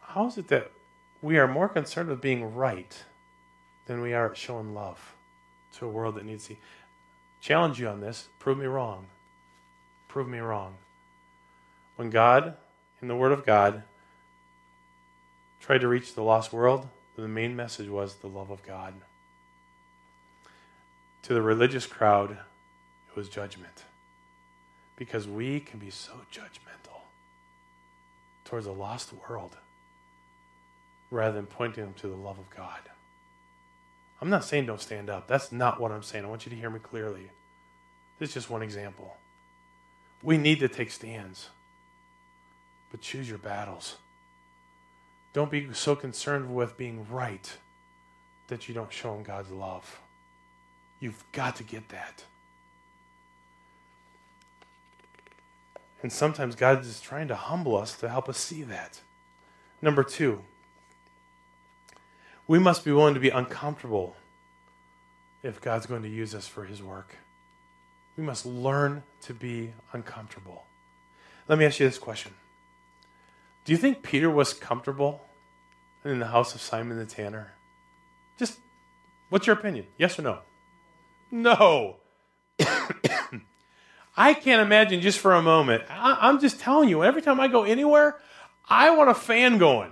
How 0.01 0.27
is 0.27 0.37
it 0.37 0.49
that 0.49 0.73
we 1.21 1.37
are 1.37 1.47
more 1.47 1.69
concerned 1.69 2.09
with 2.09 2.19
being 2.19 2.53
right 2.53 3.01
than 3.85 4.01
we 4.01 4.13
are 4.13 4.31
at 4.31 4.35
showing 4.35 4.73
love 4.73 5.13
to 5.73 5.85
a 5.85 5.89
world 5.89 6.15
that 6.15 6.25
needs 6.25 6.47
to 6.47 6.55
challenge 7.41 7.79
you 7.79 7.87
on 7.87 8.01
this? 8.01 8.29
Prove 8.39 8.57
me 8.57 8.65
wrong. 8.65 9.05
Prove 10.07 10.27
me 10.27 10.39
wrong. 10.39 10.75
When 11.95 12.09
God, 12.09 12.55
in 13.01 13.07
the 13.07 13.15
Word 13.15 13.31
of 13.31 13.45
God, 13.45 13.83
tried 15.59 15.81
to 15.81 15.87
reach 15.87 16.13
the 16.13 16.23
lost 16.23 16.51
world, 16.51 16.87
the 17.15 17.27
main 17.27 17.55
message 17.55 17.87
was 17.87 18.15
the 18.15 18.27
love 18.27 18.49
of 18.49 18.63
God. 18.63 18.93
To 21.23 21.33
the 21.33 21.41
religious 21.41 21.85
crowd, 21.85 22.31
it 22.31 23.15
was 23.15 23.29
judgment. 23.29 23.83
Because 24.95 25.27
we 25.27 25.59
can 25.59 25.79
be 25.79 25.89
so 25.89 26.13
judgmental 26.31 27.01
towards 28.45 28.65
a 28.65 28.71
lost 28.71 29.11
world 29.27 29.55
rather 31.09 31.35
than 31.35 31.45
pointing 31.45 31.83
them 31.83 31.93
to 31.93 32.07
the 32.07 32.15
love 32.15 32.39
of 32.39 32.49
God. 32.49 32.79
I'm 34.23 34.29
not 34.29 34.45
saying 34.45 34.67
don't 34.67 34.79
stand 34.79 35.09
up. 35.09 35.27
That's 35.27 35.51
not 35.51 35.81
what 35.81 35.91
I'm 35.91 36.01
saying. 36.01 36.23
I 36.23 36.29
want 36.29 36.45
you 36.45 36.49
to 36.51 36.55
hear 36.55 36.69
me 36.69 36.79
clearly. 36.79 37.29
This 38.17 38.29
is 38.29 38.35
just 38.35 38.49
one 38.49 38.61
example. 38.61 39.17
We 40.21 40.37
need 40.37 40.61
to 40.61 40.69
take 40.69 40.91
stands, 40.91 41.49
but 42.89 43.01
choose 43.01 43.27
your 43.27 43.37
battles. 43.37 43.97
Don't 45.33 45.51
be 45.51 45.67
so 45.73 45.93
concerned 45.97 46.55
with 46.55 46.77
being 46.77 47.05
right 47.11 47.51
that 48.47 48.69
you 48.69 48.73
don't 48.73 48.93
show 48.93 49.13
him 49.13 49.23
God's 49.23 49.51
love. 49.51 49.99
You've 51.01 51.25
got 51.33 51.57
to 51.57 51.63
get 51.63 51.89
that. 51.89 52.23
And 56.01 56.13
sometimes 56.13 56.55
God 56.55 56.79
is 56.85 57.01
trying 57.01 57.27
to 57.27 57.35
humble 57.35 57.75
us 57.75 57.97
to 57.97 58.07
help 58.07 58.29
us 58.29 58.37
see 58.37 58.63
that. 58.63 59.01
Number 59.81 60.01
two, 60.01 60.43
we 62.47 62.59
must 62.59 62.83
be 62.83 62.91
willing 62.91 63.13
to 63.13 63.19
be 63.19 63.29
uncomfortable 63.29 64.15
if 65.41 65.61
God's 65.61 65.85
going 65.85 66.03
to 66.03 66.09
use 66.09 66.33
us 66.33 66.47
for 66.47 66.65
his 66.65 66.81
work. 66.81 67.15
We 68.17 68.23
must 68.23 68.45
learn 68.45 69.03
to 69.21 69.33
be 69.33 69.73
uncomfortable. 69.91 70.65
Let 71.47 71.59
me 71.59 71.65
ask 71.65 71.79
you 71.79 71.87
this 71.87 71.97
question 71.97 72.33
Do 73.65 73.71
you 73.71 73.77
think 73.77 74.03
Peter 74.03 74.29
was 74.29 74.53
comfortable 74.53 75.21
in 76.05 76.19
the 76.19 76.27
house 76.27 76.55
of 76.55 76.61
Simon 76.61 76.97
the 76.97 77.05
Tanner? 77.05 77.53
Just, 78.37 78.59
what's 79.29 79.47
your 79.47 79.55
opinion? 79.55 79.87
Yes 79.97 80.17
or 80.19 80.23
no? 80.23 80.39
No. 81.31 81.97
I 84.15 84.33
can't 84.35 84.61
imagine 84.61 85.01
just 85.01 85.17
for 85.19 85.33
a 85.33 85.41
moment. 85.41 85.83
I, 85.89 86.29
am 86.29 86.39
just 86.39 86.59
telling 86.59 86.89
you, 86.89 87.03
every 87.03 87.21
time 87.21 87.39
I 87.39 87.47
go 87.47 87.63
anywhere, 87.63 88.17
I 88.69 88.91
want 88.91 89.09
a 89.09 89.15
fan 89.15 89.57
going. 89.57 89.91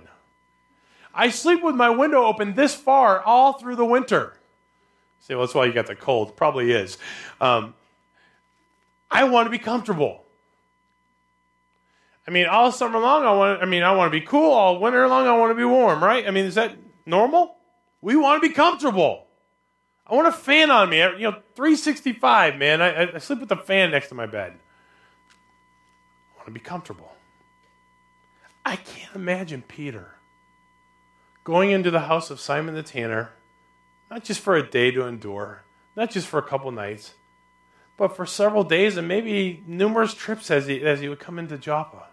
I 1.14 1.30
sleep 1.30 1.62
with 1.62 1.74
my 1.74 1.90
window 1.90 2.24
open 2.24 2.54
this 2.54 2.74
far 2.74 3.20
all 3.20 3.54
through 3.54 3.76
the 3.76 3.84
winter. 3.84 4.34
Say, 5.20 5.34
well, 5.34 5.44
that's 5.44 5.54
why 5.54 5.66
you 5.66 5.72
got 5.72 5.86
the 5.86 5.94
cold. 5.94 6.36
Probably 6.36 6.72
is. 6.72 6.98
Um, 7.40 7.74
I 9.10 9.24
want 9.24 9.46
to 9.46 9.50
be 9.50 9.58
comfortable. 9.58 10.24
I 12.26 12.30
mean, 12.30 12.46
all 12.46 12.72
summer 12.72 12.98
long, 12.98 13.24
I 13.24 13.32
want. 13.32 13.62
I 13.62 13.66
mean, 13.66 13.82
I 13.82 13.92
want 13.92 14.12
to 14.12 14.18
be 14.18 14.24
cool. 14.24 14.50
All 14.50 14.80
winter 14.80 15.06
long, 15.06 15.26
I 15.26 15.36
want 15.36 15.50
to 15.50 15.54
be 15.54 15.64
warm. 15.64 16.02
Right? 16.02 16.26
I 16.26 16.30
mean, 16.30 16.44
is 16.44 16.54
that 16.54 16.76
normal? 17.06 17.56
We 18.00 18.16
want 18.16 18.42
to 18.42 18.48
be 18.48 18.54
comfortable. 18.54 19.26
I 20.06 20.14
want 20.14 20.28
a 20.28 20.32
fan 20.32 20.70
on 20.70 20.90
me. 20.90 20.98
You 20.98 21.30
know, 21.30 21.36
365, 21.54 22.56
man. 22.56 22.82
I, 22.82 23.14
I 23.14 23.18
sleep 23.18 23.40
with 23.40 23.52
a 23.52 23.56
fan 23.56 23.90
next 23.92 24.08
to 24.08 24.14
my 24.14 24.26
bed. 24.26 24.52
I 26.32 26.36
want 26.36 26.46
to 26.46 26.52
be 26.52 26.60
comfortable. 26.60 27.12
I 28.64 28.76
can't 28.76 29.14
imagine 29.14 29.62
Peter 29.62 30.14
going 31.44 31.70
into 31.70 31.90
the 31.90 32.00
house 32.00 32.30
of 32.30 32.40
Simon 32.40 32.74
the 32.74 32.82
Tanner, 32.82 33.30
not 34.10 34.24
just 34.24 34.40
for 34.40 34.56
a 34.56 34.68
day 34.68 34.90
to 34.90 35.02
endure, 35.02 35.64
not 35.96 36.10
just 36.10 36.26
for 36.26 36.38
a 36.38 36.42
couple 36.42 36.70
nights, 36.70 37.14
but 37.96 38.16
for 38.16 38.26
several 38.26 38.64
days 38.64 38.96
and 38.96 39.06
maybe 39.06 39.62
numerous 39.66 40.14
trips 40.14 40.50
as 40.50 40.66
he, 40.66 40.82
as 40.82 41.00
he 41.00 41.08
would 41.08 41.20
come 41.20 41.38
into 41.38 41.58
Joppa. 41.58 42.08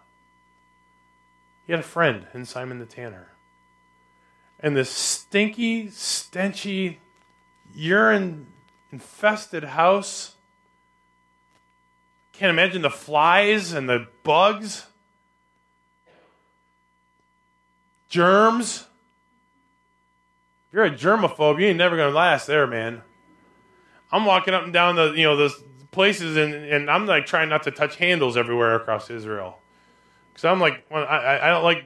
He 1.66 1.72
had 1.72 1.80
a 1.80 1.84
friend 1.84 2.26
in 2.34 2.44
Simon 2.44 2.78
the 2.78 2.86
Tanner. 2.86 3.32
And 4.58 4.76
this 4.76 4.90
stinky, 4.90 5.86
stenchy, 5.86 6.98
urine 7.74 8.46
infested 8.92 9.64
house. 9.64 10.34
Can't 12.32 12.50
imagine 12.50 12.82
the 12.82 12.90
flies 12.90 13.72
and 13.72 13.88
the 13.88 14.06
bugs, 14.22 14.86
germs. 18.08 18.86
If 20.70 20.74
you're 20.74 20.84
a 20.84 20.90
germaphobe, 20.90 21.60
you 21.60 21.66
ain't 21.66 21.78
never 21.78 21.96
gonna 21.96 22.14
last 22.14 22.46
there, 22.46 22.64
man. 22.64 23.02
I'm 24.12 24.24
walking 24.24 24.54
up 24.54 24.62
and 24.62 24.72
down 24.72 24.94
the 24.94 25.12
you 25.16 25.24
know 25.24 25.36
those 25.36 25.60
places 25.90 26.36
and, 26.36 26.54
and 26.54 26.88
I'm 26.88 27.06
like 27.06 27.26
trying 27.26 27.48
not 27.48 27.64
to 27.64 27.72
touch 27.72 27.96
handles 27.96 28.36
everywhere 28.36 28.76
across 28.76 29.10
Israel. 29.10 29.58
Because 30.28 30.44
I'm 30.44 30.60
like 30.60 30.86
I, 30.92 31.40
I 31.42 31.48
don't 31.48 31.64
like 31.64 31.84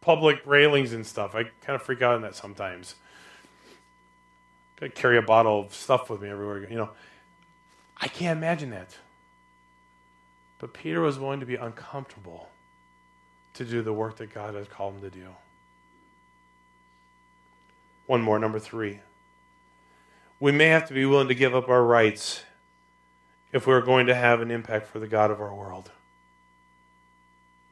public 0.00 0.40
railings 0.46 0.92
and 0.92 1.04
stuff. 1.04 1.34
I 1.34 1.42
kind 1.42 1.74
of 1.74 1.82
freak 1.82 2.00
out 2.00 2.14
on 2.14 2.22
that 2.22 2.36
sometimes. 2.36 2.94
I 4.80 4.86
carry 4.86 5.18
a 5.18 5.22
bottle 5.22 5.60
of 5.60 5.74
stuff 5.74 6.08
with 6.08 6.22
me 6.22 6.28
everywhere. 6.28 6.68
You 6.68 6.76
know, 6.76 6.90
I 8.00 8.06
can't 8.06 8.38
imagine 8.38 8.70
that. 8.70 8.96
But 10.60 10.74
Peter 10.74 11.00
was 11.00 11.18
willing 11.18 11.40
to 11.40 11.46
be 11.46 11.56
uncomfortable 11.56 12.48
to 13.54 13.64
do 13.64 13.82
the 13.82 13.92
work 13.92 14.16
that 14.18 14.32
God 14.32 14.54
has 14.54 14.68
called 14.68 14.94
him 14.94 15.00
to 15.02 15.10
do. 15.10 15.26
One 18.06 18.22
more, 18.22 18.38
number 18.38 18.58
three. 18.58 19.00
We 20.40 20.52
may 20.52 20.66
have 20.66 20.88
to 20.88 20.94
be 20.94 21.04
willing 21.06 21.28
to 21.28 21.34
give 21.34 21.54
up 21.54 21.68
our 21.68 21.84
rights 21.84 22.42
if 23.52 23.66
we're 23.66 23.80
going 23.80 24.06
to 24.06 24.14
have 24.14 24.40
an 24.40 24.50
impact 24.50 24.86
for 24.86 24.98
the 24.98 25.06
God 25.06 25.30
of 25.30 25.40
our 25.40 25.54
world. 25.54 25.90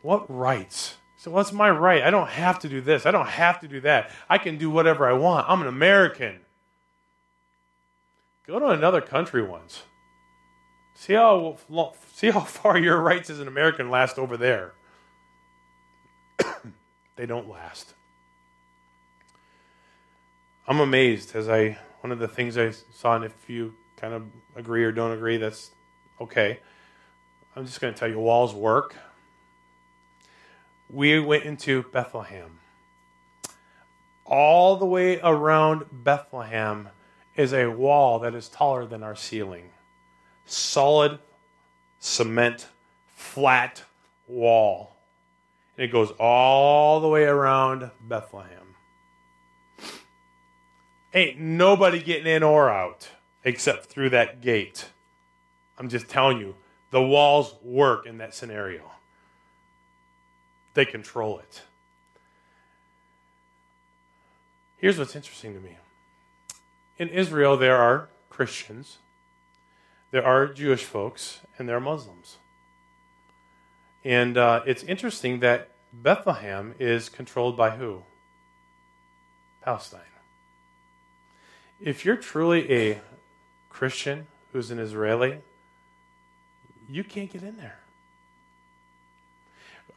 What 0.03 0.31
rights? 0.35 0.97
So, 1.16 1.31
what's 1.31 1.53
my 1.53 1.68
right? 1.68 2.03
I 2.03 2.11
don't 2.11 2.31
have 2.31 2.61
to 2.61 2.68
do 2.68 2.81
this. 2.81 3.05
I 3.05 3.11
don't 3.11 3.28
have 3.28 3.61
to 3.61 3.68
do 3.68 3.81
that. 3.83 4.11
I 4.28 4.39
can 4.39 4.57
do 4.57 4.70
whatever 4.70 5.07
I 5.07 5.12
want. 5.12 5.47
I'm 5.49 5.61
an 5.61 5.68
American. 5.68 6.41
Go 8.47 8.59
to 8.59 8.68
another 8.68 9.01
country 9.01 9.43
once. 9.43 9.83
See 10.95 11.12
how, 11.14 11.57
see 12.14 12.31
how 12.31 12.41
far 12.41 12.78
your 12.78 13.01
rights 13.01 13.31
as 13.31 13.41
an 13.41 13.49
American 13.49 13.91
last 13.91 14.18
over 14.18 14.37
there. 14.37 14.72
they 17.16 17.26
don't 17.26 17.49
last. 17.49 17.95
I'm 20.70 20.78
amazed 20.78 21.34
as 21.34 21.48
I 21.48 21.78
one 22.00 22.12
of 22.12 22.20
the 22.20 22.28
things 22.28 22.56
I 22.56 22.70
saw, 22.70 23.16
and 23.16 23.24
if 23.24 23.50
you 23.50 23.74
kind 23.96 24.14
of 24.14 24.22
agree 24.54 24.84
or 24.84 24.92
don't 24.92 25.10
agree, 25.10 25.36
that's 25.36 25.72
okay. 26.20 26.60
I'm 27.56 27.66
just 27.66 27.80
going 27.80 27.92
to 27.92 27.98
tell 27.98 28.08
you, 28.08 28.20
walls 28.20 28.54
work. 28.54 28.94
We 30.88 31.18
went 31.18 31.42
into 31.42 31.82
Bethlehem. 31.82 32.60
All 34.24 34.76
the 34.76 34.86
way 34.86 35.18
around 35.20 35.86
Bethlehem 35.90 36.90
is 37.34 37.52
a 37.52 37.66
wall 37.66 38.20
that 38.20 38.36
is 38.36 38.48
taller 38.48 38.86
than 38.86 39.02
our 39.02 39.16
ceiling. 39.16 39.70
Solid 40.44 41.18
cement, 41.98 42.68
flat 43.16 43.82
wall. 44.28 44.94
And 45.76 45.86
it 45.86 45.90
goes 45.90 46.12
all 46.12 47.00
the 47.00 47.08
way 47.08 47.24
around 47.24 47.90
Bethlehem. 48.00 48.69
Ain't 51.12 51.38
nobody 51.40 52.00
getting 52.00 52.26
in 52.26 52.42
or 52.42 52.70
out 52.70 53.08
except 53.44 53.86
through 53.86 54.11
that 54.11 54.40
gate. 54.40 54.86
I'm 55.78 55.88
just 55.88 56.08
telling 56.08 56.38
you, 56.38 56.54
the 56.90 57.02
walls 57.02 57.54
work 57.62 58.06
in 58.06 58.18
that 58.18 58.34
scenario. 58.34 58.82
They 60.74 60.84
control 60.84 61.38
it. 61.38 61.62
Here's 64.76 64.98
what's 64.98 65.16
interesting 65.16 65.54
to 65.54 65.61
me 65.61 65.76
in 66.98 67.08
Israel, 67.08 67.56
there 67.56 67.76
are 67.76 68.11
Christians, 68.28 68.98
there 70.11 70.24
are 70.24 70.46
Jewish 70.46 70.84
folks, 70.84 71.40
and 71.58 71.68
there 71.68 71.76
are 71.76 71.80
Muslims. 71.80 72.36
And 74.04 74.36
uh, 74.36 74.62
it's 74.66 74.82
interesting 74.82 75.40
that 75.40 75.70
Bethlehem 75.92 76.74
is 76.78 77.08
controlled 77.08 77.56
by 77.56 77.70
who? 77.70 78.02
Palestine 79.62 80.00
if 81.81 82.05
you're 82.05 82.16
truly 82.16 82.70
a 82.72 83.01
Christian 83.68 84.26
who's 84.53 84.70
an 84.70 84.78
Israeli, 84.78 85.39
you 86.89 87.05
can't 87.05 87.33
get 87.33 87.43
in 87.43 87.57
there. 87.57 87.78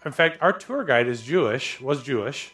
In 0.06 0.12
fact, 0.12 0.38
our 0.42 0.54
tour 0.54 0.84
guide 0.84 1.08
is 1.08 1.22
Jewish, 1.22 1.80
was 1.80 2.04
Jewish, 2.04 2.54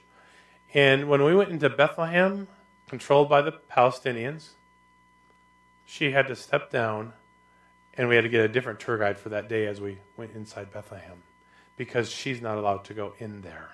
and 0.73 1.09
when 1.09 1.23
we 1.23 1.35
went 1.35 1.49
into 1.49 1.69
Bethlehem, 1.69 2.47
controlled 2.87 3.29
by 3.29 3.41
the 3.41 3.53
Palestinians, 3.71 4.49
she 5.85 6.11
had 6.11 6.27
to 6.27 6.35
step 6.35 6.71
down 6.71 7.13
and 7.95 8.07
we 8.07 8.15
had 8.15 8.21
to 8.21 8.29
get 8.29 8.45
a 8.45 8.47
different 8.47 8.79
tour 8.79 8.97
guide 8.97 9.19
for 9.19 9.29
that 9.29 9.49
day 9.49 9.65
as 9.65 9.81
we 9.81 9.97
went 10.15 10.31
inside 10.35 10.71
Bethlehem 10.71 11.23
because 11.75 12.09
she's 12.09 12.41
not 12.41 12.57
allowed 12.57 12.85
to 12.85 12.93
go 12.93 13.13
in 13.19 13.41
there. 13.41 13.69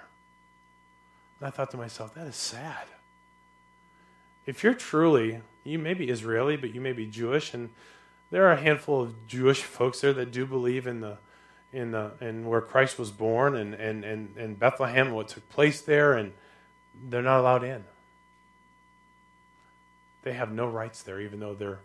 And 1.39 1.47
I 1.47 1.51
thought 1.51 1.69
to 1.71 1.77
myself, 1.77 2.13
that 2.15 2.25
is 2.25 2.35
sad. 2.35 2.85
If 4.45 4.63
you're 4.63 4.73
truly, 4.73 5.41
you 5.63 5.79
may 5.79 5.93
be 5.93 6.09
Israeli, 6.09 6.55
but 6.55 6.73
you 6.73 6.81
may 6.81 6.93
be 6.93 7.07
Jewish, 7.07 7.53
and 7.53 7.69
there 8.31 8.45
are 8.47 8.51
a 8.51 8.61
handful 8.61 9.01
of 9.01 9.27
Jewish 9.27 9.61
folks 9.61 10.01
there 10.01 10.13
that 10.13 10.31
do 10.31 10.45
believe 10.45 10.87
in 10.87 11.01
the 11.01 11.17
in 11.73 11.91
the 11.91 12.11
in 12.21 12.45
where 12.45 12.61
Christ 12.61 12.97
was 12.99 13.11
born 13.11 13.55
and 13.55 13.73
and 13.73 14.03
and, 14.03 14.35
and 14.37 14.57
Bethlehem, 14.59 15.11
what 15.11 15.29
took 15.29 15.49
place 15.49 15.81
there, 15.81 16.13
and 16.13 16.33
they're 17.09 17.21
not 17.21 17.39
allowed 17.39 17.63
in. 17.63 17.83
They 20.23 20.33
have 20.33 20.51
no 20.51 20.67
rights 20.67 21.03
there, 21.03 21.19
even 21.19 21.39
though 21.39 21.53
they're 21.53 21.79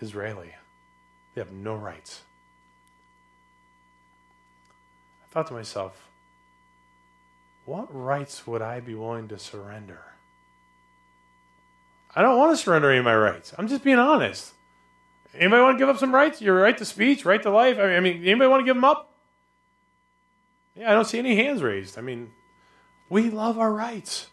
Israeli. 0.00 0.54
They 1.34 1.40
have 1.40 1.52
no 1.52 1.74
rights. 1.74 2.22
I 5.24 5.32
thought 5.32 5.48
to 5.48 5.54
myself, 5.54 6.08
what 7.64 7.94
rights 7.94 8.46
would 8.46 8.62
I 8.62 8.80
be 8.80 8.94
willing 8.94 9.28
to 9.28 9.38
surrender? 9.38 10.15
I 12.16 12.22
don't 12.22 12.38
want 12.38 12.56
to 12.56 12.56
surrender 12.56 12.90
any 12.90 12.98
of 12.98 13.04
my 13.04 13.14
rights. 13.14 13.52
I'm 13.58 13.68
just 13.68 13.84
being 13.84 13.98
honest. 13.98 14.54
Anybody 15.34 15.62
want 15.62 15.74
to 15.76 15.78
give 15.78 15.90
up 15.90 15.98
some 15.98 16.14
rights? 16.14 16.40
Your 16.40 16.58
right 16.58 16.76
to 16.78 16.84
speech, 16.86 17.26
right 17.26 17.42
to 17.42 17.50
life? 17.50 17.78
I 17.78 18.00
mean, 18.00 18.24
anybody 18.24 18.48
want 18.48 18.62
to 18.62 18.64
give 18.64 18.74
them 18.74 18.84
up? 18.84 19.12
Yeah, 20.74 20.90
I 20.90 20.94
don't 20.94 21.04
see 21.04 21.18
any 21.18 21.36
hands 21.36 21.62
raised. 21.62 21.98
I 21.98 22.00
mean, 22.00 22.30
we 23.10 23.28
love 23.28 23.58
our 23.58 23.70
rights. 23.70 24.28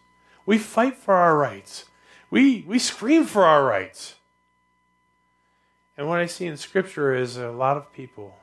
We 0.46 0.56
fight 0.56 0.96
for 0.96 1.14
our 1.14 1.36
rights. 1.36 1.84
We, 2.30 2.64
we 2.66 2.78
scream 2.78 3.26
for 3.26 3.44
our 3.44 3.64
rights. 3.66 4.14
And 5.96 6.08
what 6.08 6.20
I 6.20 6.26
see 6.26 6.46
in 6.46 6.56
Scripture 6.56 7.14
is 7.14 7.36
a 7.36 7.50
lot 7.50 7.76
of 7.76 7.92
people 7.92 8.34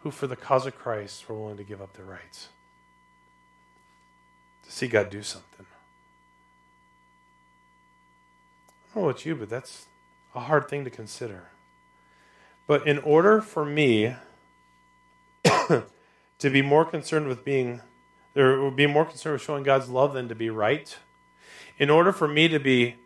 who, 0.00 0.10
for 0.10 0.26
the 0.26 0.36
cause 0.36 0.66
of 0.66 0.76
Christ, 0.76 1.26
were 1.26 1.38
willing 1.38 1.56
to 1.56 1.64
give 1.64 1.80
up 1.80 1.96
their 1.96 2.04
rights 2.04 2.48
to 4.64 4.70
see 4.70 4.88
God 4.88 5.08
do 5.08 5.22
something. 5.22 5.66
I 8.90 8.94
don't 8.94 9.04
know 9.04 9.10
about 9.10 9.24
you, 9.24 9.36
but 9.36 9.48
that's 9.48 9.86
a 10.34 10.40
hard 10.40 10.68
thing 10.68 10.84
to 10.84 10.90
consider. 10.90 11.50
But 12.66 12.86
in 12.86 12.98
order 12.98 13.40
for 13.40 13.64
me 13.64 14.16
to 15.44 15.84
be 16.40 16.62
more 16.62 16.84
concerned 16.84 17.28
with 17.28 17.44
being, 17.44 17.80
or 18.34 18.70
be 18.72 18.86
more 18.86 19.04
concerned 19.04 19.34
with 19.34 19.42
showing 19.42 19.62
God's 19.62 19.88
love 19.88 20.12
than 20.14 20.28
to 20.28 20.34
be 20.34 20.50
right, 20.50 20.96
in 21.78 21.88
order 21.88 22.12
for 22.12 22.26
me 22.26 22.48
to 22.48 22.58
be 22.58 22.96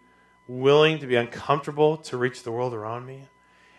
willing 0.48 0.98
to 0.98 1.06
be 1.06 1.16
uncomfortable 1.16 1.96
to 1.98 2.16
reach 2.16 2.42
the 2.42 2.52
world 2.52 2.72
around 2.72 3.06
me, 3.06 3.28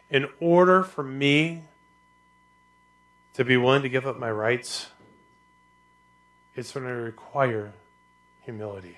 in 0.10 0.28
order 0.40 0.84
for 0.84 1.04
me 1.04 1.64
to 3.34 3.44
be 3.44 3.58
willing 3.58 3.82
to 3.82 3.90
give 3.90 4.06
up 4.06 4.20
my 4.20 4.30
rights, 4.30 4.88
it's 6.56 6.72
going 6.72 6.86
to 6.86 6.94
require 6.94 7.74
humility. 8.44 8.96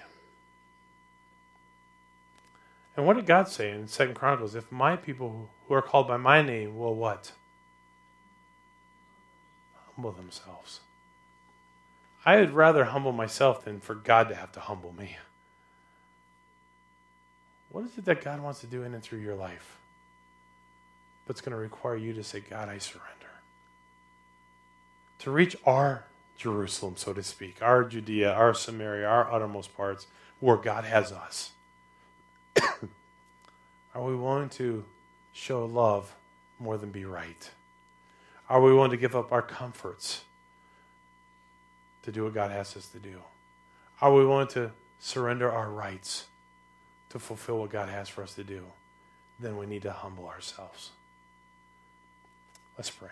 And 2.98 3.06
what 3.06 3.16
did 3.16 3.28
God 3.28 3.48
say 3.48 3.70
in 3.70 3.88
Second 3.88 4.16
Chronicles? 4.16 4.56
If 4.56 4.72
my 4.72 4.96
people 4.96 5.50
who 5.68 5.74
are 5.76 5.84
called 5.84 6.08
by 6.08 6.18
my 6.18 6.42
name 6.42 6.78
will 6.78 6.96
what? 6.96 7.32
Humble 9.96 10.12
themselves. 10.12 10.80
I 12.26 12.38
would 12.38 12.52
rather 12.52 12.86
humble 12.86 13.12
myself 13.12 13.64
than 13.64 13.80
for 13.80 13.94
God 13.94 14.30
to 14.30 14.36
have 14.36 14.52
to 14.54 14.60
humble 14.60 14.94
me. 14.94 15.18
What 17.70 17.86
is 17.86 17.98
it 17.98 18.06
that 18.06 18.24
God 18.24 18.42
wants 18.42 18.62
to 18.62 18.68
do 18.68 18.82
in 18.82 18.96
and 18.96 19.04
through 19.04 19.20
your 19.20 19.36
life? 19.36 19.78
But 21.26 21.36
it's 21.36 21.42
going 21.42 21.52
to 21.52 21.58
require 21.58 21.98
you 21.98 22.14
to 22.14 22.24
say, 22.24 22.40
God, 22.40 22.68
I 22.68 22.80
surrender. 22.80 23.06
To 25.20 25.32
reach 25.32 25.56
our 25.66 26.06
Jerusalem, 26.36 26.96
so 26.98 27.14
to 27.14 27.22
speak, 27.22 27.62
our 27.62 27.84
Judea, 27.84 28.34
our 28.34 28.54
Samaria, 28.54 29.08
our 29.08 29.32
uttermost 29.32 29.76
parts, 29.78 30.08
where 30.40 30.58
God 30.58 30.86
has 30.86 31.12
us. 31.12 31.52
Are 33.96 34.04
we 34.04 34.16
willing 34.16 34.50
to 34.50 34.84
show 35.34 35.66
love 35.66 36.14
more 36.60 36.78
than 36.78 36.92
be 36.92 37.06
right? 37.06 37.50
Are 38.50 38.62
we 38.62 38.74
willing 38.74 38.92
to 38.92 38.98
give 38.98 39.16
up 39.16 39.32
our 39.32 39.42
comforts 39.42 40.24
to 42.04 42.12
do 42.12 42.24
what 42.24 42.34
God 42.34 42.52
asks 42.52 42.78
us 42.78 42.88
to 42.90 43.00
do? 43.00 43.22
Are 44.02 44.14
we 44.14 44.26
willing 44.26 44.48
to 44.50 44.72
surrender 45.00 45.52
our 45.52 45.70
rights 45.70 46.26
to 47.10 47.20
fulfill 47.20 47.60
what 47.60 47.70
God 47.70 47.90
has 47.90 48.08
for 48.08 48.24
us 48.24 48.36
to 48.36 48.44
do? 48.44 48.64
Then 49.40 49.58
we 49.58 49.66
need 49.66 49.82
to 49.84 49.92
humble 49.92 50.28
ourselves. 50.28 50.92
Let's 52.78 52.90
pray. 52.90 53.10